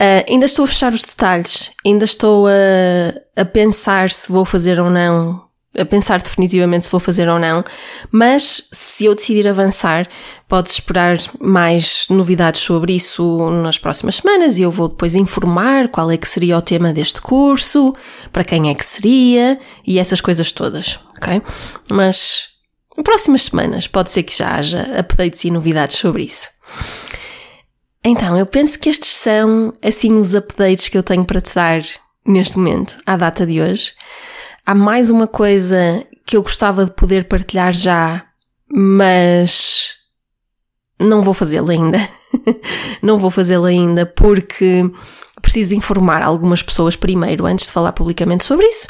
Uh, 0.00 0.24
ainda 0.28 0.46
estou 0.46 0.64
a 0.64 0.68
fechar 0.68 0.92
os 0.92 1.04
detalhes, 1.04 1.72
ainda 1.86 2.04
estou 2.04 2.46
a, 2.46 3.40
a 3.40 3.44
pensar 3.44 4.10
se 4.10 4.32
vou 4.32 4.44
fazer 4.44 4.80
ou 4.80 4.88
não 4.88 5.50
a 5.78 5.84
pensar 5.84 6.20
definitivamente 6.20 6.84
se 6.84 6.90
vou 6.90 7.00
fazer 7.00 7.28
ou 7.28 7.38
não, 7.38 7.64
mas 8.10 8.68
se 8.72 9.04
eu 9.04 9.14
decidir 9.14 9.46
avançar, 9.46 10.08
podes 10.48 10.74
esperar 10.74 11.18
mais 11.38 12.06
novidades 12.10 12.60
sobre 12.60 12.94
isso 12.94 13.50
nas 13.62 13.78
próximas 13.78 14.16
semanas 14.16 14.58
e 14.58 14.62
eu 14.62 14.70
vou 14.70 14.88
depois 14.88 15.14
informar 15.14 15.88
qual 15.88 16.10
é 16.10 16.16
que 16.16 16.28
seria 16.28 16.58
o 16.58 16.62
tema 16.62 16.92
deste 16.92 17.20
curso, 17.20 17.94
para 18.32 18.42
quem 18.42 18.68
é 18.68 18.74
que 18.74 18.84
seria 18.84 19.60
e 19.86 19.98
essas 19.98 20.20
coisas 20.20 20.50
todas, 20.50 20.98
ok? 21.16 21.40
Mas 21.88 22.49
nas 23.00 23.04
próximas 23.04 23.42
semanas 23.44 23.86
pode 23.86 24.10
ser 24.10 24.22
que 24.22 24.36
já 24.36 24.56
haja 24.56 24.82
updates 24.98 25.44
e 25.44 25.50
novidades 25.50 25.96
sobre 25.96 26.24
isso. 26.24 26.48
Então, 28.04 28.36
eu 28.36 28.46
penso 28.46 28.78
que 28.78 28.90
estes 28.90 29.08
são 29.08 29.72
assim 29.82 30.14
os 30.18 30.34
updates 30.34 30.88
que 30.88 30.98
eu 30.98 31.02
tenho 31.02 31.24
para 31.24 31.40
te 31.40 31.54
dar 31.54 31.80
neste 32.26 32.58
momento, 32.58 32.98
à 33.06 33.16
data 33.16 33.46
de 33.46 33.60
hoje. 33.60 33.92
Há 34.66 34.74
mais 34.74 35.08
uma 35.08 35.26
coisa 35.26 36.06
que 36.26 36.36
eu 36.36 36.42
gostava 36.42 36.84
de 36.84 36.90
poder 36.92 37.24
partilhar 37.24 37.72
já, 37.72 38.24
mas 38.70 39.94
não 40.98 41.22
vou 41.22 41.34
fazê-lo 41.34 41.70
ainda. 41.70 41.98
não 43.02 43.18
vou 43.18 43.30
fazê-lo 43.30 43.64
ainda 43.64 44.04
porque 44.04 44.84
preciso 45.40 45.74
informar 45.74 46.22
algumas 46.22 46.62
pessoas 46.62 46.96
primeiro 46.96 47.46
antes 47.46 47.66
de 47.66 47.72
falar 47.72 47.92
publicamente 47.92 48.44
sobre 48.44 48.66
isso. 48.66 48.86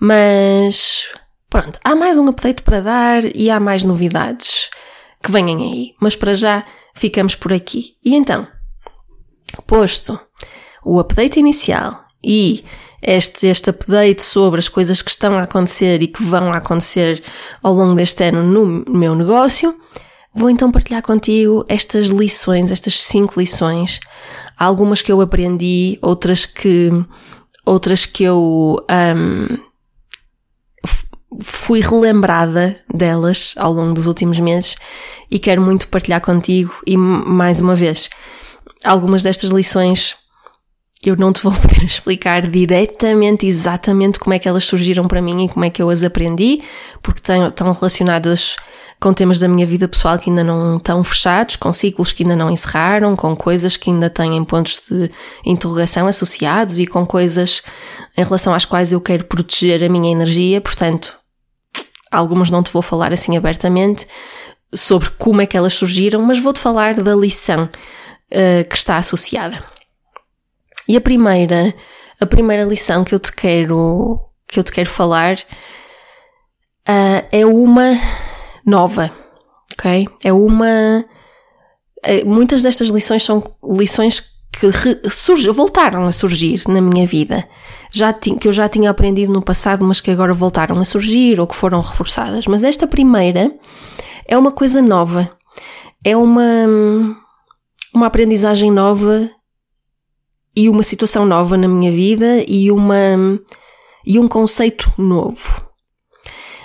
Mas 0.00 1.08
pronto, 1.52 1.78
há 1.84 1.94
mais 1.94 2.16
um 2.16 2.26
update 2.28 2.62
para 2.62 2.80
dar 2.80 3.36
e 3.36 3.50
há 3.50 3.60
mais 3.60 3.82
novidades 3.82 4.70
que 5.22 5.30
venham 5.30 5.58
aí. 5.58 5.92
Mas 6.00 6.16
para 6.16 6.32
já 6.32 6.64
ficamos 6.94 7.34
por 7.34 7.52
aqui. 7.52 7.94
E 8.02 8.14
então, 8.14 8.48
posto 9.66 10.18
o 10.82 10.98
update 10.98 11.38
inicial 11.38 12.06
e 12.24 12.64
este, 13.02 13.48
este 13.48 13.68
update 13.68 14.22
sobre 14.22 14.60
as 14.60 14.68
coisas 14.70 15.02
que 15.02 15.10
estão 15.10 15.36
a 15.36 15.42
acontecer 15.42 16.02
e 16.02 16.08
que 16.08 16.22
vão 16.22 16.50
acontecer 16.54 17.22
ao 17.62 17.74
longo 17.74 17.96
deste 17.96 18.24
ano 18.24 18.42
no 18.42 18.90
meu 18.90 19.14
negócio, 19.14 19.78
vou 20.34 20.48
então 20.48 20.72
partilhar 20.72 21.02
contigo 21.02 21.66
estas 21.68 22.06
lições, 22.06 22.72
estas 22.72 22.98
cinco 22.98 23.38
lições, 23.38 24.00
algumas 24.56 25.02
que 25.02 25.12
eu 25.12 25.20
aprendi, 25.20 25.98
outras 26.00 26.46
que, 26.46 26.90
outras 27.66 28.06
que 28.06 28.24
eu 28.24 28.78
um, 28.90 29.71
fui 31.40 31.80
relembrada 31.80 32.76
delas 32.92 33.54
ao 33.56 33.72
longo 33.72 33.94
dos 33.94 34.06
últimos 34.06 34.38
meses 34.38 34.76
e 35.30 35.38
quero 35.38 35.62
muito 35.62 35.88
partilhar 35.88 36.20
contigo 36.20 36.74
e 36.86 36.96
mais 36.96 37.60
uma 37.60 37.74
vez 37.74 38.10
algumas 38.84 39.22
destas 39.22 39.50
lições 39.50 40.16
eu 41.02 41.16
não 41.16 41.32
te 41.32 41.42
vou 41.42 41.52
poder 41.60 41.84
explicar 41.84 42.42
diretamente, 42.46 43.46
exatamente 43.46 44.18
como 44.18 44.34
é 44.34 44.38
que 44.38 44.48
elas 44.48 44.64
surgiram 44.64 45.08
para 45.08 45.20
mim 45.20 45.44
e 45.44 45.48
como 45.48 45.64
é 45.64 45.70
que 45.70 45.82
eu 45.82 45.90
as 45.90 46.02
aprendi, 46.02 46.62
porque 47.02 47.20
estão 47.20 47.72
relacionadas 47.72 48.56
com 49.00 49.12
temas 49.12 49.40
da 49.40 49.48
minha 49.48 49.66
vida 49.66 49.88
pessoal 49.88 50.16
que 50.16 50.30
ainda 50.30 50.44
não 50.44 50.76
estão 50.76 51.02
fechados, 51.02 51.56
com 51.56 51.72
ciclos 51.72 52.12
que 52.12 52.22
ainda 52.22 52.36
não 52.36 52.48
encerraram, 52.48 53.16
com 53.16 53.34
coisas 53.34 53.76
que 53.76 53.90
ainda 53.90 54.08
têm 54.08 54.44
pontos 54.44 54.80
de 54.88 55.10
interrogação 55.44 56.06
associados 56.06 56.78
e 56.78 56.86
com 56.86 57.04
coisas 57.04 57.62
em 58.16 58.22
relação 58.22 58.54
às 58.54 58.64
quais 58.64 58.92
eu 58.92 59.00
quero 59.00 59.24
proteger 59.24 59.82
a 59.82 59.88
minha 59.88 60.12
energia, 60.12 60.60
portanto, 60.60 61.18
algumas 62.12 62.50
não 62.50 62.62
te 62.62 62.70
vou 62.70 62.82
falar 62.82 63.12
assim 63.12 63.36
abertamente 63.36 64.06
sobre 64.74 65.10
como 65.10 65.40
é 65.40 65.46
que 65.46 65.56
elas 65.56 65.74
surgiram, 65.74 66.22
mas 66.22 66.38
vou-te 66.38 66.60
falar 66.60 66.94
da 66.94 67.14
lição 67.14 67.64
uh, 67.64 68.68
que 68.68 68.76
está 68.76 68.96
associada. 68.96 69.62
E 70.88 70.96
a 70.96 71.00
primeira, 71.00 71.74
a 72.20 72.26
primeira 72.26 72.64
lição 72.64 73.04
que 73.04 73.14
eu 73.14 73.18
te 73.18 73.32
quero, 73.32 74.20
que 74.46 74.58
eu 74.58 74.64
te 74.64 74.72
quero 74.72 74.88
falar 74.88 75.36
uh, 76.88 77.26
é 77.30 77.44
uma 77.46 77.98
nova, 78.64 79.12
ok? 79.72 80.08
É 80.24 80.32
uma. 80.32 81.04
Uh, 82.04 82.26
muitas 82.26 82.62
destas 82.62 82.88
lições 82.88 83.22
são 83.22 83.42
lições 83.62 84.20
que 84.52 85.50
voltaram 85.52 86.04
a 86.04 86.12
surgir 86.12 86.62
na 86.68 86.80
minha 86.80 87.06
vida. 87.06 87.48
Já 87.92 88.12
que 88.12 88.48
eu 88.48 88.52
já 88.52 88.68
tinha 88.68 88.90
aprendido 88.90 89.32
no 89.32 89.42
passado, 89.42 89.84
mas 89.84 90.00
que 90.00 90.10
agora 90.10 90.32
voltaram 90.32 90.78
a 90.78 90.84
surgir 90.84 91.38
ou 91.38 91.46
que 91.46 91.54
foram 91.54 91.80
reforçadas. 91.80 92.46
Mas 92.46 92.64
esta 92.64 92.86
primeira 92.86 93.54
é 94.26 94.36
uma 94.36 94.50
coisa 94.50 94.80
nova. 94.80 95.30
É 96.02 96.16
uma, 96.16 96.66
uma 97.94 98.06
aprendizagem 98.06 98.70
nova 98.70 99.30
e 100.56 100.68
uma 100.68 100.82
situação 100.82 101.26
nova 101.26 101.56
na 101.56 101.68
minha 101.68 101.92
vida 101.92 102.42
e 102.48 102.70
uma 102.70 103.38
e 104.04 104.18
um 104.18 104.26
conceito 104.26 104.92
novo. 104.98 105.64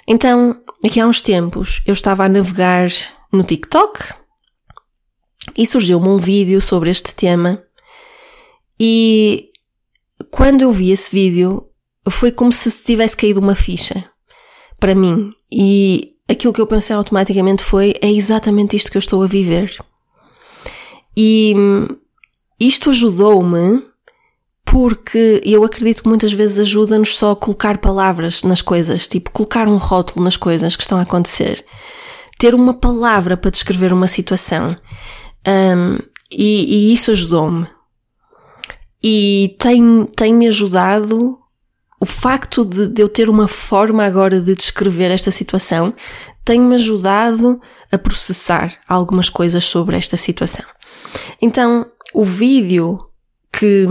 Então, 0.08 0.60
aqui 0.84 1.00
há 1.00 1.06
uns 1.06 1.22
tempos, 1.22 1.82
eu 1.86 1.94
estava 1.94 2.26
a 2.26 2.30
navegar 2.30 2.90
no 3.32 3.44
TikTok 3.44 4.13
e 5.56 5.66
surgiu-me 5.66 6.08
um 6.08 6.18
vídeo 6.18 6.60
sobre 6.62 6.90
este 6.90 7.13
tema 7.16 7.62
e 8.80 9.50
quando 10.32 10.62
eu 10.62 10.72
vi 10.72 10.92
esse 10.92 11.12
vídeo 11.12 11.63
foi 12.10 12.32
como 12.32 12.52
se 12.52 12.72
tivesse 12.84 13.16
caído 13.16 13.40
uma 13.40 13.56
ficha. 13.56 14.10
para 14.80 14.94
mim. 14.94 15.32
E 15.52 16.13
aquilo 16.30 16.54
que 16.54 16.62
eu 16.62 16.68
pensei 16.68 16.96
automaticamente 16.96 17.63
foi: 17.63 17.96
é 18.02 18.12
exatamente 18.12 18.76
isto 18.76 18.92
que 18.92 18.98
eu 18.98 19.00
estou 19.00 19.24
a 19.24 19.28
viver. 19.28 19.76
E 21.16 21.54
isto 22.60 22.90
ajudou-me 22.90 23.84
porque 24.63 25.42
eu 25.46 25.63
acredito 25.63 26.04
que 26.04 26.10
muitas 26.10 26.32
vezes 26.34 26.60
ajuda-nos 26.60 27.18
só 27.18 27.32
a 27.32 27.36
colocar 27.36 27.78
palavras 27.78 28.44
nas 28.44 28.62
coisas, 28.62 29.08
tipo 29.08 29.32
colocar 29.32 29.68
um 29.68 29.78
rótulo 29.78 30.24
nas 30.24 30.36
coisas 30.36 30.76
que 30.76 30.84
estão 30.84 31.00
a 31.00 31.04
acontecer, 31.04 31.66
ter 32.38 32.54
uma 32.54 32.74
palavra 32.74 33.38
para 33.38 33.50
descrever 33.50 33.94
uma 33.94 34.08
situação. 34.08 34.76
Um, 35.48 35.98
e, 36.30 36.90
e, 36.90 36.94
isso 36.94 37.10
ajudou-me. 37.12 37.66
E 39.10 39.56
tem-me 39.58 40.06
tem 40.06 40.46
ajudado 40.50 41.39
o 41.98 42.06
facto 42.06 42.65
de, 42.65 42.89
de 42.89 43.02
eu 43.02 43.08
ter 43.08 43.30
uma 43.30 43.48
forma 43.48 44.04
agora 44.04 44.41
de 44.41 44.54
descrever 44.54 45.10
esta 45.10 45.32
situação, 45.32 45.93
tem-me 46.43 46.76
ajudado 46.76 47.62
a 47.89 47.98
processar 47.98 48.78
algumas 48.86 49.30
coisas 49.30 49.63
sobre 49.63 49.96
esta 49.96 50.17
situação. 50.17 50.65
Então, 51.41 51.89
o 52.13 52.26
vídeo 52.26 53.00
que, 53.50 53.88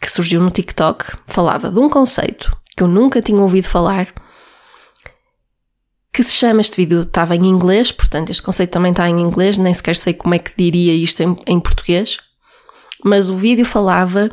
que 0.00 0.08
surgiu 0.08 0.40
no 0.40 0.52
TikTok 0.52 1.16
falava 1.26 1.68
de 1.68 1.80
um 1.80 1.90
conceito 1.90 2.56
que 2.76 2.84
eu 2.84 2.86
nunca 2.86 3.20
tinha 3.20 3.42
ouvido 3.42 3.66
falar, 3.66 4.14
que 6.12 6.22
se 6.22 6.32
chama, 6.32 6.60
este 6.60 6.76
vídeo 6.76 7.02
estava 7.02 7.34
em 7.34 7.44
inglês, 7.44 7.90
portanto 7.90 8.30
este 8.30 8.42
conceito 8.42 8.70
também 8.70 8.92
está 8.92 9.10
em 9.10 9.20
inglês, 9.20 9.58
nem 9.58 9.74
sequer 9.74 9.96
sei 9.96 10.14
como 10.14 10.32
é 10.36 10.38
que 10.38 10.52
diria 10.56 10.94
isto 10.94 11.20
em, 11.24 11.36
em 11.44 11.58
português, 11.58 12.18
mas 13.04 13.28
o 13.28 13.36
vídeo 13.36 13.64
falava 13.64 14.30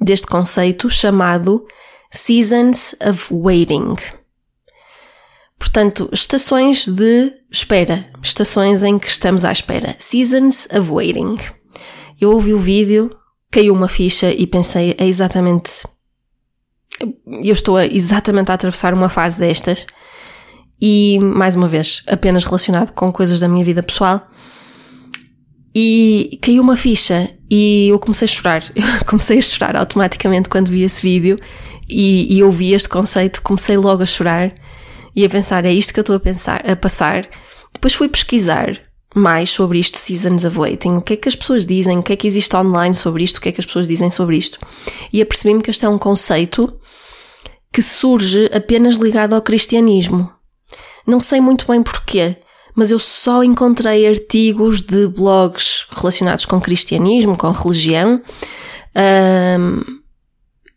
deste 0.00 0.26
conceito 0.26 0.88
chamado 0.90 1.66
Seasons 2.10 2.94
of 3.06 3.32
Waiting. 3.32 3.96
Portanto, 5.58 6.08
estações 6.12 6.86
de 6.86 7.32
espera, 7.50 8.10
estações 8.22 8.82
em 8.82 8.98
que 8.98 9.08
estamos 9.08 9.44
à 9.44 9.52
espera. 9.52 9.96
Seasons 9.98 10.68
of 10.70 10.90
Waiting. 10.90 11.36
Eu 12.20 12.32
ouvi 12.32 12.52
o 12.52 12.58
vídeo, 12.58 13.10
caiu 13.50 13.74
uma 13.74 13.88
ficha 13.88 14.30
e 14.30 14.46
pensei, 14.46 14.94
é 14.98 15.06
exatamente. 15.06 15.86
Eu 17.26 17.52
estou 17.52 17.76
a, 17.76 17.86
exatamente 17.86 18.50
a 18.50 18.54
atravessar 18.54 18.94
uma 18.94 19.08
fase 19.08 19.38
destas. 19.38 19.86
E, 20.80 21.18
mais 21.20 21.56
uma 21.56 21.68
vez, 21.68 22.02
apenas 22.06 22.44
relacionado 22.44 22.92
com 22.92 23.10
coisas 23.10 23.40
da 23.40 23.48
minha 23.48 23.64
vida 23.64 23.82
pessoal. 23.82 24.28
E 25.78 26.38
caiu 26.40 26.62
uma 26.62 26.74
ficha 26.74 27.28
e 27.50 27.88
eu 27.88 27.98
comecei 27.98 28.24
a 28.24 28.28
chorar. 28.28 28.64
Eu 28.74 28.82
comecei 29.04 29.36
a 29.36 29.42
chorar 29.42 29.76
automaticamente 29.76 30.48
quando 30.48 30.68
vi 30.68 30.82
esse 30.82 31.02
vídeo 31.02 31.36
e, 31.86 32.34
e 32.34 32.42
ouvi 32.42 32.72
este 32.72 32.88
conceito. 32.88 33.42
Comecei 33.42 33.76
logo 33.76 34.02
a 34.02 34.06
chorar 34.06 34.54
e 35.14 35.22
a 35.22 35.28
pensar: 35.28 35.66
é 35.66 35.72
isto 35.74 35.92
que 35.92 36.00
eu 36.00 36.02
estou 36.02 36.16
a, 36.16 36.20
pensar, 36.20 36.64
a 36.66 36.74
passar. 36.74 37.28
Depois 37.74 37.92
fui 37.92 38.08
pesquisar 38.08 38.80
mais 39.14 39.50
sobre 39.50 39.78
isto, 39.78 39.98
Seasons 39.98 40.46
of 40.46 40.58
Waiting, 40.58 40.94
o 40.94 41.02
que 41.02 41.12
é 41.12 41.16
que 41.16 41.28
as 41.28 41.36
pessoas 41.36 41.66
dizem, 41.66 41.98
o 41.98 42.02
que 42.02 42.14
é 42.14 42.16
que 42.16 42.26
existe 42.26 42.56
online 42.56 42.94
sobre 42.94 43.22
isto, 43.22 43.36
o 43.36 43.40
que 43.42 43.50
é 43.50 43.52
que 43.52 43.60
as 43.60 43.66
pessoas 43.66 43.86
dizem 43.86 44.10
sobre 44.10 44.38
isto. 44.38 44.58
E 45.12 45.20
apercebi-me 45.20 45.62
que 45.62 45.70
este 45.70 45.84
é 45.84 45.88
um 45.90 45.98
conceito 45.98 46.74
que 47.70 47.82
surge 47.82 48.48
apenas 48.50 48.96
ligado 48.96 49.34
ao 49.34 49.42
cristianismo. 49.42 50.32
Não 51.06 51.20
sei 51.20 51.38
muito 51.38 51.66
bem 51.66 51.82
porquê, 51.82 52.38
mas 52.76 52.90
eu 52.90 52.98
só 52.98 53.42
encontrei 53.42 54.06
artigos 54.06 54.82
de 54.82 55.06
blogs 55.06 55.86
relacionados 55.90 56.44
com 56.44 56.60
cristianismo, 56.60 57.36
com 57.36 57.50
religião, 57.50 58.20
um, 59.58 59.80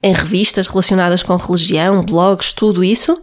em 0.02 0.14
revistas 0.14 0.66
relacionadas 0.68 1.22
com 1.22 1.36
religião, 1.36 2.02
blogs, 2.02 2.54
tudo 2.54 2.86
isso. 2.86 3.22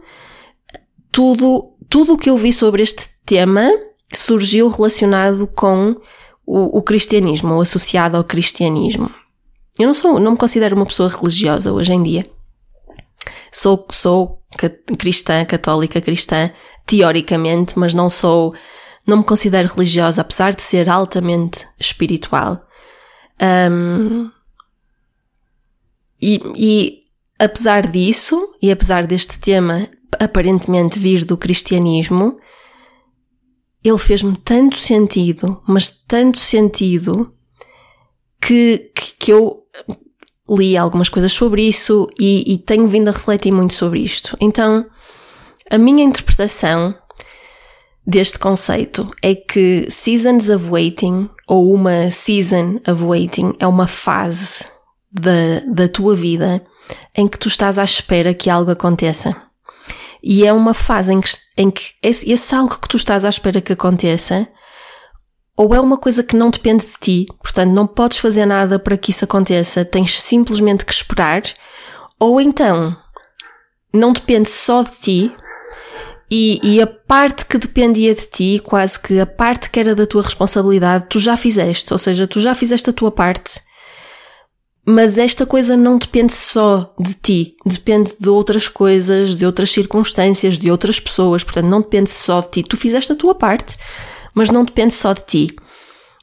Tudo, 1.10 1.72
tudo 1.88 2.12
o 2.12 2.18
que 2.18 2.28
eu 2.28 2.36
vi 2.36 2.52
sobre 2.52 2.82
este 2.82 3.08
tema 3.24 3.66
surgiu 4.14 4.68
relacionado 4.68 5.46
com 5.46 5.96
o, 6.44 6.78
o 6.78 6.82
cristianismo, 6.82 7.54
ou 7.54 7.62
associado 7.62 8.18
ao 8.18 8.24
cristianismo. 8.24 9.10
Eu 9.78 9.86
não 9.86 9.94
sou, 9.94 10.20
não 10.20 10.32
me 10.32 10.38
considero 10.38 10.76
uma 10.76 10.84
pessoa 10.84 11.08
religiosa 11.08 11.72
hoje 11.72 11.94
em 11.94 12.02
dia. 12.02 12.26
Sou, 13.50 13.86
sou 13.90 14.42
cristã, 14.98 15.42
católica 15.46 15.98
cristã, 16.02 16.50
teoricamente, 16.86 17.78
mas 17.78 17.92
não 17.92 18.08
sou, 18.08 18.54
não 19.06 19.18
me 19.18 19.24
considero 19.24 19.68
religiosa, 19.68 20.22
apesar 20.22 20.54
de 20.54 20.62
ser 20.62 20.88
altamente 20.88 21.66
espiritual. 21.78 22.64
Um, 23.70 24.30
e, 26.20 26.40
e 26.56 27.02
apesar 27.38 27.86
disso, 27.86 28.54
e 28.62 28.70
apesar 28.70 29.06
deste 29.06 29.38
tema 29.38 29.88
aparentemente 30.18 30.98
vir 30.98 31.24
do 31.24 31.36
cristianismo, 31.36 32.38
ele 33.84 33.98
fez-me 33.98 34.36
tanto 34.36 34.76
sentido, 34.76 35.62
mas 35.66 35.90
tanto 35.90 36.38
sentido, 36.38 37.32
que, 38.40 38.90
que, 38.94 39.14
que 39.18 39.32
eu 39.32 39.64
li 40.48 40.76
algumas 40.76 41.08
coisas 41.08 41.32
sobre 41.32 41.62
isso 41.62 42.08
e, 42.18 42.52
e, 42.52 42.58
tenho 42.58 42.86
vindo 42.86 43.08
a 43.08 43.12
refletir 43.12 43.52
muito 43.52 43.74
sobre 43.74 44.00
isto. 44.00 44.36
Então, 44.40 44.86
a 45.70 45.78
minha 45.78 46.04
interpretação 46.04 46.94
deste 48.06 48.38
conceito 48.38 49.10
é 49.20 49.34
que 49.34 49.90
seasons 49.90 50.48
of 50.48 50.68
waiting, 50.68 51.28
ou 51.46 51.72
uma 51.72 52.10
season 52.10 52.80
of 52.88 53.02
waiting, 53.02 53.54
é 53.58 53.66
uma 53.66 53.86
fase 53.86 54.66
da, 55.12 55.60
da 55.66 55.88
tua 55.88 56.14
vida 56.14 56.64
em 57.14 57.26
que 57.26 57.38
tu 57.38 57.48
estás 57.48 57.78
à 57.78 57.84
espera 57.84 58.32
que 58.32 58.48
algo 58.48 58.70
aconteça. 58.70 59.34
E 60.22 60.46
é 60.46 60.52
uma 60.52 60.74
fase 60.74 61.12
em 61.12 61.20
que, 61.20 61.30
em 61.56 61.70
que 61.70 61.90
esse, 62.02 62.30
esse 62.30 62.54
algo 62.54 62.78
que 62.80 62.88
tu 62.88 62.96
estás 62.96 63.24
à 63.24 63.28
espera 63.28 63.60
que 63.60 63.72
aconteça, 63.72 64.48
ou 65.56 65.74
é 65.74 65.80
uma 65.80 65.96
coisa 65.96 66.22
que 66.22 66.36
não 66.36 66.50
depende 66.50 66.84
de 66.84 66.92
ti, 67.00 67.26
portanto 67.42 67.72
não 67.72 67.86
podes 67.86 68.18
fazer 68.18 68.44
nada 68.44 68.78
para 68.78 68.96
que 68.96 69.10
isso 69.10 69.24
aconteça, 69.24 69.84
tens 69.84 70.20
simplesmente 70.20 70.84
que 70.84 70.92
esperar, 70.92 71.42
ou 72.20 72.40
então 72.40 72.96
não 73.92 74.12
depende 74.12 74.48
só 74.50 74.82
de 74.82 74.90
ti, 74.90 75.36
e, 76.30 76.58
e, 76.62 76.80
a 76.82 76.86
parte 76.86 77.46
que 77.46 77.56
dependia 77.58 78.14
de 78.14 78.26
ti, 78.26 78.60
quase 78.64 78.98
que 78.98 79.20
a 79.20 79.26
parte 79.26 79.70
que 79.70 79.78
era 79.78 79.94
da 79.94 80.06
tua 80.06 80.22
responsabilidade, 80.22 81.06
tu 81.08 81.18
já 81.18 81.36
fizeste, 81.36 81.92
ou 81.92 81.98
seja, 81.98 82.26
tu 82.26 82.40
já 82.40 82.54
fizeste 82.54 82.90
a 82.90 82.92
tua 82.92 83.10
parte 83.10 83.60
mas 84.88 85.18
esta 85.18 85.44
coisa 85.44 85.76
não 85.76 85.98
depende 85.98 86.32
só 86.32 86.94
de 86.98 87.14
ti, 87.14 87.56
depende 87.66 88.14
de 88.20 88.28
outras 88.28 88.68
coisas, 88.68 89.34
de 89.34 89.44
outras 89.44 89.72
circunstâncias, 89.72 90.56
de 90.56 90.70
outras 90.70 91.00
pessoas, 91.00 91.42
portanto 91.42 91.66
não 91.66 91.80
depende 91.80 92.08
só 92.08 92.40
de 92.40 92.50
ti. 92.50 92.62
Tu 92.62 92.76
fizeste 92.76 93.12
a 93.12 93.16
tua 93.16 93.34
parte, 93.34 93.76
mas 94.32 94.48
não 94.48 94.64
depende 94.64 94.94
só 94.94 95.12
de 95.12 95.24
ti. 95.26 95.56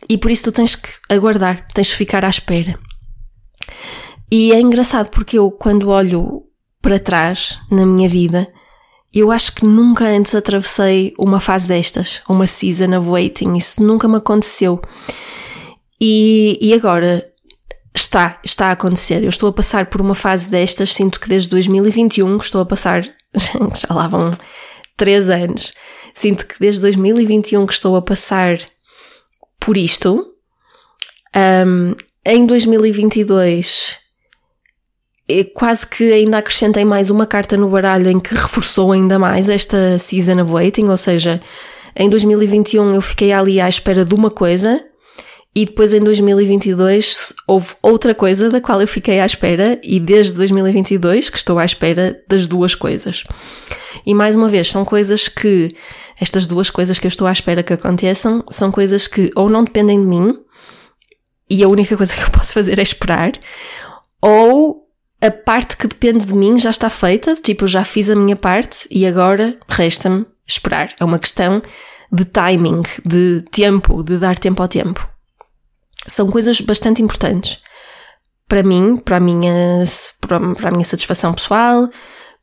E 0.08 0.18
por 0.18 0.32
isso 0.32 0.46
tu 0.46 0.54
tens 0.54 0.78
que 0.78 0.90
aguardar, 1.10 1.68
tens 1.74 1.92
que 1.92 1.98
ficar 1.98 2.24
à 2.24 2.30
espera. 2.30 2.80
E 4.32 4.54
é 4.54 4.62
engraçado 4.62 5.10
porque 5.10 5.38
eu, 5.38 5.52
quando 5.52 5.90
olho 5.90 6.44
para 6.82 6.98
trás 6.98 7.60
na 7.70 7.86
minha 7.86 8.08
vida, 8.08 8.48
eu 9.14 9.32
acho 9.32 9.54
que 9.54 9.66
nunca 9.66 10.06
antes 10.06 10.34
atravessei 10.34 11.14
uma 11.20 11.40
fase 11.40 11.68
destas, 11.68 12.22
uma 12.28 12.48
season 12.48 12.98
of 12.98 13.08
waiting. 13.08 13.56
Isso 13.56 13.84
nunca 13.84 14.08
me 14.08 14.18
aconteceu. 14.18 14.82
E, 16.02 16.58
e 16.60 16.74
agora, 16.74 17.32
está, 17.96 18.40
está 18.44 18.68
a 18.68 18.72
acontecer. 18.72 19.24
Eu 19.24 19.30
estou 19.30 19.50
a 19.50 19.54
passar 19.54 19.86
por 19.86 20.02
uma 20.02 20.16
fase 20.16 20.50
destas, 20.50 20.94
sinto 20.94 21.20
que 21.20 21.30
desde 21.30 21.50
2021 21.50 22.36
estou 22.38 22.62
a 22.62 22.66
passar, 22.66 23.04
já 23.36 23.94
lá 23.94 24.08
vão 24.08 24.32
três 24.98 25.30
anos, 25.30 25.74
sinto 26.14 26.48
que 26.48 26.60
desde 26.60 26.82
2021 26.82 27.66
que 27.66 27.74
estou 27.74 27.96
a 27.96 28.02
passar 28.02 28.58
por 29.60 29.78
isto. 29.78 30.34
Um, 31.36 31.96
em 32.26 32.46
2022 32.46 34.03
quase 35.54 35.88
que 35.88 36.12
ainda 36.12 36.38
acrescentei 36.38 36.84
mais 36.84 37.10
uma 37.10 37.26
carta 37.26 37.56
no 37.56 37.70
baralho 37.70 38.10
em 38.10 38.20
que 38.20 38.36
reforçou 38.36 38.92
ainda 38.92 39.18
mais 39.18 39.50
esta 39.50 39.98
season 39.98 40.42
of 40.42 40.52
waiting, 40.52 40.86
ou 40.90 40.98
seja, 40.98 41.42
em 41.96 42.10
2021 42.10 42.94
eu 42.94 43.02
fiquei 43.02 43.32
ali 43.32 43.62
à 43.62 43.70
espera 43.70 44.04
de 44.04 44.14
uma 44.14 44.30
coisa 44.30 44.84
e 45.56 45.66
depois 45.66 45.94
em 45.94 46.00
2022 46.00 47.34
houve 47.48 47.76
outra 47.82 48.16
coisa 48.16 48.50
da 48.50 48.60
qual 48.60 48.82
eu 48.82 48.88
fiquei 48.88 49.20
à 49.20 49.26
espera, 49.26 49.80
e 49.84 50.00
desde 50.00 50.34
2022 50.34 51.30
que 51.30 51.38
estou 51.38 51.60
à 51.60 51.66
espera 51.66 52.20
das 52.28 52.48
duas 52.48 52.74
coisas. 52.74 53.24
E 54.06 54.14
mais 54.16 54.36
uma 54.36 54.50
vez, 54.50 54.70
são 54.70 54.84
coisas 54.84 55.28
que, 55.28 55.76
estas 56.20 56.48
duas 56.48 56.72
coisas 56.72 56.98
que 56.98 57.06
eu 57.06 57.10
estou 57.10 57.28
à 57.28 57.32
espera 57.32 57.62
que 57.62 57.74
aconteçam, 57.74 58.44
são 58.50 58.72
coisas 58.72 59.08
que 59.08 59.30
ou 59.36 59.48
não 59.48 59.64
dependem 59.64 60.02
de 60.02 60.08
mim, 60.08 60.40
e 61.48 61.64
a 61.64 61.68
única 61.68 61.96
coisa 61.96 62.16
que 62.16 62.24
eu 62.24 62.32
posso 62.32 62.52
fazer 62.52 62.80
é 62.80 62.82
esperar, 62.82 63.34
ou 64.20 64.83
a 65.26 65.32
parte 65.32 65.78
que 65.78 65.88
depende 65.88 66.26
de 66.26 66.34
mim 66.34 66.58
já 66.58 66.70
está 66.70 66.90
feita, 66.90 67.36
tipo, 67.36 67.66
já 67.68 67.84
fiz 67.84 68.10
a 68.10 68.16
minha 68.16 68.36
parte 68.36 68.88
e 68.92 69.06
agora 69.06 69.58
resta-me 69.68 70.26
esperar. 70.48 70.94
É 71.00 71.06
uma 71.06 71.20
questão 71.20 71.62
de 72.12 72.26
timing, 72.26 72.84
de 73.06 73.44
tempo, 73.52 74.04
de 74.04 74.18
dar 74.18 74.38
tempo 74.38 74.62
ao 74.62 74.68
tempo 74.68 75.14
são 76.08 76.30
coisas 76.30 76.60
bastante 76.62 77.02
importantes 77.02 77.62
para 78.48 78.62
mim, 78.62 78.98
para 78.98 79.18
a 79.18 79.20
minha, 79.20 79.84
para 80.28 80.68
a 80.68 80.72
minha 80.72 80.86
satisfação 80.86 81.34
pessoal, 81.34 81.90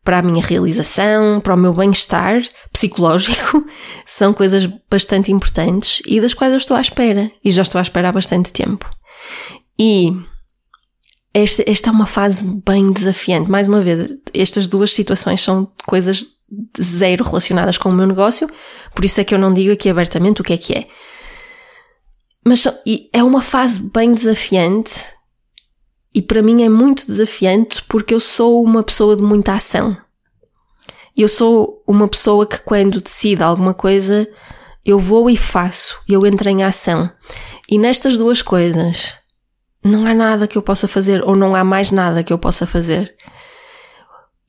para 0.03 0.19
a 0.19 0.23
minha 0.23 0.45
realização, 0.45 1.41
para 1.41 1.55
o 1.55 1.59
meu 1.59 1.73
bem-estar 1.73 2.41
psicológico, 2.73 3.65
são 4.07 4.33
coisas 4.33 4.67
bastante 4.91 5.31
importantes 5.31 6.03
e 6.07 6.21
das 6.21 6.35
quais 6.35 6.53
eu 6.53 6.57
estou 6.57 6.77
à 6.77 6.81
espera. 6.81 7.31
E 7.45 7.51
já 7.51 7.63
estou 7.63 7.79
à 7.79 7.83
espera 7.83 8.09
há 8.09 8.13
bastante 8.13 8.53
tempo. 8.53 8.91
E 9.79 10.11
esta, 11.33 11.63
esta 11.67 11.91
é 11.91 11.93
uma 11.93 12.07
fase 12.07 12.45
bem 12.67 12.93
desafiante. 12.93 13.51
Mais 13.51 13.69
uma 13.69 13.81
vez, 13.81 14.11
estas 14.35 14.67
duas 14.67 14.93
situações 14.93 15.41
são 15.41 15.71
coisas 15.87 16.27
zero 16.81 17.25
relacionadas 17.25 17.79
com 17.79 17.89
o 17.89 17.93
meu 17.93 18.07
negócio, 18.07 18.51
por 18.95 19.05
isso 19.05 19.21
é 19.21 19.25
que 19.25 19.35
eu 19.35 19.39
não 19.39 19.55
digo 19.55 19.73
aqui 19.73 19.89
abertamente 19.89 20.41
o 20.41 20.45
que 20.45 20.53
é 20.53 20.57
que 20.57 20.75
é. 20.75 20.89
Mas 22.45 22.67
é 23.13 23.23
uma 23.23 23.41
fase 23.41 23.91
bem 23.93 24.13
desafiante 24.13 25.13
e 26.13 26.21
para 26.21 26.43
mim 26.43 26.63
é 26.63 26.69
muito 26.69 27.07
desafiante 27.07 27.85
porque 27.89 28.15
eu 28.15 28.21
sou 28.21 28.65
uma 28.65 28.83
pessoa 28.83 29.15
de 29.15 29.23
muita 29.23 29.53
ação. 29.53 29.97
Eu 31.17 31.29
sou 31.29 31.85
uma 31.87 32.09
pessoa 32.09 32.47
que 32.47 32.59
quando 32.59 33.01
decide 33.01 33.43
alguma 33.43 33.75
coisa, 33.75 34.29
eu 34.85 34.99
vou 34.99 35.29
e 35.29 35.37
faço, 35.37 36.01
eu 36.09 36.27
entro 36.27 36.49
em 36.49 36.65
ação. 36.65 37.11
E 37.69 37.79
nestas 37.79 38.17
duas 38.17 38.43
coisas, 38.43 39.20
não 39.83 40.07
há 40.07 40.15
nada 40.15 40.47
que 40.47 40.57
eu 40.57 40.63
possa 40.63 40.87
fazer 40.87 41.23
ou 41.25 41.35
não 41.35 41.55
há 41.55 41.65
mais 41.65 41.91
nada 41.91 42.23
que 42.23 42.33
eu 42.33 42.39
possa 42.39 42.67
fazer. 42.67 43.15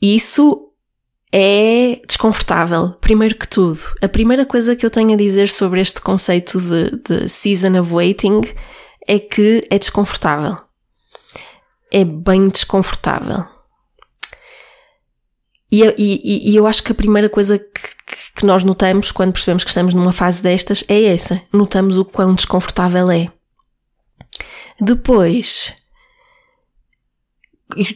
Isso 0.02 0.72
é 1.32 2.02
desconfortável, 2.06 2.90
primeiro 3.00 3.36
que 3.36 3.48
tudo. 3.48 3.80
A 4.02 4.10
primeira 4.10 4.46
coisa 4.46 4.76
que 4.76 4.86
eu 4.86 4.90
tenho 4.90 5.14
a 5.14 5.18
dizer 5.18 5.48
sobre 5.48 5.80
este 5.80 6.02
conceito 6.02 6.60
de, 6.60 6.98
de 6.98 7.30
season 7.30 7.80
of 7.80 7.94
waiting 7.94 8.42
é 9.08 9.18
que 9.18 9.66
é 9.70 9.80
desconfortável. 9.80 10.58
É 11.92 12.04
bem 12.04 12.50
desconfortável. 12.50 13.46
E, 15.72 15.84
e, 15.98 16.52
e 16.52 16.56
eu 16.56 16.68
acho 16.68 16.84
que 16.84 16.92
a 16.92 16.96
primeira 16.96 17.30
coisa 17.30 17.58
que, 17.58 17.66
que 18.36 18.46
nós 18.46 18.64
notamos 18.64 19.12
quando 19.12 19.32
percebemos 19.32 19.64
que 19.64 19.70
estamos 19.70 19.94
numa 19.94 20.12
fase 20.12 20.42
destas 20.42 20.84
é 20.90 21.04
essa. 21.04 21.42
Notamos 21.54 21.96
o 21.96 22.04
quão 22.04 22.36
desconfortável 22.36 23.10
é. 23.10 23.32
Depois, 24.80 25.76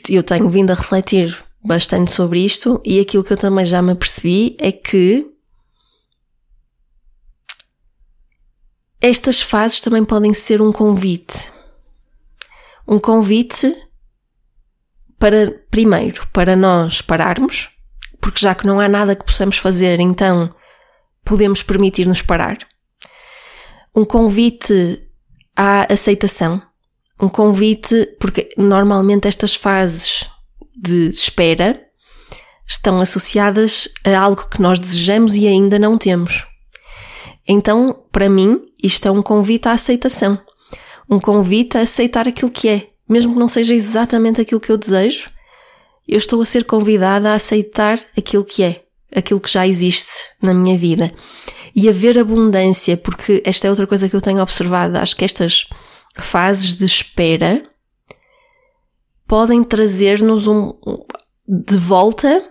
eu 0.09 0.23
tenho 0.23 0.49
vindo 0.49 0.71
a 0.71 0.75
refletir 0.75 1.37
bastante 1.63 2.11
sobre 2.11 2.39
isto 2.45 2.81
e 2.85 2.99
aquilo 2.99 3.23
que 3.23 3.33
eu 3.33 3.37
também 3.37 3.65
já 3.65 3.81
me 3.81 3.91
apercebi 3.91 4.55
é 4.59 4.71
que 4.71 5.27
estas 9.01 9.41
fases 9.41 9.81
também 9.81 10.03
podem 10.03 10.33
ser 10.33 10.61
um 10.61 10.71
convite. 10.71 11.51
Um 12.87 12.99
convite 12.99 13.75
para, 15.17 15.51
primeiro, 15.69 16.27
para 16.27 16.55
nós 16.55 17.01
pararmos, 17.01 17.69
porque 18.21 18.39
já 18.39 18.53
que 18.53 18.65
não 18.65 18.79
há 18.79 18.87
nada 18.87 19.15
que 19.15 19.25
possamos 19.25 19.57
fazer, 19.57 19.99
então 19.99 20.53
podemos 21.23 21.63
permitir-nos 21.63 22.21
parar. 22.21 22.57
Um 23.95 24.05
convite 24.05 25.04
à 25.55 25.91
aceitação. 25.91 26.61
Um 27.21 27.29
convite, 27.29 28.09
porque 28.19 28.49
normalmente 28.57 29.27
estas 29.27 29.55
fases 29.55 30.25
de 30.75 31.09
espera 31.09 31.81
estão 32.67 32.99
associadas 32.99 33.87
a 34.03 34.17
algo 34.19 34.49
que 34.49 34.61
nós 34.61 34.79
desejamos 34.79 35.35
e 35.35 35.47
ainda 35.47 35.79
não 35.79 35.97
temos. 35.97 36.45
Então, 37.47 38.03
para 38.11 38.27
mim, 38.27 38.61
isto 38.81 39.07
é 39.07 39.11
um 39.11 39.21
convite 39.21 39.67
à 39.67 39.73
aceitação. 39.73 40.39
Um 41.09 41.19
convite 41.19 41.77
a 41.77 41.81
aceitar 41.81 42.27
aquilo 42.27 42.51
que 42.51 42.67
é. 42.67 42.87
Mesmo 43.07 43.33
que 43.33 43.39
não 43.39 43.47
seja 43.47 43.73
exatamente 43.73 44.41
aquilo 44.41 44.59
que 44.59 44.71
eu 44.71 44.77
desejo, 44.77 45.29
eu 46.07 46.17
estou 46.17 46.41
a 46.41 46.45
ser 46.45 46.65
convidada 46.65 47.31
a 47.31 47.35
aceitar 47.35 47.99
aquilo 48.17 48.43
que 48.43 48.63
é, 48.63 48.83
aquilo 49.15 49.39
que 49.39 49.51
já 49.51 49.67
existe 49.67 50.29
na 50.41 50.53
minha 50.53 50.77
vida. 50.77 51.11
E 51.75 51.89
a 51.89 51.91
ver 51.91 52.17
abundância, 52.17 52.95
porque 52.95 53.43
esta 53.45 53.67
é 53.67 53.69
outra 53.69 53.85
coisa 53.85 54.07
que 54.07 54.15
eu 54.15 54.21
tenho 54.21 54.41
observado. 54.41 54.97
Acho 54.97 55.15
que 55.15 55.25
estas 55.25 55.67
fases 56.17 56.73
de 56.75 56.85
espera 56.85 57.61
podem 59.27 59.63
trazer-nos 59.63 60.47
um, 60.47 60.73
de 61.47 61.77
volta, 61.77 62.49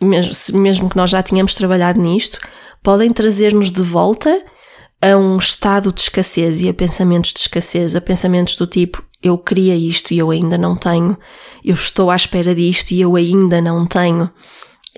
mesmo, 0.00 0.60
mesmo 0.60 0.90
que 0.90 0.96
nós 0.96 1.10
já 1.10 1.22
tínhamos 1.22 1.54
trabalhado 1.54 2.00
nisto, 2.00 2.38
podem 2.82 3.12
trazer-nos 3.12 3.70
de 3.70 3.82
volta 3.82 4.44
a 5.00 5.16
um 5.16 5.38
estado 5.38 5.92
de 5.92 6.02
escassez 6.02 6.60
e 6.62 6.68
a 6.68 6.74
pensamentos 6.74 7.32
de 7.32 7.40
escassez, 7.40 7.96
a 7.96 8.00
pensamentos 8.00 8.56
do 8.56 8.66
tipo 8.66 9.02
eu 9.22 9.38
queria 9.38 9.76
isto 9.76 10.12
e 10.12 10.18
eu 10.18 10.30
ainda 10.30 10.58
não 10.58 10.76
tenho, 10.76 11.16
eu 11.64 11.74
estou 11.74 12.10
à 12.10 12.16
espera 12.16 12.54
disto 12.54 12.90
e 12.90 13.00
eu 13.00 13.14
ainda 13.14 13.60
não 13.60 13.86
tenho. 13.86 14.28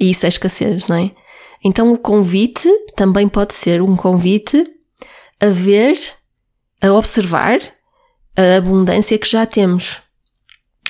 E 0.01 0.11
isso 0.11 0.25
é 0.25 0.29
escassez, 0.29 0.87
não 0.89 0.97
é? 0.97 1.11
Então 1.65 1.93
o 1.93 1.99
convite 1.99 2.69
também 2.95 3.29
pode 3.29 3.55
ser 3.55 3.81
um 3.81 3.97
convite 3.97 4.67
a 5.41 5.47
ver, 5.47 5.99
a 6.81 6.93
observar 6.93 7.59
a 8.37 8.57
abundância 8.57 9.19
que 9.19 9.29
já 9.29 9.47
temos 9.47 10.03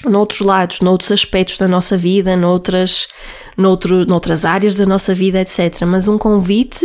noutros 0.05 0.41
lados, 0.41 0.81
noutros 0.81 1.13
aspectos 1.13 1.59
da 1.59 1.69
nossa 1.69 1.97
vida, 1.97 2.37
noutras, 2.37 3.09
noutro, 3.57 4.05
noutras 4.05 4.45
áreas 4.45 4.75
da 4.75 4.85
nossa 4.85 5.15
vida, 5.15 5.41
etc. 5.41 5.83
Mas 5.87 6.09
um 6.09 6.19
convite 6.19 6.85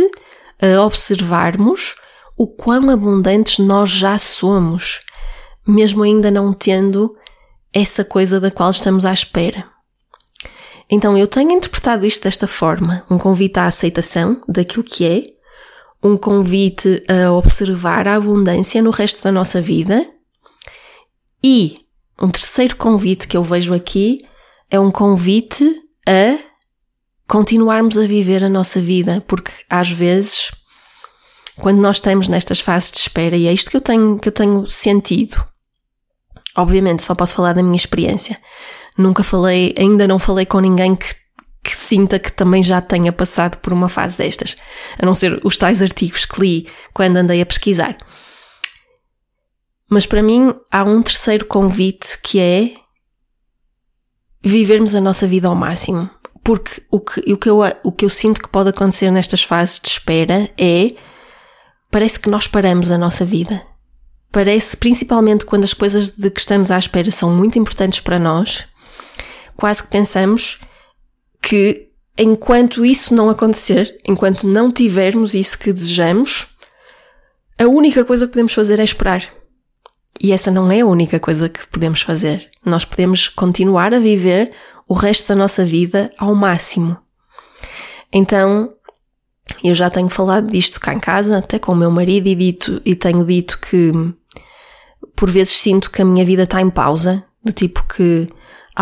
a 0.60 0.82
observarmos 0.84 1.96
o 2.38 2.46
quão 2.46 2.88
abundantes 2.90 3.58
nós 3.58 3.90
já 3.90 4.18
somos, 4.18 5.00
mesmo 5.66 6.02
ainda 6.02 6.30
não 6.30 6.52
tendo 6.52 7.14
essa 7.72 8.04
coisa 8.04 8.40
da 8.40 8.50
qual 8.50 8.70
estamos 8.70 9.04
à 9.04 9.12
espera. 9.12 9.68
Então 10.90 11.16
eu 11.16 11.26
tenho 11.26 11.52
interpretado 11.52 12.04
isto 12.04 12.24
desta 12.24 12.46
forma: 12.46 13.04
um 13.10 13.18
convite 13.18 13.58
à 13.58 13.66
aceitação 13.66 14.42
daquilo 14.48 14.84
que 14.84 15.06
é, 15.06 15.22
um 16.02 16.16
convite 16.16 17.02
a 17.08 17.32
observar 17.32 18.08
a 18.08 18.16
abundância 18.16 18.82
no 18.82 18.90
resto 18.90 19.22
da 19.22 19.30
nossa 19.30 19.60
vida 19.60 20.06
e 21.42 21.86
um 22.20 22.28
terceiro 22.28 22.76
convite 22.76 23.26
que 23.26 23.36
eu 23.36 23.42
vejo 23.42 23.72
aqui 23.72 24.18
é 24.70 24.78
um 24.78 24.90
convite 24.90 25.64
a 26.06 26.38
continuarmos 27.26 27.96
a 27.96 28.06
viver 28.06 28.44
a 28.44 28.48
nossa 28.48 28.80
vida, 28.80 29.24
porque 29.26 29.52
às 29.68 29.90
vezes, 29.90 30.50
quando 31.56 31.78
nós 31.78 31.96
estamos 31.96 32.28
nestas 32.28 32.60
fases 32.60 32.92
de 32.92 32.98
espera, 32.98 33.36
e 33.36 33.46
é 33.46 33.52
isto 33.52 33.70
que 33.70 33.76
eu 33.76 33.80
tenho, 33.80 34.18
que 34.18 34.28
eu 34.28 34.32
tenho 34.32 34.68
sentido, 34.68 35.42
obviamente 36.56 37.02
só 37.02 37.14
posso 37.14 37.34
falar 37.34 37.52
da 37.52 37.62
minha 37.62 37.76
experiência. 37.76 38.38
Nunca 39.00 39.22
falei, 39.22 39.74
ainda 39.78 40.06
não 40.06 40.18
falei 40.18 40.44
com 40.44 40.60
ninguém 40.60 40.94
que, 40.94 41.14
que 41.64 41.76
sinta 41.76 42.18
que 42.18 42.30
também 42.30 42.62
já 42.62 42.80
tenha 42.80 43.12
passado 43.12 43.56
por 43.58 43.72
uma 43.72 43.88
fase 43.88 44.18
destas, 44.18 44.56
a 44.98 45.06
não 45.06 45.14
ser 45.14 45.40
os 45.42 45.56
tais 45.56 45.80
artigos 45.80 46.26
que 46.26 46.40
li 46.40 46.66
quando 46.92 47.16
andei 47.16 47.40
a 47.40 47.46
pesquisar. 47.46 47.96
Mas 49.88 50.06
para 50.06 50.22
mim 50.22 50.54
há 50.70 50.84
um 50.84 51.02
terceiro 51.02 51.46
convite 51.46 52.18
que 52.22 52.38
é 52.38 52.74
vivermos 54.44 54.94
a 54.94 55.00
nossa 55.00 55.26
vida 55.26 55.48
ao 55.48 55.54
máximo. 55.54 56.08
Porque 56.42 56.82
o 56.90 57.00
que, 57.00 57.32
o, 57.32 57.36
que 57.36 57.50
eu, 57.50 57.58
o 57.82 57.92
que 57.92 58.04
eu 58.04 58.10
sinto 58.10 58.40
que 58.40 58.48
pode 58.48 58.70
acontecer 58.70 59.10
nestas 59.10 59.42
fases 59.42 59.80
de 59.80 59.88
espera 59.88 60.50
é. 60.58 60.94
Parece 61.90 62.20
que 62.20 62.30
nós 62.30 62.46
paramos 62.46 62.90
a 62.92 62.96
nossa 62.96 63.24
vida. 63.24 63.62
Parece, 64.30 64.76
principalmente 64.76 65.44
quando 65.44 65.64
as 65.64 65.74
coisas 65.74 66.10
de 66.10 66.30
que 66.30 66.38
estamos 66.38 66.70
à 66.70 66.78
espera 66.78 67.10
são 67.10 67.34
muito 67.34 67.58
importantes 67.58 67.98
para 67.98 68.18
nós, 68.18 68.68
quase 69.60 69.82
que 69.82 69.90
pensamos 69.90 70.58
que 71.42 71.90
enquanto 72.16 72.84
isso 72.84 73.14
não 73.14 73.28
acontecer, 73.28 74.00
enquanto 74.04 74.46
não 74.46 74.72
tivermos 74.72 75.34
isso 75.34 75.58
que 75.58 75.72
desejamos, 75.72 76.46
a 77.58 77.66
única 77.66 78.04
coisa 78.04 78.26
que 78.26 78.32
podemos 78.32 78.54
fazer 78.54 78.80
é 78.80 78.84
esperar. 78.84 79.22
E 80.18 80.32
essa 80.32 80.50
não 80.50 80.72
é 80.72 80.80
a 80.80 80.86
única 80.86 81.20
coisa 81.20 81.48
que 81.48 81.66
podemos 81.66 82.00
fazer. 82.00 82.50
Nós 82.64 82.84
podemos 82.84 83.28
continuar 83.28 83.92
a 83.94 83.98
viver 83.98 84.50
o 84.88 84.94
resto 84.94 85.28
da 85.28 85.36
nossa 85.36 85.64
vida 85.64 86.10
ao 86.18 86.34
máximo. 86.34 86.96
Então, 88.12 88.72
eu 89.62 89.74
já 89.74 89.90
tenho 89.90 90.08
falado 90.08 90.50
disto 90.50 90.80
cá 90.80 90.94
em 90.94 91.00
casa, 91.00 91.38
até 91.38 91.58
com 91.58 91.72
o 91.72 91.76
meu 91.76 91.90
marido, 91.90 92.28
e, 92.28 92.34
dito, 92.34 92.82
e 92.84 92.94
tenho 92.94 93.24
dito 93.24 93.58
que 93.60 93.92
por 95.14 95.30
vezes 95.30 95.54
sinto 95.54 95.90
que 95.90 96.00
a 96.00 96.04
minha 96.04 96.24
vida 96.24 96.44
está 96.44 96.60
em 96.60 96.70
pausa, 96.70 97.24
do 97.44 97.52
tipo 97.52 97.86
que 97.86 98.28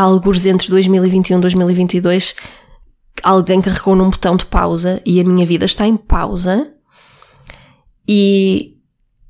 alguns 0.02 0.46
entre 0.46 0.68
2021 0.68 1.38
e 1.38 1.40
2022 1.40 2.34
alguém 3.22 3.60
carregou 3.60 3.96
num 3.96 4.10
botão 4.10 4.36
de 4.36 4.46
pausa 4.46 5.02
e 5.04 5.20
a 5.20 5.24
minha 5.24 5.44
vida 5.44 5.64
está 5.64 5.86
em 5.86 5.96
pausa. 5.96 6.72
E 8.06 8.78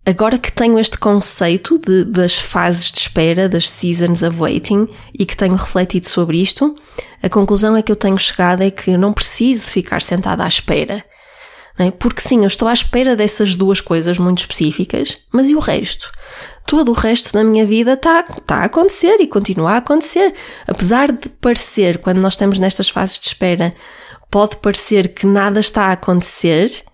Agora 0.08 0.38
que 0.38 0.50
tenho 0.50 0.78
este 0.78 0.96
conceito 0.98 1.78
de, 1.78 2.02
das 2.02 2.38
fases 2.38 2.90
de 2.90 2.98
espera, 2.98 3.46
das 3.46 3.68
seasons 3.68 4.22
of 4.22 4.40
waiting, 4.40 4.88
e 5.12 5.26
que 5.26 5.36
tenho 5.36 5.54
refletido 5.54 6.08
sobre 6.08 6.40
isto, 6.40 6.74
a 7.22 7.28
conclusão 7.28 7.76
é 7.76 7.82
que 7.82 7.92
eu 7.92 7.96
tenho 7.96 8.18
chegado 8.18 8.62
é 8.62 8.70
que 8.70 8.92
eu 8.92 8.98
não 8.98 9.12
preciso 9.12 9.66
ficar 9.66 10.00
sentada 10.00 10.44
à 10.44 10.48
espera. 10.48 11.04
É? 11.78 11.92
Porque 11.92 12.20
sim, 12.20 12.40
eu 12.40 12.46
estou 12.48 12.66
à 12.66 12.72
espera 12.72 13.14
dessas 13.14 13.54
duas 13.54 13.80
coisas 13.80 14.18
muito 14.18 14.38
específicas, 14.38 15.18
mas 15.32 15.48
e 15.48 15.54
o 15.54 15.60
resto? 15.60 16.10
Todo 16.66 16.90
o 16.90 16.94
resto 16.94 17.32
da 17.32 17.44
minha 17.44 17.64
vida 17.64 17.92
está, 17.92 18.20
está 18.20 18.56
a 18.56 18.64
acontecer 18.64 19.16
e 19.20 19.28
continua 19.28 19.72
a 19.72 19.76
acontecer. 19.76 20.34
Apesar 20.66 21.12
de 21.12 21.28
parecer, 21.28 21.98
quando 21.98 22.18
nós 22.18 22.32
estamos 22.34 22.58
nestas 22.58 22.88
fases 22.88 23.20
de 23.20 23.28
espera, 23.28 23.74
pode 24.28 24.56
parecer 24.56 25.14
que 25.14 25.24
nada 25.24 25.60
está 25.60 25.84
a 25.84 25.92
acontecer, 25.92 26.84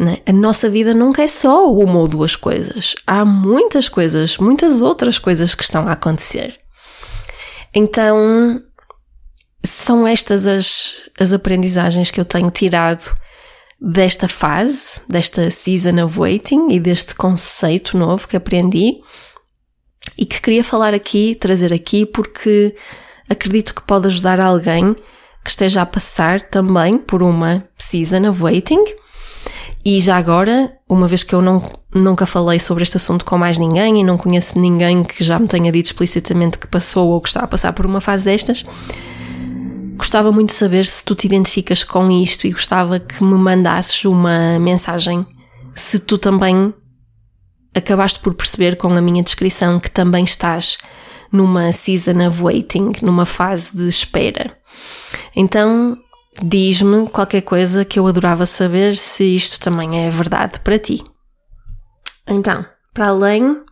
é? 0.00 0.30
a 0.30 0.32
nossa 0.32 0.70
vida 0.70 0.94
nunca 0.94 1.22
é 1.22 1.28
só 1.28 1.70
uma 1.70 1.98
ou 1.98 2.08
duas 2.08 2.34
coisas. 2.34 2.94
Há 3.06 3.24
muitas 3.24 3.88
coisas, 3.88 4.38
muitas 4.38 4.80
outras 4.80 5.18
coisas 5.18 5.54
que 5.54 5.62
estão 5.62 5.86
a 5.86 5.92
acontecer. 5.92 6.58
Então, 7.74 8.62
são 9.62 10.06
estas 10.06 10.46
as, 10.46 11.08
as 11.18 11.34
aprendizagens 11.34 12.10
que 12.10 12.18
eu 12.18 12.24
tenho 12.24 12.50
tirado 12.50 13.14
desta 13.80 14.28
fase, 14.28 15.00
desta 15.08 15.50
season 15.50 16.04
of 16.04 16.20
waiting 16.20 16.68
e 16.70 16.78
deste 16.78 17.14
conceito 17.14 17.96
novo 17.96 18.28
que 18.28 18.36
aprendi 18.36 19.00
e 20.18 20.26
que 20.26 20.40
queria 20.40 20.62
falar 20.62 20.92
aqui, 20.92 21.34
trazer 21.34 21.72
aqui, 21.72 22.04
porque 22.04 22.74
acredito 23.28 23.74
que 23.74 23.82
pode 23.82 24.06
ajudar 24.08 24.38
alguém 24.38 24.94
que 25.42 25.50
esteja 25.50 25.82
a 25.82 25.86
passar 25.86 26.42
também 26.42 26.98
por 26.98 27.22
uma 27.22 27.64
season 27.78 28.28
of 28.28 28.42
waiting. 28.42 28.84
E 29.82 29.98
já 29.98 30.18
agora, 30.18 30.76
uma 30.86 31.08
vez 31.08 31.22
que 31.22 31.34
eu 31.34 31.40
não, 31.40 31.62
nunca 31.94 32.26
falei 32.26 32.58
sobre 32.58 32.82
este 32.82 32.98
assunto 32.98 33.24
com 33.24 33.38
mais 33.38 33.58
ninguém 33.58 34.00
e 34.00 34.04
não 34.04 34.18
conheço 34.18 34.58
ninguém 34.58 35.02
que 35.02 35.24
já 35.24 35.38
me 35.38 35.48
tenha 35.48 35.72
dito 35.72 35.86
explicitamente 35.86 36.58
que 36.58 36.66
passou 36.66 37.08
ou 37.08 37.20
que 37.20 37.28
está 37.28 37.40
a 37.40 37.46
passar 37.46 37.72
por 37.72 37.86
uma 37.86 38.00
fase 38.00 38.24
destas, 38.24 38.62
Gostava 40.00 40.32
muito 40.32 40.48
de 40.48 40.54
saber 40.54 40.86
se 40.86 41.04
tu 41.04 41.14
te 41.14 41.26
identificas 41.26 41.84
com 41.84 42.10
isto 42.10 42.46
e 42.46 42.52
gostava 42.52 42.98
que 42.98 43.22
me 43.22 43.34
mandasses 43.34 44.02
uma 44.06 44.58
mensagem 44.58 45.26
se 45.74 45.98
tu 45.98 46.16
também 46.16 46.72
acabaste 47.74 48.18
por 48.18 48.32
perceber 48.32 48.76
com 48.76 48.88
a 48.88 49.00
minha 49.02 49.22
descrição 49.22 49.78
que 49.78 49.90
também 49.90 50.24
estás 50.24 50.78
numa 51.30 51.70
season 51.70 52.26
of 52.26 52.42
waiting, 52.42 52.92
numa 53.02 53.26
fase 53.26 53.76
de 53.76 53.86
espera. 53.88 54.56
Então, 55.36 55.98
diz-me 56.42 57.06
qualquer 57.10 57.42
coisa 57.42 57.84
que 57.84 57.98
eu 57.98 58.06
adorava 58.06 58.46
saber 58.46 58.96
se 58.96 59.36
isto 59.36 59.60
também 59.60 60.06
é 60.06 60.08
verdade 60.08 60.60
para 60.60 60.78
ti. 60.78 61.04
Então, 62.26 62.64
para 62.94 63.08
além 63.08 63.62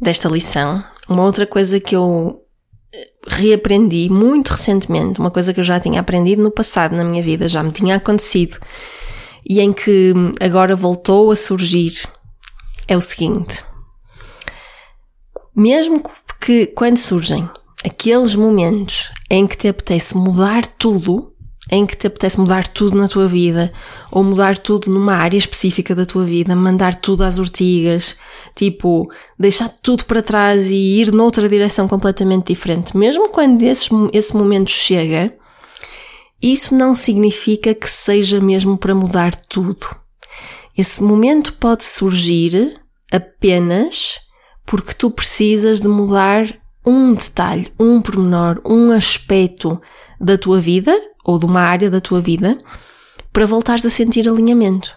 desta 0.00 0.28
lição, 0.28 0.84
uma 1.08 1.24
outra 1.24 1.48
coisa 1.48 1.80
que 1.80 1.96
eu 1.96 2.43
reaprendi 3.26 4.08
muito 4.10 4.50
recentemente, 4.50 5.20
uma 5.20 5.30
coisa 5.30 5.52
que 5.52 5.60
eu 5.60 5.64
já 5.64 5.80
tinha 5.80 6.00
aprendido 6.00 6.42
no 6.42 6.50
passado 6.50 6.94
na 6.94 7.04
minha 7.04 7.22
vida, 7.22 7.48
já 7.48 7.62
me 7.62 7.72
tinha 7.72 7.96
acontecido 7.96 8.58
e 9.46 9.60
em 9.60 9.72
que 9.72 10.12
agora 10.40 10.74
voltou 10.74 11.30
a 11.30 11.36
surgir, 11.36 12.08
é 12.88 12.96
o 12.96 13.00
seguinte: 13.00 13.62
mesmo 15.54 16.02
que 16.40 16.66
quando 16.66 16.96
surgem 16.96 17.48
aqueles 17.84 18.34
momentos 18.34 19.10
em 19.30 19.46
que 19.46 19.56
te 19.56 19.68
apetece 19.68 20.16
mudar 20.16 20.66
tudo, 20.66 21.33
em 21.70 21.86
que 21.86 21.96
te 21.96 22.06
apetece 22.06 22.38
mudar 22.38 22.66
tudo 22.68 22.96
na 22.96 23.08
tua 23.08 23.26
vida, 23.26 23.72
ou 24.10 24.22
mudar 24.22 24.58
tudo 24.58 24.90
numa 24.90 25.14
área 25.14 25.38
específica 25.38 25.94
da 25.94 26.04
tua 26.04 26.24
vida, 26.24 26.54
mandar 26.54 26.94
tudo 26.94 27.24
às 27.24 27.38
ortigas, 27.38 28.16
tipo, 28.54 29.10
deixar 29.38 29.68
tudo 29.82 30.04
para 30.04 30.22
trás 30.22 30.70
e 30.70 31.00
ir 31.00 31.12
noutra 31.12 31.48
direção 31.48 31.88
completamente 31.88 32.48
diferente. 32.48 32.96
Mesmo 32.96 33.30
quando 33.30 33.62
esse, 33.62 33.88
esse 34.12 34.36
momento 34.36 34.70
chega, 34.70 35.34
isso 36.40 36.74
não 36.74 36.94
significa 36.94 37.74
que 37.74 37.88
seja 37.88 38.40
mesmo 38.40 38.76
para 38.76 38.94
mudar 38.94 39.34
tudo. 39.34 39.86
Esse 40.76 41.02
momento 41.02 41.54
pode 41.54 41.84
surgir 41.84 42.78
apenas 43.10 44.20
porque 44.66 44.92
tu 44.92 45.10
precisas 45.10 45.80
de 45.80 45.88
mudar 45.88 46.46
um 46.84 47.14
detalhe, 47.14 47.72
um 47.78 48.02
pormenor, 48.02 48.60
um 48.66 48.90
aspecto 48.90 49.80
da 50.20 50.36
tua 50.36 50.60
vida 50.60 50.94
ou 51.24 51.38
de 51.38 51.46
uma 51.46 51.60
área 51.60 51.90
da 51.90 52.00
tua 52.00 52.20
vida 52.20 52.58
para 53.32 53.46
voltares 53.46 53.84
a 53.84 53.90
sentir 53.90 54.28
alinhamento. 54.28 54.92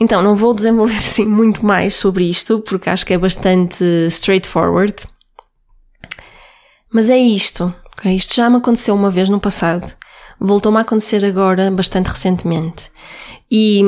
Então, 0.00 0.22
não 0.22 0.34
vou 0.34 0.54
desenvolver 0.54 0.96
assim 0.98 1.26
muito 1.26 1.64
mais 1.64 1.94
sobre 1.94 2.24
isto, 2.28 2.60
porque 2.60 2.90
acho 2.90 3.06
que 3.06 3.12
é 3.12 3.18
bastante 3.18 3.84
straightforward. 4.08 4.94
Mas 6.92 7.08
é 7.08 7.18
isto, 7.18 7.72
ok? 7.92 8.14
Isto 8.14 8.34
já 8.34 8.48
me 8.48 8.56
aconteceu 8.56 8.94
uma 8.94 9.10
vez 9.10 9.28
no 9.28 9.40
passado. 9.40 9.94
Voltou-me 10.38 10.78
a 10.78 10.82
acontecer 10.82 11.24
agora, 11.24 11.70
bastante 11.70 12.08
recentemente. 12.08 12.90
E, 13.50 13.82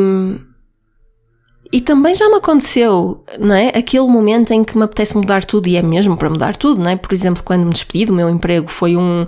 e 1.73 1.81
também 1.81 2.15
já 2.15 2.29
me 2.29 2.37
aconteceu, 2.37 3.25
não 3.39 3.55
é? 3.55 3.69
Aquele 3.69 4.07
momento 4.07 4.53
em 4.53 4.65
que 4.65 4.77
me 4.77 4.85
apetece 4.85 5.17
mudar 5.17 5.45
tudo, 5.45 5.69
e 5.69 5.77
é 5.77 5.83
mesmo 5.83 6.17
para 6.17 6.31
mudar 6.31 6.57
tudo, 6.57 6.81
não 6.81 6.91
é? 6.91 6.97
Por 6.97 7.12
exemplo, 7.12 7.43
quando 7.45 7.67
me 7.67 7.73
despedi 7.73 8.07
do 8.07 8.12
meu 8.12 8.29
emprego, 8.29 8.69
foi 8.69 8.97
um, 8.97 9.27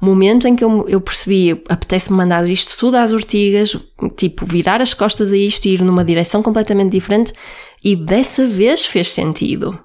momento 0.00 0.48
em 0.48 0.56
que 0.56 0.64
eu, 0.64 0.86
eu 0.88 1.00
percebi, 1.00 1.52
apetece-me 1.68 2.16
mandar 2.16 2.48
isto 2.48 2.76
tudo 2.78 2.96
às 2.96 3.12
ortigas, 3.12 3.76
tipo, 4.16 4.46
virar 4.46 4.80
as 4.80 4.94
costas 4.94 5.32
a 5.32 5.36
isto 5.36 5.66
e 5.66 5.74
ir 5.74 5.82
numa 5.82 6.04
direção 6.04 6.42
completamente 6.42 6.92
diferente, 6.92 7.32
e 7.84 7.94
dessa 7.94 8.46
vez 8.46 8.86
fez 8.86 9.10
sentido. 9.10 9.78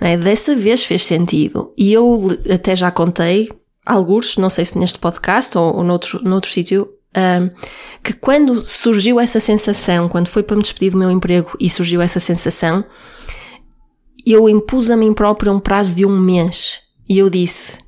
É? 0.00 0.16
Dessa 0.16 0.56
vez 0.56 0.82
fez 0.82 1.04
sentido. 1.04 1.72
E 1.78 1.92
eu 1.92 2.36
até 2.52 2.74
já 2.74 2.90
contei, 2.90 3.48
alguns, 3.86 4.36
não 4.36 4.50
sei 4.50 4.64
se 4.64 4.76
neste 4.76 4.98
podcast 4.98 5.56
ou, 5.56 5.76
ou 5.76 5.84
noutro, 5.84 6.20
noutro 6.24 6.50
sítio, 6.50 6.88
um, 7.16 7.50
que 8.02 8.12
quando 8.12 8.60
surgiu 8.60 9.20
essa 9.20 9.38
sensação, 9.38 10.08
quando 10.08 10.28
foi 10.28 10.42
para 10.42 10.56
me 10.56 10.62
despedir 10.62 10.92
do 10.92 10.98
meu 10.98 11.10
emprego 11.10 11.56
e 11.60 11.68
surgiu 11.70 12.00
essa 12.00 12.18
sensação, 12.18 12.84
eu 14.26 14.48
impus 14.48 14.90
a 14.90 14.96
mim 14.96 15.12
própria 15.12 15.52
um 15.52 15.60
prazo 15.60 15.94
de 15.94 16.06
um 16.06 16.18
mês. 16.18 16.80
E 17.08 17.18
eu 17.18 17.28
disse: 17.28 17.78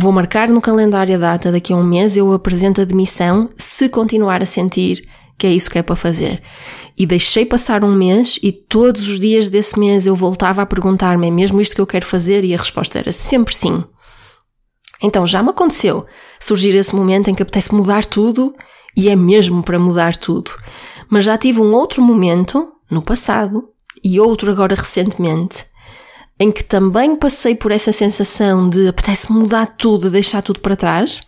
Vou 0.00 0.12
marcar 0.12 0.48
no 0.48 0.60
calendário 0.60 1.16
a 1.16 1.18
data, 1.18 1.50
daqui 1.50 1.72
a 1.72 1.76
um 1.76 1.82
mês 1.82 2.16
eu 2.16 2.32
apresento 2.32 2.80
a 2.80 2.84
demissão 2.84 3.50
se 3.58 3.88
continuar 3.88 4.40
a 4.40 4.46
sentir 4.46 5.04
que 5.36 5.44
é 5.44 5.52
isso 5.52 5.68
que 5.68 5.76
é 5.76 5.82
para 5.82 5.96
fazer. 5.96 6.40
E 6.96 7.04
deixei 7.04 7.44
passar 7.44 7.82
um 7.82 7.92
mês 7.92 8.38
e 8.40 8.52
todos 8.52 9.08
os 9.08 9.18
dias 9.18 9.48
desse 9.48 9.76
mês 9.76 10.06
eu 10.06 10.14
voltava 10.14 10.62
a 10.62 10.66
perguntar-me: 10.66 11.26
é 11.26 11.30
mesmo 11.32 11.60
isto 11.60 11.74
que 11.74 11.80
eu 11.80 11.86
quero 11.86 12.06
fazer? 12.06 12.44
E 12.44 12.54
a 12.54 12.58
resposta 12.58 12.96
era 12.96 13.12
sempre 13.12 13.52
sim. 13.52 13.82
Então 15.02 15.26
já 15.26 15.42
me 15.42 15.50
aconteceu 15.50 16.06
surgir 16.38 16.76
esse 16.76 16.94
momento 16.94 17.28
em 17.28 17.34
que 17.34 17.42
apetece 17.42 17.74
mudar 17.74 18.04
tudo 18.04 18.54
e 18.96 19.08
é 19.08 19.16
mesmo 19.16 19.64
para 19.64 19.80
mudar 19.80 20.16
tudo. 20.16 20.52
Mas 21.10 21.24
já 21.24 21.36
tive 21.36 21.60
um 21.60 21.72
outro 21.72 22.00
momento 22.00 22.72
no 22.88 23.02
passado 23.02 23.68
e 24.04 24.20
outro 24.20 24.48
agora 24.48 24.76
recentemente 24.76 25.64
em 26.38 26.52
que 26.52 26.62
também 26.62 27.16
passei 27.16 27.54
por 27.54 27.72
essa 27.72 27.92
sensação 27.92 28.68
de 28.68 28.86
apetece 28.86 29.32
mudar 29.32 29.66
tudo, 29.66 30.10
deixar 30.10 30.42
tudo 30.42 30.60
para 30.60 30.76
trás, 30.76 31.26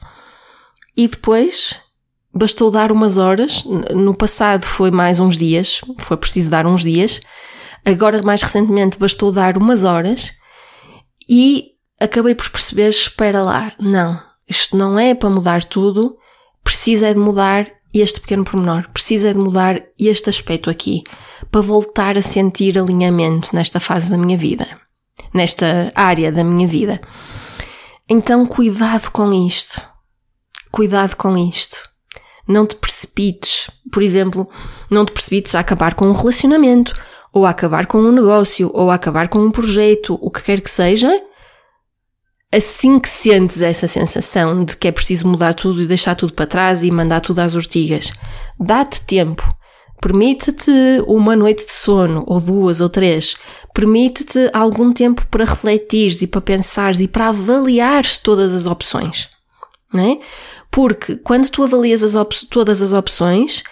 e 0.97 1.09
depois 1.09 1.81
bastou 2.33 2.71
dar 2.71 2.93
umas 2.93 3.19
horas. 3.19 3.65
No 3.95 4.15
passado 4.17 4.65
foi 4.65 4.91
mais 4.91 5.19
uns 5.19 5.37
dias, 5.37 5.81
foi 5.99 6.17
preciso 6.17 6.51
dar 6.51 6.67
uns 6.67 6.83
dias. 6.83 7.21
Agora, 7.85 8.23
mais 8.23 8.43
recentemente, 8.43 8.99
bastou 8.99 9.33
dar 9.33 9.57
umas 9.57 9.83
horas 9.83 10.33
e 11.29 11.73
acabei 12.01 12.35
por 12.35 12.49
perceber: 12.51 12.91
espera 12.91 13.43
lá, 13.43 13.73
não, 13.81 14.23
isto 14.49 14.77
não 14.77 14.99
é 14.99 15.15
para 15.15 15.31
mudar 15.31 15.65
tudo, 15.65 16.17
precisa 16.63 17.09
é 17.09 17.15
de 17.15 17.19
mudar 17.19 17.67
este 17.93 18.21
pequeno 18.21 18.45
pormenor, 18.45 18.89
precisa 18.93 19.31
é 19.31 19.33
de 19.33 19.39
mudar 19.39 19.83
este 19.99 20.31
aspecto 20.31 20.71
aqui, 20.71 21.03
para 21.51 21.63
voltar 21.63 22.17
a 22.17 22.23
sentir 22.23 22.79
alinhamento 22.79 23.49
nesta 23.53 23.81
fase 23.81 24.09
da 24.09 24.17
minha 24.17 24.37
vida 24.37 24.81
nesta 25.33 25.93
área 25.95 26.31
da 26.33 26.45
minha 26.45 26.67
vida. 26.67 27.01
Então, 28.09 28.47
cuidado 28.47 29.11
com 29.11 29.33
isto. 29.33 29.81
Cuidado 30.71 31.17
com 31.17 31.37
isto. 31.37 31.89
Não 32.47 32.67
te 32.67 32.75
precipites. 32.75 33.71
Por 33.93 34.03
exemplo, 34.03 34.49
não 34.91 35.05
te 35.05 35.13
precipites 35.13 35.55
a 35.55 35.61
acabar 35.61 35.95
com 35.95 36.07
um 36.07 36.13
relacionamento, 36.13 36.95
ou 37.33 37.47
a 37.47 37.51
acabar 37.51 37.87
com 37.87 37.99
um 37.99 38.13
negócio, 38.13 38.71
ou 38.75 38.91
a 38.91 38.95
acabar 38.95 39.29
com 39.29 39.39
um 39.39 39.51
projeto, 39.51 40.19
o 40.21 40.31
que 40.31 40.43
quer 40.43 40.61
que 40.61 40.71
seja. 40.71 41.11
Assim 42.53 42.99
que 42.99 43.09
sentes 43.09 43.63
essa 43.63 43.87
sensação 43.87 44.65
de 44.65 44.77
que 44.77 44.89
é 44.89 44.93
preciso 44.93 45.29
mudar 45.29 45.55
tudo 45.55 45.81
e 45.81 45.87
deixar 45.87 46.17
tudo 46.17 46.33
para 46.33 46.47
trás 46.47 46.83
e 46.83 46.91
mandar 46.91 47.21
tudo 47.21 47.39
às 47.39 47.55
ortigas, 47.55 48.13
dá-te 48.59 49.03
tempo 49.03 49.57
Permite-te 50.01 50.71
uma 51.07 51.37
noite 51.37 51.67
de 51.67 51.73
sono, 51.73 52.25
ou 52.27 52.41
duas, 52.41 52.81
ou 52.81 52.89
três. 52.89 53.37
Permite-te 53.75 54.51
algum 54.53 54.93
tempo 54.93 55.27
para 55.31 55.45
refletires 55.45 56.23
e 56.23 56.27
para 56.27 56.41
pensares 56.41 57.01
e 57.01 57.07
para 57.07 57.29
avaliares 57.29 58.19
todas 58.19 58.55
as 58.55 58.67
opções. 58.67 59.29
Não 59.93 60.13
é? 60.13 60.19
Porque 60.71 61.17
quando 61.17 61.51
tu 61.51 61.63
avalias 61.63 62.03
as 62.03 62.15
todas 62.49 62.81
as 62.81 62.93
opções, 62.93 63.63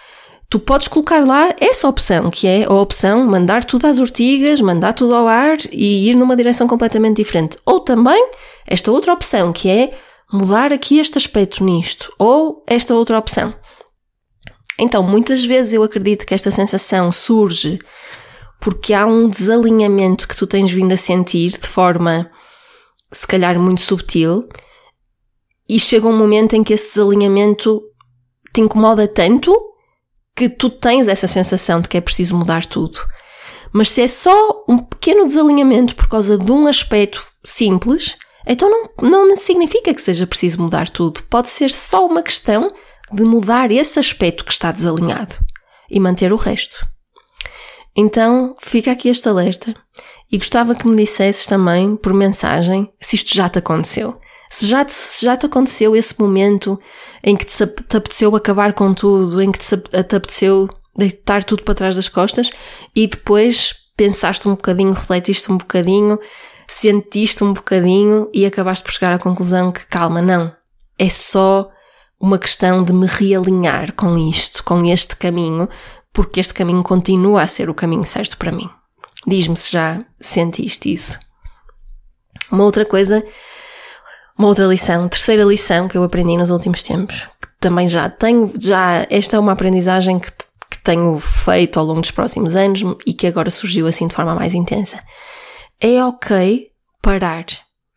tu 0.49 0.59
podes 0.59 0.87
colocar 0.87 1.25
lá 1.25 1.53
essa 1.59 1.87
opção, 1.87 2.29
que 2.29 2.45
é 2.45 2.65
a 2.65 2.73
opção 2.73 3.25
mandar 3.25 3.63
tudo 3.63 3.87
às 3.87 3.97
ortigas, 3.99 4.61
mandar 4.61 4.93
tudo 4.93 5.15
ao 5.15 5.27
ar 5.27 5.57
e 5.71 6.09
ir 6.09 6.15
numa 6.15 6.35
direção 6.35 6.67
completamente 6.67 7.17
diferente. 7.17 7.57
Ou 7.65 7.79
também 7.79 8.31
esta 8.67 8.91
outra 8.91 9.13
opção, 9.13 9.51
que 9.53 9.69
é 9.69 9.93
mudar 10.31 10.71
aqui 10.71 10.99
este 10.99 11.17
aspecto 11.17 11.63
nisto, 11.63 12.13
ou 12.19 12.63
esta 12.67 12.93
outra 12.93 13.17
opção. 13.17 13.53
Então, 14.79 15.03
muitas 15.03 15.43
vezes 15.43 15.73
eu 15.73 15.83
acredito 15.83 16.25
que 16.25 16.33
esta 16.33 16.49
sensação 16.49 17.11
surge 17.11 17.79
porque 18.59 18.93
há 18.93 19.05
um 19.05 19.29
desalinhamento 19.29 20.27
que 20.27 20.35
tu 20.35 20.45
tens 20.45 20.71
vindo 20.71 20.93
a 20.93 20.97
sentir 20.97 21.51
de 21.51 21.67
forma, 21.67 22.29
se 23.11 23.25
calhar, 23.25 23.57
muito 23.59 23.81
subtil, 23.81 24.47
e 25.67 25.79
chega 25.79 26.07
um 26.07 26.17
momento 26.17 26.55
em 26.55 26.63
que 26.63 26.73
esse 26.73 26.87
desalinhamento 26.87 27.81
te 28.53 28.61
incomoda 28.61 29.07
tanto 29.07 29.55
que 30.35 30.49
tu 30.49 30.69
tens 30.69 31.07
essa 31.07 31.27
sensação 31.27 31.81
de 31.81 31.89
que 31.89 31.97
é 31.97 32.01
preciso 32.01 32.35
mudar 32.35 32.65
tudo. 32.65 32.99
Mas 33.71 33.89
se 33.89 34.01
é 34.01 34.07
só 34.07 34.63
um 34.67 34.77
pequeno 34.77 35.25
desalinhamento 35.25 35.95
por 35.95 36.07
causa 36.07 36.37
de 36.37 36.51
um 36.51 36.65
aspecto 36.65 37.25
simples, 37.45 38.17
então 38.47 38.69
não, 38.69 39.27
não 39.27 39.37
significa 39.37 39.93
que 39.93 40.01
seja 40.01 40.25
preciso 40.25 40.61
mudar 40.61 40.89
tudo. 40.89 41.21
Pode 41.29 41.49
ser 41.49 41.69
só 41.69 42.05
uma 42.05 42.23
questão 42.23 42.67
de 43.11 43.23
mudar 43.23 43.71
esse 43.71 43.99
aspecto 43.99 44.45
que 44.45 44.51
está 44.51 44.71
desalinhado 44.71 45.35
e 45.89 45.99
manter 45.99 46.31
o 46.31 46.37
resto. 46.37 46.77
Então 47.95 48.55
fica 48.59 48.91
aqui 48.91 49.09
este 49.09 49.27
alerta 49.27 49.73
e 50.31 50.37
gostava 50.37 50.75
que 50.75 50.87
me 50.87 50.95
dissesses 50.95 51.45
também 51.45 51.95
por 51.95 52.13
mensagem 52.13 52.91
se 52.99 53.15
isto 53.15 53.33
já 53.33 53.49
te 53.49 53.59
aconteceu. 53.59 54.19
Se 54.49 54.65
já 54.65 54.83
te, 54.83 54.93
se 54.93 55.25
já 55.25 55.37
te 55.37 55.45
aconteceu 55.45 55.95
esse 55.95 56.19
momento 56.19 56.79
em 57.23 57.35
que 57.35 57.45
te, 57.45 57.67
te 57.67 57.97
apeteceu 57.97 58.35
acabar 58.35 58.73
com 58.73 58.93
tudo, 58.93 59.41
em 59.41 59.51
que 59.51 59.59
te, 59.59 59.77
te 59.77 60.15
apeteceu 60.15 60.67
deitar 60.95 61.43
tudo 61.43 61.63
para 61.63 61.75
trás 61.75 61.95
das 61.95 62.09
costas 62.09 62.49
e 62.95 63.07
depois 63.07 63.75
pensaste 63.95 64.47
um 64.47 64.51
bocadinho, 64.51 64.91
refletiste 64.91 65.51
um 65.51 65.57
bocadinho, 65.57 66.19
sentiste 66.67 67.43
um 67.43 67.53
bocadinho 67.53 68.29
e 68.33 68.45
acabaste 68.45 68.83
por 68.83 68.91
chegar 68.91 69.13
à 69.13 69.19
conclusão 69.19 69.71
que 69.71 69.85
calma, 69.87 70.21
não. 70.21 70.51
É 70.97 71.09
só 71.09 71.69
uma 72.19 72.37
questão 72.37 72.83
de 72.83 72.91
me 72.91 73.07
realinhar 73.07 73.93
com 73.93 74.17
isto, 74.17 74.63
com 74.63 74.85
este 74.85 75.15
caminho, 75.15 75.69
porque 76.11 76.39
este 76.39 76.53
caminho 76.53 76.83
continua 76.83 77.43
a 77.43 77.47
ser 77.47 77.69
o 77.69 77.73
caminho 77.73 78.05
certo 78.05 78.37
para 78.37 78.51
mim. 78.51 78.69
Diz-me 79.25 79.55
se 79.55 79.71
já 79.71 80.03
sentiste 80.19 80.91
isso. 80.91 81.19
Uma 82.51 82.63
outra 82.63 82.85
coisa, 82.85 83.23
uma 84.37 84.47
outra 84.47 84.65
lição, 84.65 85.07
terceira 85.07 85.43
lição 85.43 85.87
que 85.87 85.97
eu 85.97 86.03
aprendi 86.03 86.35
nos 86.35 86.51
últimos 86.51 86.83
tempos, 86.83 87.27
que 87.41 87.47
também 87.59 87.87
já 87.87 88.09
tenho, 88.09 88.51
já, 88.59 89.05
esta 89.09 89.37
é 89.37 89.39
uma 89.39 89.51
aprendizagem 89.51 90.19
que, 90.19 90.31
que 90.31 90.83
tenho 90.83 91.19
feito 91.19 91.79
ao 91.79 91.85
longo 91.85 92.01
dos 92.01 92.11
próximos 92.11 92.55
anos 92.55 92.81
e 93.05 93.13
que 93.13 93.27
agora 93.27 93.51
surgiu 93.51 93.87
assim 93.87 94.07
de 94.07 94.15
forma 94.15 94.35
mais 94.35 94.53
intensa. 94.53 94.99
É 95.79 96.03
ok 96.03 96.69
parar 97.01 97.45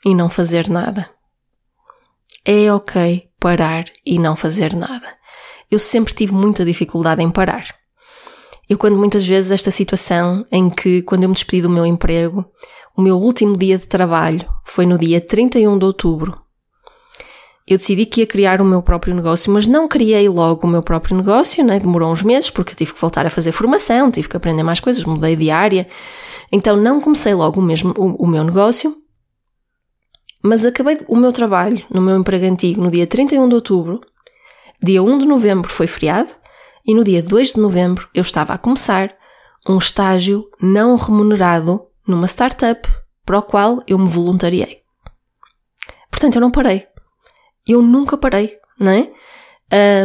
e 0.04 0.14
não 0.14 0.28
fazer 0.28 0.68
nada. 0.68 1.08
É 2.44 2.72
ok 2.72 3.28
parar 3.38 3.84
e 4.04 4.18
não 4.18 4.34
fazer 4.34 4.74
nada. 4.74 5.06
Eu 5.70 5.78
sempre 5.78 6.12
tive 6.12 6.32
muita 6.32 6.64
dificuldade 6.64 7.22
em 7.22 7.30
parar. 7.30 7.66
Eu 8.68 8.76
quando 8.76 8.96
muitas 8.96 9.26
vezes 9.26 9.50
esta 9.50 9.70
situação 9.70 10.44
em 10.50 10.68
que 10.68 11.02
quando 11.02 11.22
eu 11.22 11.28
me 11.28 11.34
despedi 11.34 11.62
do 11.62 11.70
meu 11.70 11.86
emprego, 11.86 12.44
o 12.96 13.02
meu 13.02 13.16
último 13.16 13.56
dia 13.56 13.78
de 13.78 13.86
trabalho 13.86 14.46
foi 14.64 14.86
no 14.86 14.98
dia 14.98 15.20
31 15.20 15.78
de 15.78 15.84
outubro. 15.84 16.40
Eu 17.66 17.78
decidi 17.78 18.06
que 18.06 18.22
ia 18.22 18.26
criar 18.26 18.60
o 18.60 18.64
meu 18.64 18.82
próprio 18.82 19.14
negócio, 19.14 19.52
mas 19.52 19.68
não 19.68 19.86
criei 19.86 20.28
logo 20.28 20.66
o 20.66 20.70
meu 20.70 20.82
próprio 20.82 21.16
negócio, 21.16 21.64
né? 21.64 21.78
demorou 21.78 22.12
uns 22.12 22.22
meses 22.22 22.50
porque 22.50 22.72
eu 22.72 22.76
tive 22.76 22.92
que 22.92 23.00
voltar 23.00 23.24
a 23.24 23.30
fazer 23.30 23.52
formação, 23.52 24.10
tive 24.10 24.28
que 24.28 24.36
aprender 24.36 24.64
mais 24.64 24.80
coisas, 24.80 25.04
mudei 25.04 25.36
de 25.36 25.48
área. 25.48 25.86
Então 26.50 26.76
não 26.76 27.00
comecei 27.00 27.34
logo 27.34 27.60
o 27.60 27.62
mesmo 27.62 27.94
o, 27.96 28.24
o 28.24 28.26
meu 28.26 28.42
negócio, 28.42 29.01
mas 30.42 30.64
acabei 30.64 30.98
o 31.06 31.16
meu 31.16 31.32
trabalho 31.32 31.84
no 31.90 32.00
meu 32.02 32.16
emprego 32.16 32.46
antigo 32.46 32.82
no 32.82 32.90
dia 32.90 33.06
31 33.06 33.48
de 33.48 33.54
outubro, 33.54 34.00
dia 34.82 35.02
1 35.02 35.18
de 35.18 35.26
novembro 35.26 35.70
foi 35.70 35.86
feriado, 35.86 36.30
e 36.84 36.94
no 36.94 37.04
dia 37.04 37.22
2 37.22 37.52
de 37.52 37.60
novembro 37.60 38.08
eu 38.12 38.22
estava 38.22 38.54
a 38.54 38.58
começar 38.58 39.14
um 39.68 39.78
estágio 39.78 40.48
não 40.60 40.96
remunerado 40.96 41.86
numa 42.06 42.26
startup 42.26 42.88
para 43.24 43.38
o 43.38 43.42
qual 43.42 43.82
eu 43.86 43.98
me 43.98 44.08
voluntariei. 44.08 44.82
Portanto, 46.10 46.34
eu 46.36 46.40
não 46.40 46.50
parei. 46.50 46.86
Eu 47.66 47.80
nunca 47.80 48.16
parei, 48.16 48.58
não 48.78 48.90
é? 48.90 49.12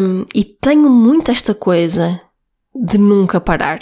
Um, 0.01 0.25
e 0.33 0.43
tenho 0.43 0.89
muito 0.89 1.31
esta 1.31 1.53
coisa 1.53 2.21
de 2.73 2.97
nunca 2.97 3.41
parar, 3.41 3.79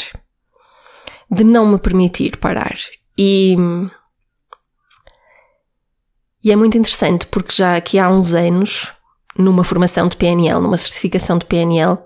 de 1.30 1.44
não 1.44 1.68
me 1.68 1.78
permitir 1.78 2.38
parar. 2.38 2.76
E 3.18 3.56
e 6.46 6.52
é 6.52 6.56
muito 6.56 6.78
interessante 6.78 7.26
porque 7.26 7.56
já 7.56 7.76
aqui 7.76 7.98
há 7.98 8.08
uns 8.08 8.36
anos, 8.36 8.94
numa 9.36 9.64
formação 9.64 10.08
de 10.08 10.16
PNL, 10.16 10.62
numa 10.62 10.78
certificação 10.78 11.40
de 11.40 11.46
PNL, 11.46 11.98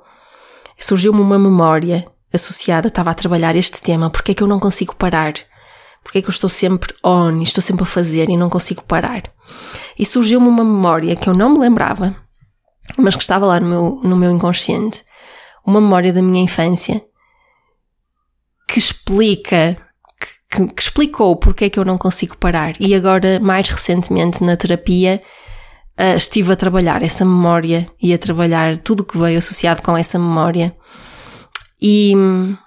surgiu-me 0.80 1.20
uma 1.20 1.38
memória 1.38 2.10
associada, 2.34 2.88
estava 2.88 3.12
a 3.12 3.14
trabalhar 3.14 3.54
este 3.58 3.82
tema, 3.82 4.10
porque 4.10 4.32
é 4.32 4.34
que 4.34 4.42
eu 4.42 4.48
não 4.48 4.58
consigo 4.58 4.96
parar? 4.96 5.34
Porque 6.02 6.20
é 6.20 6.22
que 6.22 6.30
eu 6.30 6.32
estou 6.32 6.50
sempre 6.50 6.96
on, 7.04 7.42
estou 7.42 7.62
sempre 7.62 7.84
a 7.84 7.86
fazer 7.86 8.30
e 8.30 8.38
não 8.38 8.50
consigo 8.50 8.82
parar? 8.84 9.24
E 9.98 10.06
surgiu-me 10.06 10.48
uma 10.48 10.64
memória 10.64 11.18
que 11.18 11.28
eu 11.28 11.34
não 11.34 11.50
me 11.50 11.60
lembrava, 11.60 12.16
mas 12.98 13.18
que 13.18 13.22
estava 13.22 13.46
lá 13.46 13.60
no 13.60 13.68
meu, 13.68 14.00
no 14.06 14.16
meu 14.16 14.32
inconsciente, 14.32 15.04
uma 15.66 15.82
memória 15.82 16.14
da 16.14 16.22
minha 16.22 16.42
infância 16.42 17.04
que 18.70 18.80
explica 18.80 19.76
que, 20.50 20.66
que 20.68 20.82
explicou 20.82 21.36
porque 21.36 21.66
é 21.66 21.70
que 21.70 21.80
eu 21.80 21.86
não 21.86 21.97
consigo 21.97 22.38
parar. 22.38 22.74
E 22.80 22.95
agora, 22.95 23.39
mais 23.39 23.70
recentemente, 23.70 24.43
na 24.43 24.58
terapia, 24.58 25.22
uh, 26.00 26.16
estive 26.16 26.54
a 26.54 26.56
trabalhar 26.56 27.04
essa 27.04 27.24
memória 27.24 27.89
e 28.02 28.14
a 28.14 28.18
trabalhar 28.18 28.78
tudo 28.78 29.02
o 29.02 29.06
que 29.06 29.18
veio 29.18 29.38
associado 29.38 29.82
com 29.82 29.95
essa 29.95 30.18
memória. 30.18 30.76
E 31.82 32.14
hum, 32.16 32.58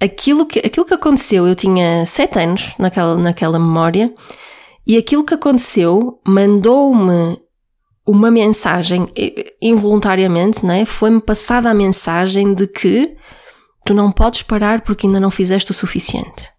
aquilo 0.00 0.46
que, 0.46 0.60
aquilo 0.60 0.86
que 0.86 0.94
aconteceu, 0.94 1.46
eu 1.46 1.54
tinha 1.54 2.04
sete 2.06 2.38
anos 2.38 2.74
naquela, 2.78 3.16
naquela 3.16 3.58
memória, 3.58 4.12
e 4.86 4.96
aquilo 4.96 5.24
que 5.24 5.34
aconteceu 5.34 6.20
mandou-me 6.24 7.38
uma 8.06 8.30
mensagem, 8.30 9.08
involuntariamente, 9.60 10.64
né? 10.64 10.84
foi-me 10.84 11.20
passada 11.20 11.68
a 11.68 11.74
mensagem 11.74 12.54
de 12.54 12.68
que 12.68 13.16
Tu 13.86 13.94
não 13.94 14.10
podes 14.10 14.42
parar 14.42 14.80
porque 14.80 15.06
ainda 15.06 15.20
não 15.20 15.30
fizeste 15.30 15.70
o 15.70 15.74
suficiente. 15.74 16.50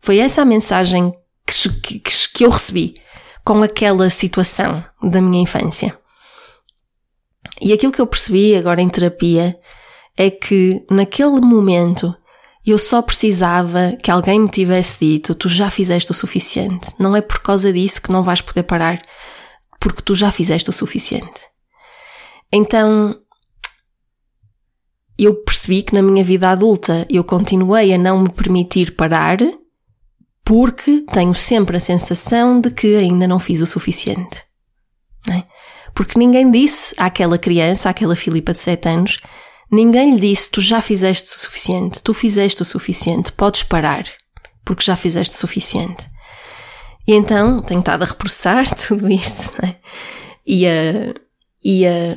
Foi 0.00 0.18
essa 0.18 0.42
a 0.42 0.44
mensagem 0.44 1.14
que, 1.46 2.00
que, 2.00 2.28
que 2.34 2.44
eu 2.44 2.50
recebi 2.50 2.94
com 3.44 3.62
aquela 3.62 4.10
situação 4.10 4.84
da 5.00 5.20
minha 5.20 5.40
infância. 5.40 5.96
E 7.60 7.72
aquilo 7.72 7.92
que 7.92 8.00
eu 8.00 8.06
percebi 8.08 8.56
agora 8.56 8.82
em 8.82 8.88
terapia 8.88 9.56
é 10.16 10.30
que 10.30 10.84
naquele 10.90 11.40
momento 11.40 12.12
eu 12.66 12.76
só 12.76 13.00
precisava 13.00 13.96
que 14.02 14.10
alguém 14.10 14.40
me 14.40 14.48
tivesse 14.48 14.98
dito: 14.98 15.32
Tu 15.32 15.48
já 15.48 15.70
fizeste 15.70 16.10
o 16.10 16.14
suficiente. 16.14 16.92
Não 16.98 17.14
é 17.14 17.20
por 17.20 17.38
causa 17.38 17.72
disso 17.72 18.02
que 18.02 18.10
não 18.10 18.24
vais 18.24 18.40
poder 18.40 18.64
parar, 18.64 19.00
porque 19.78 20.02
tu 20.02 20.14
já 20.14 20.32
fizeste 20.32 20.68
o 20.70 20.72
suficiente. 20.72 21.40
Então 22.52 23.16
eu 25.18 25.34
percebi 25.34 25.82
que 25.82 25.94
na 25.94 26.02
minha 26.02 26.22
vida 26.22 26.48
adulta 26.48 27.06
eu 27.10 27.24
continuei 27.24 27.92
a 27.92 27.98
não 27.98 28.22
me 28.22 28.30
permitir 28.30 28.94
parar 28.94 29.38
porque 30.44 31.04
tenho 31.12 31.34
sempre 31.34 31.76
a 31.76 31.80
sensação 31.80 32.60
de 32.60 32.70
que 32.70 32.96
ainda 32.96 33.26
não 33.26 33.40
fiz 33.40 33.60
o 33.60 33.66
suficiente. 33.66 34.44
É? 35.30 35.42
Porque 35.92 36.18
ninguém 36.18 36.50
disse 36.50 36.94
àquela 36.96 37.36
criança, 37.36 37.90
àquela 37.90 38.14
Filipa 38.14 38.54
de 38.54 38.60
7 38.60 38.88
anos, 38.88 39.18
ninguém 39.70 40.14
lhe 40.14 40.20
disse: 40.20 40.50
Tu 40.50 40.60
já 40.60 40.80
fizeste 40.80 41.28
o 41.28 41.38
suficiente, 41.38 42.02
tu 42.02 42.14
fizeste 42.14 42.62
o 42.62 42.64
suficiente, 42.64 43.32
podes 43.32 43.64
parar, 43.64 44.04
porque 44.64 44.84
já 44.84 44.96
fizeste 44.96 45.34
o 45.34 45.38
suficiente. 45.38 46.08
E 47.06 47.12
então 47.12 47.60
tenho 47.60 47.80
estado 47.80 48.04
a 48.04 48.06
reprocessar 48.06 48.72
tudo 48.86 49.10
isto 49.10 49.52
é? 49.64 49.76
e 50.46 50.66
a. 50.66 51.14
E 51.62 51.86
a 51.86 52.14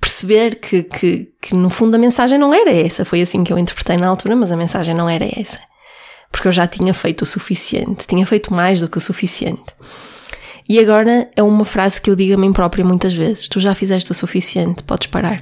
perceber 0.00 0.56
que, 0.56 0.82
que, 0.82 1.32
que, 1.40 1.54
no 1.54 1.70
fundo 1.70 1.94
a 1.94 1.98
mensagem 1.98 2.38
não 2.38 2.52
era 2.52 2.70
essa. 2.70 3.04
Foi 3.04 3.22
assim 3.22 3.42
que 3.42 3.52
eu 3.52 3.58
interpretei 3.58 3.96
na 3.96 4.08
altura, 4.08 4.36
mas 4.36 4.52
a 4.52 4.56
mensagem 4.56 4.94
não 4.94 5.08
era 5.08 5.24
essa. 5.38 5.60
Porque 6.30 6.46
eu 6.46 6.52
já 6.52 6.66
tinha 6.66 6.92
feito 6.92 7.22
o 7.22 7.26
suficiente, 7.26 8.06
tinha 8.06 8.26
feito 8.26 8.52
mais 8.52 8.80
do 8.80 8.88
que 8.88 8.98
o 8.98 9.00
suficiente. 9.00 9.74
E 10.68 10.78
agora 10.78 11.30
é 11.34 11.42
uma 11.42 11.64
frase 11.64 12.00
que 12.00 12.10
eu 12.10 12.16
digo 12.16 12.34
a 12.34 12.36
mim 12.36 12.52
própria 12.52 12.84
muitas 12.84 13.14
vezes: 13.14 13.48
Tu 13.48 13.58
já 13.58 13.74
fizeste 13.74 14.12
o 14.12 14.14
suficiente, 14.14 14.82
podes 14.82 15.06
parar. 15.06 15.40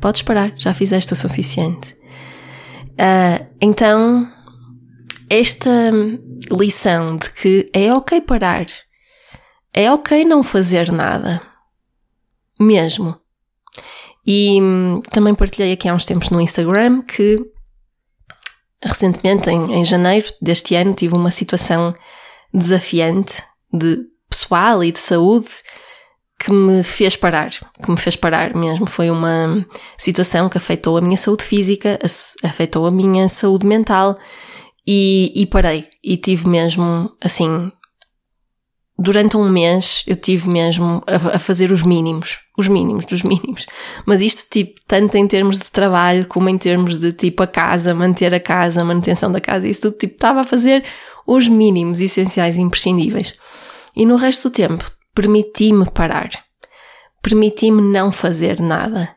Podes 0.00 0.22
parar, 0.22 0.52
já 0.56 0.72
fizeste 0.72 1.12
o 1.12 1.16
suficiente. 1.16 1.94
Uh, 2.92 3.46
então, 3.60 4.26
esta 5.28 5.92
lição 6.50 7.16
de 7.18 7.30
que 7.30 7.70
é 7.72 7.92
ok 7.92 8.22
parar, 8.22 8.66
é 9.72 9.90
ok 9.92 10.24
não 10.24 10.42
fazer 10.42 10.90
nada, 10.90 11.40
mesmo 12.58 13.21
e 14.26 14.60
hum, 14.60 15.00
também 15.10 15.34
partilhei 15.34 15.72
aqui 15.72 15.88
há 15.88 15.94
uns 15.94 16.04
tempos 16.04 16.30
no 16.30 16.40
Instagram 16.40 17.02
que 17.02 17.38
recentemente, 18.84 19.48
em, 19.48 19.74
em 19.74 19.84
janeiro 19.84 20.28
deste 20.40 20.74
ano, 20.74 20.92
tive 20.92 21.14
uma 21.14 21.30
situação 21.30 21.94
desafiante 22.52 23.42
de 23.72 23.98
pessoal 24.28 24.82
e 24.82 24.90
de 24.90 24.98
saúde 24.98 25.48
que 26.38 26.50
me 26.50 26.82
fez 26.82 27.16
parar, 27.16 27.50
que 27.50 27.90
me 27.90 27.96
fez 27.96 28.16
parar 28.16 28.54
mesmo. 28.54 28.86
Foi 28.86 29.10
uma 29.10 29.64
situação 29.96 30.48
que 30.48 30.58
afetou 30.58 30.96
a 30.96 31.00
minha 31.00 31.16
saúde 31.16 31.44
física, 31.44 31.98
afetou 32.42 32.86
a 32.86 32.90
minha 32.90 33.28
saúde 33.28 33.64
mental 33.64 34.18
e, 34.86 35.32
e 35.36 35.46
parei. 35.46 35.88
E 36.02 36.16
tive 36.16 36.48
mesmo, 36.48 37.12
assim, 37.20 37.70
durante 38.98 39.36
um 39.36 39.48
mês 39.48 40.04
eu 40.06 40.16
tive 40.16 40.48
mesmo 40.48 41.02
a, 41.06 41.36
a, 41.36 41.38
fazer 41.38 41.72
os 41.72 41.82
mínimos, 41.82 42.40
os 42.56 42.68
mínimos 42.68 43.04
dos 43.04 43.22
mínimos. 43.22 43.66
Mas 44.06 44.20
isto, 44.20 44.50
tipo, 44.50 44.80
tanto 44.86 45.16
em 45.16 45.26
termos 45.26 45.58
de 45.58 45.70
trabalho 45.70 46.26
como 46.26 46.48
em 46.48 46.58
termos 46.58 46.96
de, 46.96 47.12
tipo, 47.12 47.42
a 47.42 47.46
casa, 47.46 47.94
manter 47.94 48.34
a 48.34 48.40
casa, 48.40 48.84
manutenção 48.84 49.30
da 49.30 49.40
casa, 49.40 49.68
isso 49.68 49.82
tudo, 49.82 49.98
tipo, 49.98 50.14
estava 50.14 50.40
a 50.40 50.44
fazer 50.44 50.84
os 51.26 51.48
mínimos 51.48 52.00
essenciais 52.00 52.56
e 52.56 52.60
imprescindíveis. 52.60 53.34
E 53.94 54.04
no 54.06 54.16
resto 54.16 54.48
do 54.48 54.52
tempo, 54.52 54.90
permiti-me 55.14 55.90
parar. 55.90 56.30
Permiti-me 57.22 57.82
não 57.82 58.10
fazer 58.10 58.60
nada. 58.60 59.14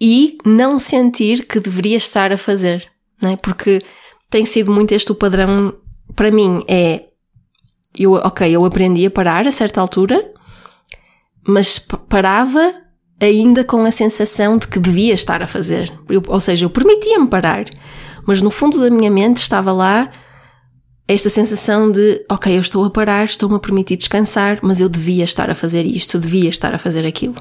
E 0.00 0.38
não 0.44 0.78
sentir 0.78 1.46
que 1.46 1.60
deveria 1.60 1.96
estar 1.96 2.32
a 2.32 2.38
fazer, 2.38 2.90
não 3.20 3.30
é? 3.30 3.36
Porque 3.36 3.80
tem 4.28 4.44
sido 4.44 4.72
muito 4.72 4.92
este 4.92 5.12
o 5.12 5.14
padrão 5.14 5.76
para 6.16 6.30
mim, 6.30 6.64
é 6.66 7.04
eu, 7.98 8.14
ok, 8.14 8.50
eu 8.50 8.64
aprendi 8.64 9.06
a 9.06 9.10
parar 9.10 9.46
a 9.46 9.52
certa 9.52 9.80
altura, 9.80 10.32
mas 11.46 11.78
parava 12.08 12.74
ainda 13.20 13.64
com 13.64 13.84
a 13.84 13.90
sensação 13.90 14.58
de 14.58 14.66
que 14.66 14.78
devia 14.78 15.14
estar 15.14 15.42
a 15.42 15.46
fazer. 15.46 15.92
Eu, 16.08 16.22
ou 16.26 16.40
seja, 16.40 16.64
eu 16.64 16.70
permitia-me 16.70 17.28
parar, 17.28 17.64
mas 18.26 18.42
no 18.42 18.50
fundo 18.50 18.80
da 18.80 18.90
minha 18.90 19.10
mente 19.10 19.38
estava 19.38 19.72
lá 19.72 20.10
esta 21.06 21.28
sensação 21.28 21.90
de, 21.90 22.24
ok, 22.30 22.56
eu 22.56 22.60
estou 22.60 22.84
a 22.84 22.90
parar, 22.90 23.24
estou-me 23.24 23.56
a 23.56 23.58
permitir 23.58 23.96
descansar, 23.96 24.58
mas 24.62 24.80
eu 24.80 24.88
devia 24.88 25.24
estar 25.24 25.50
a 25.50 25.54
fazer 25.54 25.84
isto, 25.84 26.16
eu 26.16 26.20
devia 26.20 26.48
estar 26.48 26.74
a 26.74 26.78
fazer 26.78 27.04
aquilo. 27.04 27.34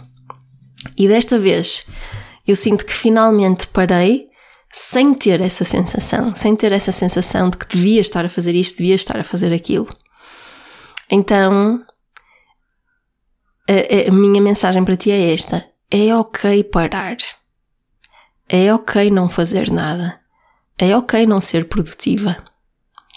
E 0.97 1.07
desta 1.07 1.39
vez 1.39 1.85
eu 2.47 2.55
sinto 2.55 2.85
que 2.85 2.93
finalmente 2.93 3.67
parei 3.67 4.27
sem 4.73 5.13
ter 5.13 5.41
essa 5.41 5.63
sensação, 5.63 6.33
sem 6.33 6.55
ter 6.55 6.71
essa 6.71 6.91
sensação 6.91 7.49
de 7.49 7.57
que 7.57 7.67
devia 7.67 8.01
estar 8.01 8.25
a 8.25 8.29
fazer 8.29 8.55
isto, 8.55 8.77
devia 8.77 8.95
estar 8.95 9.19
a 9.19 9.23
fazer 9.23 9.53
aquilo. 9.53 9.87
Então, 11.11 11.85
a, 13.69 14.09
a 14.09 14.11
minha 14.13 14.41
mensagem 14.41 14.83
para 14.85 14.95
ti 14.95 15.11
é 15.11 15.33
esta: 15.33 15.65
é 15.91 16.15
ok 16.15 16.63
parar. 16.63 17.17
É 18.47 18.73
ok 18.73 19.11
não 19.11 19.27
fazer 19.27 19.69
nada. 19.69 20.19
É 20.77 20.95
ok 20.95 21.25
não 21.25 21.41
ser 21.41 21.65
produtiva. 21.67 22.37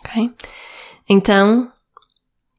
Ok? 0.00 0.30
Então, 1.08 1.72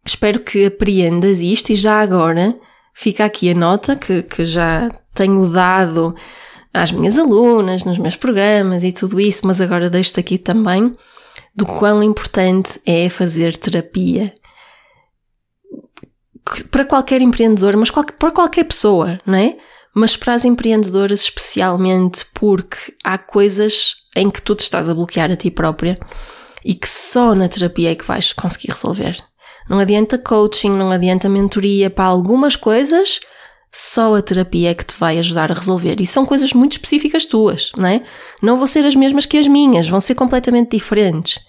espero 0.06 0.40
que 0.40 0.66
apreendas 0.66 1.40
isto 1.40 1.72
e 1.72 1.76
já 1.76 2.00
agora 2.00 2.58
fica 2.94 3.26
aqui 3.26 3.50
a 3.50 3.54
nota 3.54 3.96
que, 3.96 4.24
que 4.24 4.46
já 4.46 4.90
tenho 5.14 5.48
dado 5.50 6.16
às 6.74 6.92
minhas 6.92 7.18
alunas, 7.18 7.86
nos 7.86 7.98
meus 7.98 8.16
programas 8.16 8.84
e 8.84 8.92
tudo 8.92 9.20
isso, 9.20 9.46
mas 9.46 9.62
agora 9.62 9.90
deixo-te 9.90 10.20
aqui 10.20 10.38
também 10.38 10.92
do 11.54 11.66
quão 11.66 12.04
importante 12.04 12.80
é 12.86 13.10
fazer 13.10 13.56
terapia 13.56 14.34
para 16.72 16.86
qualquer 16.86 17.22
empreendedor, 17.22 17.76
mas 17.76 17.90
para 17.92 18.32
qualquer 18.32 18.66
pessoa, 18.66 19.20
não 19.26 19.38
é? 19.38 19.58
Mas 19.94 20.16
para 20.16 20.34
as 20.34 20.46
empreendedoras 20.46 21.22
especialmente 21.22 22.26
porque 22.34 22.94
há 23.04 23.18
coisas 23.18 23.96
em 24.16 24.30
que 24.30 24.42
tu 24.42 24.54
te 24.54 24.62
estás 24.62 24.90
a 24.90 24.94
bloquear 24.94 25.32
a 25.32 25.36
ti 25.36 25.50
própria 25.50 25.98
e 26.64 26.74
que 26.74 26.88
só 26.88 27.34
na 27.34 27.48
terapia 27.48 27.92
é 27.92 27.96
que 27.96 28.06
vais 28.06 28.34
conseguir 28.34 28.72
resolver. 28.72 29.18
Não 29.70 29.80
adianta 29.80 30.18
coaching, 30.18 30.72
não 30.72 30.92
adianta 30.92 31.30
mentoria 31.30 31.90
para 31.90 32.06
algumas 32.06 32.56
coisas, 32.56 33.20
só 33.74 34.16
a 34.16 34.22
terapia 34.22 34.72
é 34.72 34.74
que 34.74 34.86
te 34.86 34.96
vai 34.98 35.18
ajudar 35.20 35.52
a 35.52 35.56
resolver. 35.56 36.00
E 36.00 36.06
são 36.06 36.26
coisas 36.26 36.54
muito 36.54 36.74
específicas 36.74 37.26
tuas, 37.26 37.72
não 37.76 37.88
é? 37.88 38.04
Não 38.42 38.58
vão 38.58 38.68
ser 38.68 38.86
as 38.86 38.96
mesmas 38.96 39.26
que 39.26 39.38
as 39.38 39.48
minhas, 39.48 39.88
vão 39.88 40.00
ser 40.00 40.16
completamente 40.16 40.72
diferentes. 40.72 41.40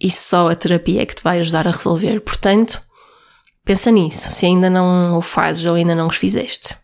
E 0.00 0.10
só 0.10 0.50
a 0.50 0.54
terapia 0.54 1.02
é 1.02 1.06
que 1.06 1.14
te 1.14 1.22
vai 1.22 1.40
ajudar 1.40 1.68
a 1.68 1.70
resolver. 1.70 2.20
Portanto, 2.20 2.80
Pensa 3.64 3.90
nisso, 3.90 4.32
se 4.32 4.46
ainda 4.46 4.68
não 4.68 5.16
o 5.18 5.20
fazes 5.20 5.64
ou 5.66 5.74
ainda 5.74 5.94
não 5.94 6.08
os 6.08 6.16
fizeste. 6.16 6.76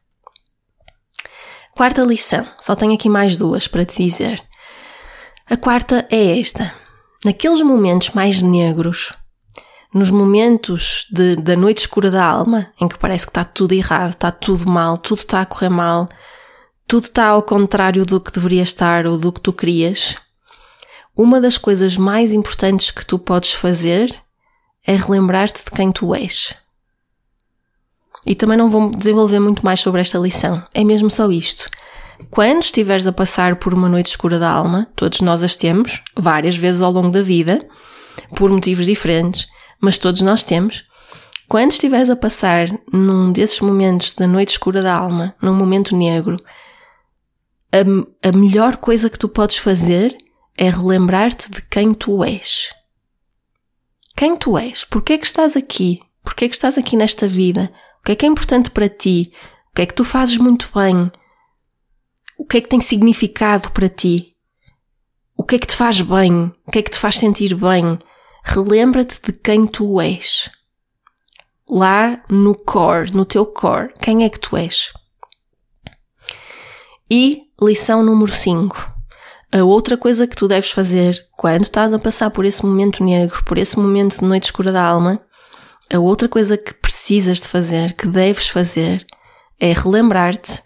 Quarta 1.76 2.02
lição, 2.02 2.46
só 2.60 2.76
tenho 2.76 2.94
aqui 2.94 3.08
mais 3.08 3.36
duas 3.36 3.66
para 3.66 3.84
te 3.84 4.02
dizer. 4.02 4.42
A 5.50 5.56
quarta 5.56 6.06
é 6.10 6.38
esta: 6.38 6.74
naqueles 7.24 7.60
momentos 7.62 8.10
mais 8.10 8.42
negros, 8.42 9.12
nos 9.92 10.10
momentos 10.10 11.06
de, 11.10 11.36
da 11.36 11.56
noite 11.56 11.78
escura 11.78 12.10
da 12.10 12.24
alma, 12.24 12.72
em 12.80 12.86
que 12.86 12.98
parece 12.98 13.26
que 13.26 13.30
está 13.30 13.44
tudo 13.44 13.72
errado, 13.72 14.10
está 14.10 14.30
tudo 14.30 14.70
mal, 14.70 14.98
tudo 14.98 15.20
está 15.20 15.40
a 15.40 15.46
correr 15.46 15.70
mal, 15.70 16.08
tudo 16.86 17.04
está 17.04 17.26
ao 17.28 17.42
contrário 17.42 18.04
do 18.04 18.20
que 18.20 18.32
deveria 18.32 18.62
estar 18.62 19.06
ou 19.06 19.18
do 19.18 19.32
que 19.32 19.40
tu 19.40 19.52
querias, 19.52 20.16
uma 21.16 21.40
das 21.40 21.58
coisas 21.58 21.96
mais 21.96 22.32
importantes 22.32 22.90
que 22.90 23.04
tu 23.04 23.18
podes 23.18 23.52
fazer 23.52 24.14
é 24.86 24.94
relembrar-te 24.94 25.64
de 25.64 25.70
quem 25.70 25.90
tu 25.90 26.14
és. 26.14 26.54
E 28.28 28.34
também 28.34 28.58
não 28.58 28.68
vou 28.68 28.90
desenvolver 28.90 29.40
muito 29.40 29.64
mais 29.64 29.80
sobre 29.80 30.02
esta 30.02 30.18
lição. 30.18 30.62
É 30.74 30.84
mesmo 30.84 31.10
só 31.10 31.30
isto. 31.30 31.66
Quando 32.30 32.62
estiveres 32.62 33.06
a 33.06 33.12
passar 33.12 33.56
por 33.56 33.72
uma 33.72 33.88
noite 33.88 34.08
escura 34.08 34.38
da 34.38 34.50
alma, 34.50 34.86
todos 34.94 35.22
nós 35.22 35.42
as 35.42 35.56
temos, 35.56 36.02
várias 36.14 36.54
vezes 36.54 36.82
ao 36.82 36.92
longo 36.92 37.08
da 37.08 37.22
vida, 37.22 37.58
por 38.36 38.50
motivos 38.50 38.84
diferentes, 38.84 39.48
mas 39.80 39.96
todos 39.96 40.20
nós 40.20 40.42
temos. 40.42 40.84
Quando 41.48 41.72
estiveres 41.72 42.10
a 42.10 42.16
passar 42.16 42.68
num 42.92 43.32
desses 43.32 43.62
momentos 43.62 44.12
da 44.12 44.26
noite 44.26 44.50
escura 44.50 44.82
da 44.82 44.94
alma, 44.94 45.34
num 45.40 45.54
momento 45.54 45.96
negro, 45.96 46.36
a, 47.72 48.28
a 48.28 48.36
melhor 48.36 48.76
coisa 48.76 49.08
que 49.08 49.18
tu 49.18 49.26
podes 49.26 49.56
fazer 49.56 50.14
é 50.58 50.68
relembrar-te 50.68 51.50
de 51.50 51.62
quem 51.62 51.94
tu 51.94 52.22
és. 52.22 52.74
Quem 54.14 54.36
tu 54.36 54.58
és? 54.58 54.84
Porquê 54.84 55.14
é 55.14 55.18
que 55.18 55.26
estás 55.26 55.56
aqui? 55.56 56.00
Porquê 56.22 56.44
é 56.44 56.48
que 56.48 56.54
estás 56.54 56.76
aqui 56.76 56.94
nesta 56.94 57.26
vida? 57.26 57.72
Que 58.08 58.12
é 58.12 58.16
que 58.16 58.24
é 58.24 58.28
importante 58.30 58.70
para 58.70 58.88
ti? 58.88 59.34
O 59.70 59.74
que 59.74 59.82
é 59.82 59.86
que 59.86 59.92
tu 59.92 60.02
fazes 60.02 60.38
muito 60.38 60.70
bem? 60.74 61.12
O 62.38 62.46
que 62.46 62.56
é 62.56 62.60
que 62.62 62.68
tem 62.70 62.80
significado 62.80 63.70
para 63.70 63.86
ti? 63.86 64.34
O 65.36 65.44
que 65.44 65.56
é 65.56 65.58
que 65.58 65.66
te 65.66 65.76
faz 65.76 66.00
bem? 66.00 66.50
O 66.66 66.70
que 66.70 66.78
é 66.78 66.82
que 66.82 66.90
te 66.90 66.98
faz 66.98 67.16
sentir 67.16 67.54
bem? 67.54 67.98
Relembra-te 68.42 69.20
de 69.20 69.38
quem 69.38 69.66
tu 69.66 70.00
és. 70.00 70.50
Lá 71.68 72.24
no 72.30 72.54
core, 72.54 73.12
no 73.12 73.26
teu 73.26 73.44
core, 73.44 73.92
quem 74.00 74.24
é 74.24 74.30
que 74.30 74.40
tu 74.40 74.56
és? 74.56 74.90
E 77.10 77.42
lição 77.60 78.02
número 78.02 78.32
5. 78.32 78.90
A 79.52 79.64
outra 79.64 79.98
coisa 79.98 80.26
que 80.26 80.34
tu 80.34 80.48
deves 80.48 80.70
fazer 80.70 81.28
quando 81.32 81.64
estás 81.64 81.92
a 81.92 81.98
passar 81.98 82.30
por 82.30 82.46
esse 82.46 82.64
momento 82.64 83.04
negro, 83.04 83.44
por 83.44 83.58
esse 83.58 83.78
momento 83.78 84.18
de 84.18 84.24
noite 84.24 84.44
escura 84.44 84.72
da 84.72 84.82
alma, 84.82 85.20
a 85.92 85.98
outra 85.98 86.28
coisa 86.28 86.56
que 86.56 86.74
precisas 86.74 87.38
de 87.38 87.48
fazer, 87.48 87.94
que 87.94 88.06
deves 88.06 88.48
fazer, 88.48 89.06
é 89.58 89.72
relembrar-te 89.72 90.62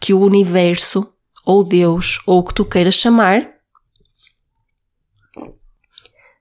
que 0.00 0.14
o 0.14 0.20
universo, 0.20 1.12
ou 1.44 1.64
Deus, 1.64 2.20
ou 2.26 2.38
o 2.38 2.44
que 2.44 2.54
tu 2.54 2.64
queiras 2.64 2.94
chamar, 2.94 3.48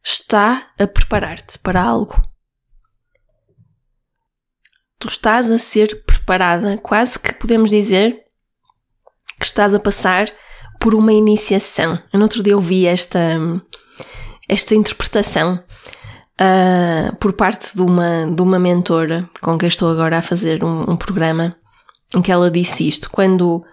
está 0.04 0.72
a 0.80 0.88
preparar-te 0.88 1.60
para 1.60 1.82
algo. 1.82 2.22
Tu 5.00 5.08
estás 5.08 5.50
a 5.50 5.58
ser 5.58 6.04
preparada, 6.06 6.78
quase 6.78 7.20
que 7.20 7.34
podemos 7.34 7.70
dizer 7.70 8.24
que 9.40 9.46
estás 9.46 9.74
a 9.74 9.80
passar 9.80 10.32
por 10.80 10.94
uma 10.94 11.12
iniciação. 11.12 12.02
Eu 12.14 12.20
no 12.20 12.26
outro 12.26 12.44
dia 12.44 12.56
ouvi 12.56 12.86
esta, 12.86 13.20
esta 14.48 14.76
interpretação 14.76 15.64
uh, 16.42 17.16
por 17.18 17.34
parte 17.34 17.76
de 17.76 17.82
uma, 17.82 18.26
de 18.26 18.42
uma 18.42 18.58
mentora 18.58 19.30
com 19.42 19.58
quem 19.58 19.68
estou 19.68 19.90
agora 19.90 20.18
a 20.18 20.22
fazer 20.22 20.64
um, 20.64 20.92
um 20.92 20.98
programa, 20.98 21.56
em 22.16 22.22
que 22.22 22.32
ela 22.32 22.50
disse 22.50 22.88
isto: 22.88 23.10
quando, 23.10 23.64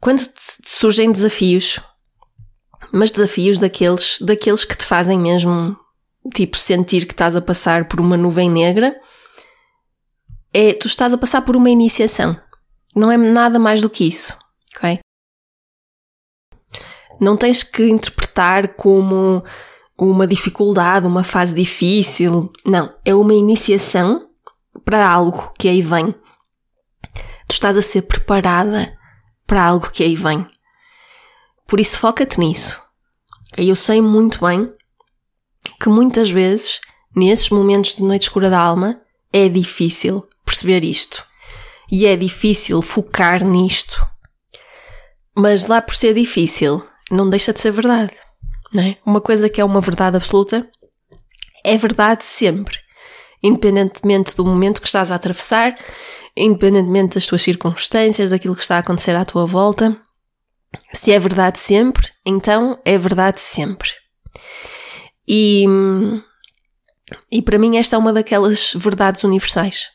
quando 0.00 0.20
te 0.24 0.68
surgem 0.68 1.12
desafios, 1.12 1.78
mas 2.92 3.10
desafios 3.10 3.58
daqueles, 3.58 4.18
daqueles 4.20 4.64
que 4.64 4.76
te 4.76 4.86
fazem 4.86 5.18
mesmo 5.18 5.76
tipo 6.34 6.56
sentir 6.56 7.06
que 7.06 7.12
estás 7.12 7.36
a 7.36 7.42
passar 7.42 7.86
por 7.86 8.00
uma 8.00 8.16
nuvem 8.16 8.50
negra, 8.50 8.98
é 10.52 10.72
tu 10.72 10.86
estás 10.86 11.12
a 11.12 11.18
passar 11.18 11.42
por 11.42 11.56
uma 11.56 11.68
iniciação. 11.68 12.40
Não 12.96 13.10
é 13.10 13.16
nada 13.16 13.58
mais 13.58 13.82
do 13.82 13.90
que 13.90 14.06
isso, 14.06 14.36
ok? 14.76 15.00
Não 17.20 17.36
tens 17.36 17.62
que 17.62 17.84
interpretar 17.88 18.68
como 18.68 19.44
uma 19.98 20.26
dificuldade, 20.26 21.06
uma 21.06 21.24
fase 21.24 21.54
difícil. 21.54 22.52
Não, 22.64 22.92
é 23.04 23.14
uma 23.14 23.34
iniciação 23.34 24.28
para 24.84 25.08
algo 25.08 25.52
que 25.58 25.68
aí 25.68 25.82
vem. 25.82 26.12
Tu 27.48 27.52
estás 27.52 27.76
a 27.76 27.82
ser 27.82 28.02
preparada 28.02 28.96
para 29.46 29.62
algo 29.62 29.90
que 29.90 30.02
aí 30.02 30.16
vem. 30.16 30.46
Por 31.66 31.78
isso, 31.78 31.98
foca-te 31.98 32.38
nisso. 32.40 32.80
Eu 33.56 33.76
sei 33.76 34.00
muito 34.00 34.44
bem 34.44 34.72
que 35.80 35.88
muitas 35.88 36.30
vezes, 36.30 36.80
nesses 37.14 37.50
momentos 37.50 37.94
de 37.94 38.02
noite 38.02 38.22
escura 38.22 38.50
da 38.50 38.58
alma, 38.60 39.00
é 39.32 39.48
difícil 39.48 40.26
perceber 40.44 40.84
isto. 40.84 41.24
e 41.90 42.06
é 42.06 42.16
difícil 42.16 42.80
focar 42.82 43.44
nisto. 43.44 44.04
Mas 45.36 45.66
lá 45.66 45.82
por 45.82 45.94
ser 45.94 46.14
difícil, 46.14 46.82
não 47.10 47.28
deixa 47.28 47.52
de 47.52 47.60
ser 47.60 47.70
verdade. 47.70 48.14
É? 48.76 48.96
Uma 49.06 49.20
coisa 49.20 49.48
que 49.48 49.60
é 49.60 49.64
uma 49.64 49.80
verdade 49.80 50.16
absoluta 50.16 50.68
é 51.64 51.76
verdade 51.76 52.24
sempre. 52.24 52.78
Independentemente 53.42 54.36
do 54.36 54.44
momento 54.44 54.80
que 54.80 54.86
estás 54.86 55.10
a 55.10 55.14
atravessar, 55.14 55.76
independentemente 56.36 57.14
das 57.14 57.26
tuas 57.26 57.42
circunstâncias, 57.42 58.30
daquilo 58.30 58.56
que 58.56 58.62
está 58.62 58.76
a 58.76 58.80
acontecer 58.80 59.14
à 59.14 59.24
tua 59.24 59.46
volta. 59.46 59.96
Se 60.92 61.12
é 61.12 61.18
verdade 61.18 61.58
sempre, 61.58 62.10
então 62.26 62.80
é 62.84 62.98
verdade 62.98 63.40
sempre. 63.40 63.90
E, 65.26 65.64
e 67.30 67.40
para 67.40 67.58
mim, 67.58 67.76
esta 67.76 67.96
é 67.96 67.98
uma 67.98 68.12
daquelas 68.12 68.74
verdades 68.74 69.22
universais. 69.24 69.88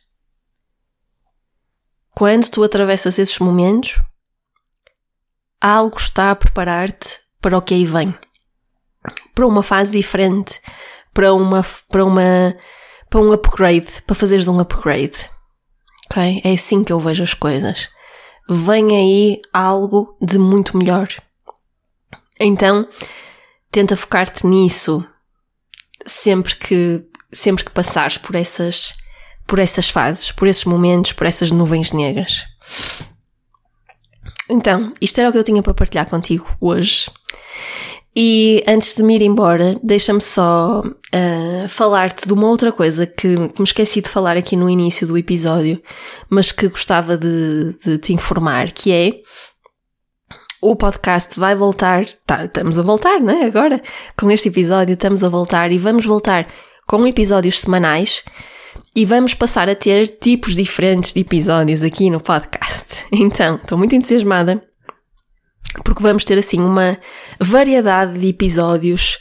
Quando 2.15 2.49
tu 2.49 2.63
atravessas 2.63 3.19
esses 3.19 3.39
momentos, 3.39 4.01
algo 5.61 5.97
está 5.97 6.31
a 6.31 6.35
preparar-te 6.35 7.19
para 7.41 7.57
o 7.57 7.61
que 7.61 7.73
aí 7.73 7.85
vem. 7.85 8.17
Para 9.33 9.47
uma 9.47 9.63
fase 9.63 9.91
diferente, 9.91 10.59
para 11.13 11.33
uma, 11.33 11.65
para 11.87 12.05
uma, 12.05 12.55
para 13.09 13.19
um 13.19 13.31
upgrade, 13.31 14.01
para 14.05 14.15
fazeres 14.15 14.47
um 14.47 14.59
upgrade. 14.59 15.29
Ok? 16.09 16.41
É 16.43 16.53
assim 16.53 16.83
que 16.83 16.91
eu 16.91 16.99
vejo 16.99 17.23
as 17.23 17.33
coisas. 17.33 17.89
Vem 18.49 18.95
aí 18.95 19.41
algo 19.53 20.17
de 20.21 20.39
muito 20.39 20.77
melhor. 20.77 21.07
Então, 22.39 22.87
tenta 23.71 23.95
focar-te 23.95 24.47
nisso 24.47 25.05
sempre 26.05 26.55
que, 26.55 27.03
sempre 27.31 27.63
que 27.63 27.71
passares 27.71 28.17
por 28.17 28.35
essas, 28.35 28.93
por 29.45 29.59
essas 29.59 29.89
fases, 29.89 30.31
por 30.31 30.47
esses 30.47 30.65
momentos, 30.65 31.13
por 31.13 31.27
essas 31.27 31.51
nuvens 31.51 31.91
negras. 31.91 32.45
Então, 34.49 34.93
isto 34.99 35.19
era 35.19 35.29
o 35.29 35.31
que 35.31 35.37
eu 35.37 35.43
tinha 35.43 35.61
para 35.61 35.73
partilhar 35.73 36.07
contigo 36.07 36.47
hoje. 36.59 37.11
E 38.21 38.61
antes 38.67 38.95
de 38.95 39.01
me 39.01 39.15
ir 39.15 39.21
embora, 39.21 39.79
deixa-me 39.81 40.19
só 40.19 40.83
uh, 40.83 41.67
falar-te 41.69 42.27
de 42.27 42.33
uma 42.33 42.49
outra 42.49 42.69
coisa 42.69 43.07
que, 43.07 43.29
me 43.29 43.63
esqueci 43.63 44.01
de 44.01 44.09
falar 44.09 44.35
aqui 44.35 44.57
no 44.57 44.69
início 44.69 45.07
do 45.07 45.17
episódio, 45.17 45.81
mas 46.29 46.51
que 46.51 46.67
gostava 46.67 47.17
de, 47.17 47.77
de 47.81 47.97
te 47.97 48.11
informar, 48.11 48.73
que 48.73 48.91
é 48.91 49.21
o 50.61 50.75
podcast 50.75 51.39
vai 51.39 51.55
voltar, 51.55 52.03
tá, 52.25 52.43
estamos 52.43 52.77
a 52.77 52.81
voltar, 52.81 53.21
não 53.21 53.41
é? 53.41 53.45
Agora, 53.45 53.81
com 54.17 54.29
este 54.29 54.49
episódio, 54.49 54.95
estamos 54.95 55.23
a 55.23 55.29
voltar 55.29 55.71
e 55.71 55.77
vamos 55.77 56.05
voltar 56.05 56.45
com 56.89 57.07
episódios 57.07 57.61
semanais 57.61 58.25
e 58.93 59.05
vamos 59.05 59.33
passar 59.33 59.69
a 59.69 59.75
ter 59.75 60.09
tipos 60.09 60.57
diferentes 60.57 61.13
de 61.13 61.21
episódios 61.21 61.83
aqui 61.83 62.09
no 62.09 62.19
podcast. 62.19 62.89
Então, 63.11 63.55
estou 63.55 63.75
muito 63.75 63.95
entusiasmada 63.95 64.68
porque 65.83 66.03
vamos 66.03 66.23
ter 66.23 66.37
assim 66.37 66.59
uma 66.59 66.97
variedade 67.39 68.17
de 68.19 68.27
episódios 68.27 69.17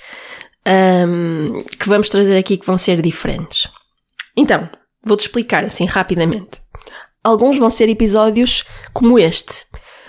um, 0.66 1.62
que 1.78 1.88
vamos 1.88 2.08
trazer 2.08 2.38
aqui 2.38 2.56
que 2.56 2.66
vão 2.66 2.78
ser 2.78 3.00
diferentes. 3.02 3.68
Então, 4.36 4.68
vou-te 5.04 5.20
explicar 5.20 5.64
assim 5.64 5.84
rapidamente. 5.84 6.60
Alguns 7.22 7.58
vão 7.58 7.68
ser 7.68 7.88
episódios 7.88 8.64
como 8.92 9.18
este, 9.18 9.64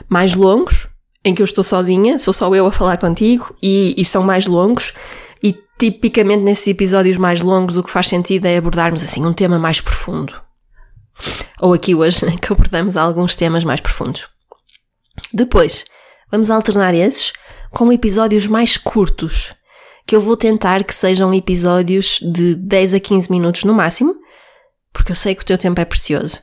mais 0.07 0.35
longos, 0.35 0.87
em 1.23 1.35
que 1.35 1.41
eu 1.41 1.45
estou 1.45 1.63
sozinha, 1.63 2.17
sou 2.17 2.33
só 2.33 2.53
eu 2.55 2.65
a 2.65 2.71
falar 2.71 2.97
contigo 2.97 3.55
e, 3.61 3.93
e 3.97 4.05
são 4.05 4.23
mais 4.23 4.47
longos 4.47 4.93
tipicamente 5.79 6.43
nesses 6.43 6.67
episódios 6.67 7.15
mais 7.15 7.39
longos 7.39 7.77
o 7.77 7.83
que 7.83 7.89
faz 7.89 8.07
sentido 8.07 8.45
é 8.45 8.57
abordarmos 8.57 9.01
assim 9.01 9.25
um 9.25 9.33
tema 9.33 9.57
mais 9.57 9.79
profundo. 9.79 10.33
Ou 11.59 11.73
aqui 11.73 11.95
hoje 11.95 12.19
que 12.37 12.51
abordamos 12.51 12.97
alguns 12.97 13.35
temas 13.35 13.63
mais 13.63 13.79
profundos. 13.79 14.27
Depois, 15.33 15.85
vamos 16.31 16.49
alternar 16.49 16.93
esses 16.93 17.33
com 17.71 17.91
episódios 17.91 18.47
mais 18.47 18.77
curtos, 18.77 19.53
que 20.05 20.15
eu 20.15 20.21
vou 20.21 20.35
tentar 20.35 20.83
que 20.83 20.93
sejam 20.93 21.33
episódios 21.33 22.19
de 22.21 22.55
10 22.55 22.95
a 22.95 22.99
15 22.99 23.31
minutos 23.31 23.63
no 23.63 23.73
máximo, 23.73 24.15
porque 24.91 25.11
eu 25.11 25.15
sei 25.15 25.35
que 25.35 25.43
o 25.43 25.45
teu 25.45 25.57
tempo 25.57 25.79
é 25.79 25.85
precioso. 25.85 26.39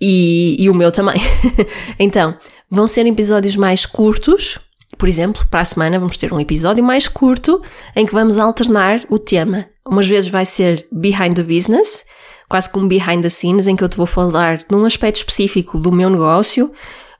E, 0.00 0.56
e 0.58 0.68
o 0.68 0.74
meu 0.74 0.90
também. 0.90 1.20
então, 1.98 2.36
vão 2.70 2.86
ser 2.86 3.06
episódios 3.06 3.56
mais 3.56 3.86
curtos, 3.86 4.58
por 4.96 5.08
exemplo, 5.08 5.46
para 5.50 5.60
a 5.60 5.64
semana 5.64 5.98
vamos 5.98 6.16
ter 6.16 6.32
um 6.32 6.40
episódio 6.40 6.82
mais 6.82 7.08
curto 7.08 7.62
em 7.94 8.06
que 8.06 8.14
vamos 8.14 8.38
alternar 8.38 9.04
o 9.08 9.18
tema. 9.18 9.66
Umas 9.86 10.06
vezes 10.06 10.30
vai 10.30 10.46
ser 10.46 10.86
Behind 10.90 11.34
the 11.36 11.42
Business, 11.42 12.04
quase 12.48 12.70
como 12.70 12.88
Behind 12.88 13.22
the 13.22 13.28
Scenes, 13.28 13.66
em 13.66 13.76
que 13.76 13.84
eu 13.84 13.88
te 13.88 13.96
vou 13.96 14.06
falar 14.06 14.58
de 14.58 14.74
um 14.74 14.84
aspecto 14.84 15.16
específico 15.16 15.78
do 15.78 15.92
meu 15.92 16.08
negócio 16.08 16.72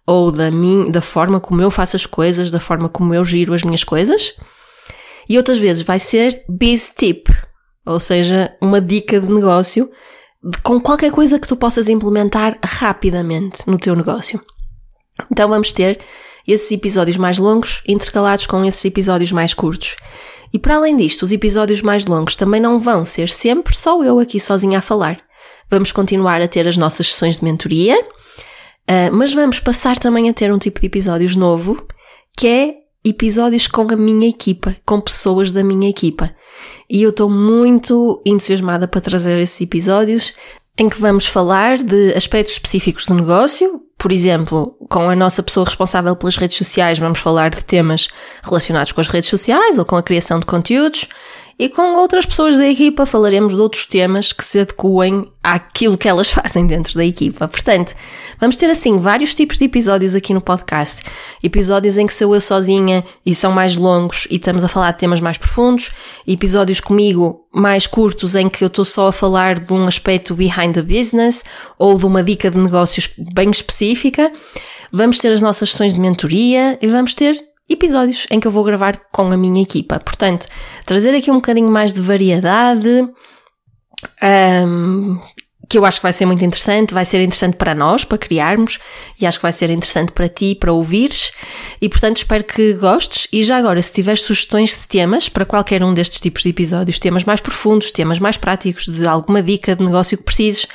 ou 0.07 0.31
da, 0.31 0.51
minha, 0.51 0.91
da 0.91 1.01
forma 1.01 1.41
como 1.41 1.63
eu 1.63 1.71
faço 1.71 1.97
as 1.97 2.07
coisas, 2.07 2.51
da 2.51 2.61
forma 2.61 2.89
como 2.89 3.15
eu 3.15 3.25
giro 3.25 3.55
as 3.55 3.63
minhas 3.63 3.85
coisas. 3.85 4.35
E 5.29 5.37
outras 5.37 5.59
vezes 5.59 5.83
vai 5.83 5.99
ser 5.99 6.45
Biz 6.49 6.93
Tip, 6.97 7.29
ou 7.87 7.99
seja, 7.99 8.55
uma 8.61 8.81
dica 8.81 9.21
de 9.21 9.33
negócio 9.33 9.91
com 10.63 10.79
qualquer 10.79 11.11
coisa 11.11 11.39
que 11.39 11.49
tu 11.49 11.57
possas 11.57 11.89
implementar 11.89 12.59
rapidamente 12.63 13.63
no 13.67 13.79
teu 13.79 13.97
negócio. 13.97 14.41
Então 15.31 15.49
vamos 15.49 15.73
ter 15.73 16.01
esses 16.47 16.71
episódios 16.71 17.17
mais 17.17 17.39
longos 17.39 17.83
intercalados 17.89 18.47
com 18.47 18.65
esses 18.65 18.85
episódios 18.85 19.33
mais 19.33 19.55
curtos. 19.55 19.97
E 20.53 20.59
para 20.59 20.77
além 20.77 20.97
disto, 20.97 21.23
os 21.23 21.33
episódios 21.33 21.81
mais 21.81 22.05
longos 22.05 22.37
também 22.37 22.61
não 22.61 22.79
vão 22.79 23.05
ser 23.05 23.29
sempre 23.29 23.75
só 23.75 24.03
eu 24.05 24.19
aqui 24.19 24.39
sozinha 24.39 24.79
a 24.79 24.83
falar. 24.83 25.21
Vamos 25.71 25.91
continuar 25.91 26.41
a 26.43 26.49
ter 26.49 26.69
as 26.69 26.77
nossas 26.77 27.09
sessões 27.09 27.39
de 27.39 27.45
mentoria, 27.45 27.97
uh, 28.89 29.13
mas 29.13 29.33
vamos 29.33 29.61
passar 29.61 29.99
também 29.99 30.29
a 30.29 30.33
ter 30.33 30.53
um 30.53 30.59
tipo 30.59 30.81
de 30.81 30.87
episódios 30.87 31.37
novo, 31.37 31.87
que 32.37 32.47
é 32.47 32.75
episódios 33.05 33.67
com 33.67 33.87
a 33.91 33.97
minha 33.97 34.29
equipa, 34.29 34.77
com 34.87 35.01
pessoas 35.01 35.53
da 35.53 35.63
minha 35.63 35.89
equipa. 35.89 36.35
E 36.89 37.03
eu 37.03 37.11
estou 37.11 37.29
muito 37.29 38.23
entusiasmada 38.25 38.89
para 38.89 39.01
trazer 39.01 39.39
esses 39.39 39.61
episódios 39.61 40.33
em 40.77 40.89
que 40.89 41.01
vamos 41.01 41.27
falar 41.27 41.79
de 41.79 42.15
aspectos 42.15 42.55
específicos 42.55 43.07
do 43.07 43.15
negócio, 43.15 43.83
por 43.97 44.11
exemplo, 44.13 44.77
com 44.91 45.09
a 45.09 45.17
nossa 45.17 45.43
pessoa 45.43 45.65
responsável 45.65 46.15
pelas 46.17 46.37
redes 46.37 46.57
sociais, 46.57 46.99
vamos 46.99 47.21
falar 47.21 47.51
de 47.51 47.65
temas 47.65 48.09
relacionados 48.43 48.93
com 48.93 49.01
as 49.01 49.09
redes 49.09 49.29
sociais 49.29 49.79
ou 49.79 49.85
com 49.85 49.97
a 49.97 50.03
criação 50.03 50.41
de 50.41 50.47
conteúdos. 50.47 51.09
E 51.59 51.69
com 51.69 51.95
outras 51.97 52.27
pessoas 52.27 52.59
da 52.59 52.67
equipa 52.67 53.07
falaremos 53.07 53.55
de 53.55 53.61
outros 53.61 53.87
temas 53.87 54.33
que 54.33 54.45
se 54.45 54.61
adequem 54.61 55.31
àquilo 55.43 55.97
que 55.97 56.09
elas 56.09 56.29
fazem 56.33 56.67
dentro 56.67 56.95
da 56.95 57.05
equipa. 57.05 57.47
Portanto, 57.47 57.95
vamos 58.41 58.57
ter 58.57 58.67
assim 58.67 58.99
vários 58.99 59.35
tipos 59.35 59.59
de 59.59 59.65
episódios 59.65 60.15
aqui 60.15 60.35
no 60.35 60.41
podcast. 60.41 61.03
Episódios 61.43 61.97
em 61.97 62.07
que 62.07 62.15
sou 62.15 62.35
eu 62.35 62.41
sozinha 62.41 63.05
e 63.25 63.35
são 63.35 63.53
mais 63.53 63.77
longos 63.77 64.27
e 64.31 64.37
estamos 64.37 64.65
a 64.65 64.69
falar 64.69 64.93
de 64.93 64.99
temas 64.99 65.21
mais 65.21 65.39
profundos. 65.39 65.93
Episódios 66.27 66.81
comigo 66.81 67.47
mais 67.53 67.87
curtos 67.87 68.35
em 68.35 68.49
que 68.49 68.65
eu 68.65 68.69
estou 68.69 68.85
só 68.85 69.09
a 69.09 69.13
falar 69.13 69.61
de 69.61 69.73
um 69.73 69.87
aspecto 69.87 70.35
behind 70.35 70.75
the 70.75 70.83
business 70.83 71.45
ou 71.79 71.97
de 71.97 72.05
uma 72.05 72.23
dica 72.23 72.51
de 72.51 72.59
negócios 72.59 73.11
bem 73.33 73.51
específica. 73.51 74.33
Vamos 74.93 75.19
ter 75.19 75.33
as 75.33 75.41
nossas 75.41 75.71
sessões 75.71 75.95
de 75.95 76.01
mentoria 76.01 76.77
e 76.83 76.89
vamos 76.89 77.15
ter 77.15 77.37
episódios 77.69 78.27
em 78.31 78.39
que 78.39 78.47
eu 78.47 78.53
vou 78.53 78.65
gravar 78.65 78.99
com 79.13 79.31
a 79.31 79.37
minha 79.37 79.63
equipa. 79.63 79.99
Portanto, 79.99 80.47
trazer 80.85 81.15
aqui 81.15 81.31
um 81.31 81.37
bocadinho 81.37 81.71
mais 81.71 81.93
de 81.93 82.01
variedade, 82.01 83.09
um, 84.67 85.19
que 85.69 85.79
eu 85.79 85.85
acho 85.85 85.99
que 85.99 86.03
vai 86.03 86.13
ser 86.13 86.27
muito 86.27 86.45
interessante, 86.45 86.93
vai 86.93 87.05
ser 87.05 87.23
interessante 87.23 87.57
para 87.57 87.75
nós, 87.75 88.05
para 88.05 88.19
criarmos, 88.19 88.79
e 89.21 89.27
acho 89.27 89.39
que 89.39 89.43
vai 89.43 89.53
ser 89.53 89.71
interessante 89.71 90.13
para 90.13 90.29
ti, 90.29 90.55
para 90.55 90.73
ouvires, 90.73 91.33
e 91.81 91.89
portanto 91.89 92.19
espero 92.19 92.45
que 92.45 92.75
gostes. 92.75 93.27
E 93.33 93.43
já 93.43 93.57
agora, 93.57 93.81
se 93.81 93.93
tiveres 93.93 94.23
sugestões 94.23 94.71
de 94.71 94.87
temas 94.87 95.29
para 95.29 95.45
qualquer 95.45 95.83
um 95.83 95.95
destes 95.95 96.21
tipos 96.21 96.43
de 96.43 96.51
episódios, 96.51 96.99
temas 96.99 97.25
mais 97.25 97.41
profundos, 97.41 97.91
temas 97.91 98.19
mais 98.19 98.37
práticos, 98.37 98.87
de 98.87 99.07
alguma 99.07 99.43
dica 99.43 99.75
de 99.77 99.85
negócio 99.85 100.19
que 100.19 100.25
precises, 100.25 100.67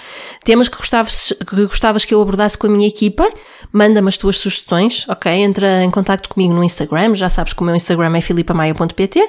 temas 0.44 0.68
que 0.68 0.78
gostavas 0.78 1.34
que, 1.48 1.66
gostavas 1.66 2.06
que 2.06 2.14
eu 2.14 2.22
abordasse 2.22 2.58
com 2.58 2.68
a 2.68 2.70
minha 2.70 2.88
equipa, 2.88 3.28
manda-me 3.72 4.08
as 4.08 4.18
tuas 4.18 4.38
sugestões, 4.38 5.08
ok? 5.08 5.32
Entra 5.32 5.84
em 5.84 5.92
contato 5.92 6.30
comigo 6.30 6.54
no 6.54 6.64
Instagram, 6.64 7.16
já 7.16 7.30
sabes 7.30 7.54
que 7.54 7.62
o 7.62 7.66
meu 7.66 7.76
Instagram 7.76 8.18
é 8.18 8.22
filipamaia.pt 8.22 9.28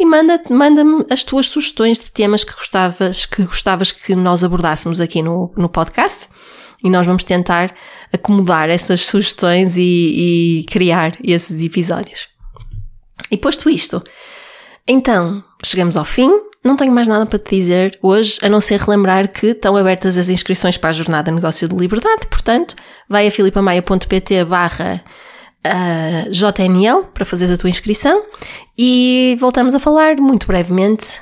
e 0.00 0.06
manda-me 0.06 0.42
manda 0.48 0.82
as 1.10 1.22
tuas 1.22 1.46
sugestões 1.46 2.00
de 2.00 2.10
temas 2.10 2.42
que 2.42 2.54
gostavas 2.54 3.26
que, 3.26 3.42
gostavas 3.42 3.92
que 3.92 4.16
nós 4.16 4.42
abordássemos 4.42 4.98
aqui 4.98 5.20
no, 5.20 5.52
no 5.54 5.68
podcast 5.68 6.30
e 6.82 6.88
nós 6.88 7.06
vamos 7.06 7.22
tentar 7.22 7.74
acomodar 8.10 8.70
essas 8.70 9.02
sugestões 9.02 9.76
e, 9.76 10.62
e 10.62 10.64
criar 10.64 11.18
esses 11.22 11.62
episódios. 11.62 12.28
E 13.30 13.36
posto 13.36 13.68
isto, 13.68 14.02
então 14.88 15.44
chegamos 15.62 15.98
ao 15.98 16.04
fim. 16.06 16.30
Não 16.64 16.76
tenho 16.76 16.92
mais 16.92 17.06
nada 17.06 17.26
para 17.26 17.38
te 17.38 17.54
dizer 17.54 17.98
hoje, 18.02 18.38
a 18.42 18.48
não 18.48 18.60
ser 18.60 18.80
relembrar 18.80 19.28
que 19.28 19.48
estão 19.48 19.76
abertas 19.76 20.16
as 20.16 20.30
inscrições 20.30 20.78
para 20.78 20.90
a 20.90 20.94
Jornada 20.94 21.30
Negócio 21.30 21.68
de 21.68 21.76
Liberdade, 21.76 22.26
portanto, 22.26 22.74
vai 23.06 23.26
a 23.26 23.30
filipamaia.pt 23.30 24.44
barra 24.46 25.04
uh, 25.66 26.30
JML 26.30 27.06
para 27.12 27.24
fazeres 27.24 27.54
a 27.54 27.58
tua 27.58 27.70
inscrição 27.70 28.22
e 28.76 29.36
voltamos 29.40 29.74
a 29.74 29.80
falar 29.80 30.16
muito 30.20 30.46
brevemente 30.46 31.20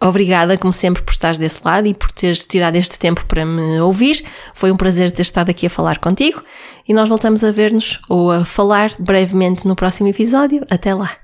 Obrigada, 0.00 0.56
como 0.56 0.72
sempre, 0.72 1.02
por 1.02 1.10
estares 1.10 1.38
desse 1.38 1.60
lado 1.64 1.88
e 1.88 1.94
por 1.94 2.12
teres 2.12 2.46
tirado 2.46 2.76
este 2.76 2.98
tempo 2.98 3.26
para 3.26 3.44
me 3.44 3.80
ouvir. 3.80 4.24
Foi 4.54 4.70
um 4.70 4.76
prazer 4.76 5.10
ter 5.10 5.22
estado 5.22 5.50
aqui 5.50 5.66
a 5.66 5.70
falar 5.70 5.98
contigo 5.98 6.42
e 6.86 6.94
nós 6.94 7.08
voltamos 7.08 7.42
a 7.42 7.50
ver-nos 7.50 8.00
ou 8.08 8.30
a 8.30 8.44
falar 8.44 8.92
brevemente 8.98 9.66
no 9.66 9.74
próximo 9.74 10.08
episódio. 10.08 10.64
Até 10.70 10.94
lá! 10.94 11.18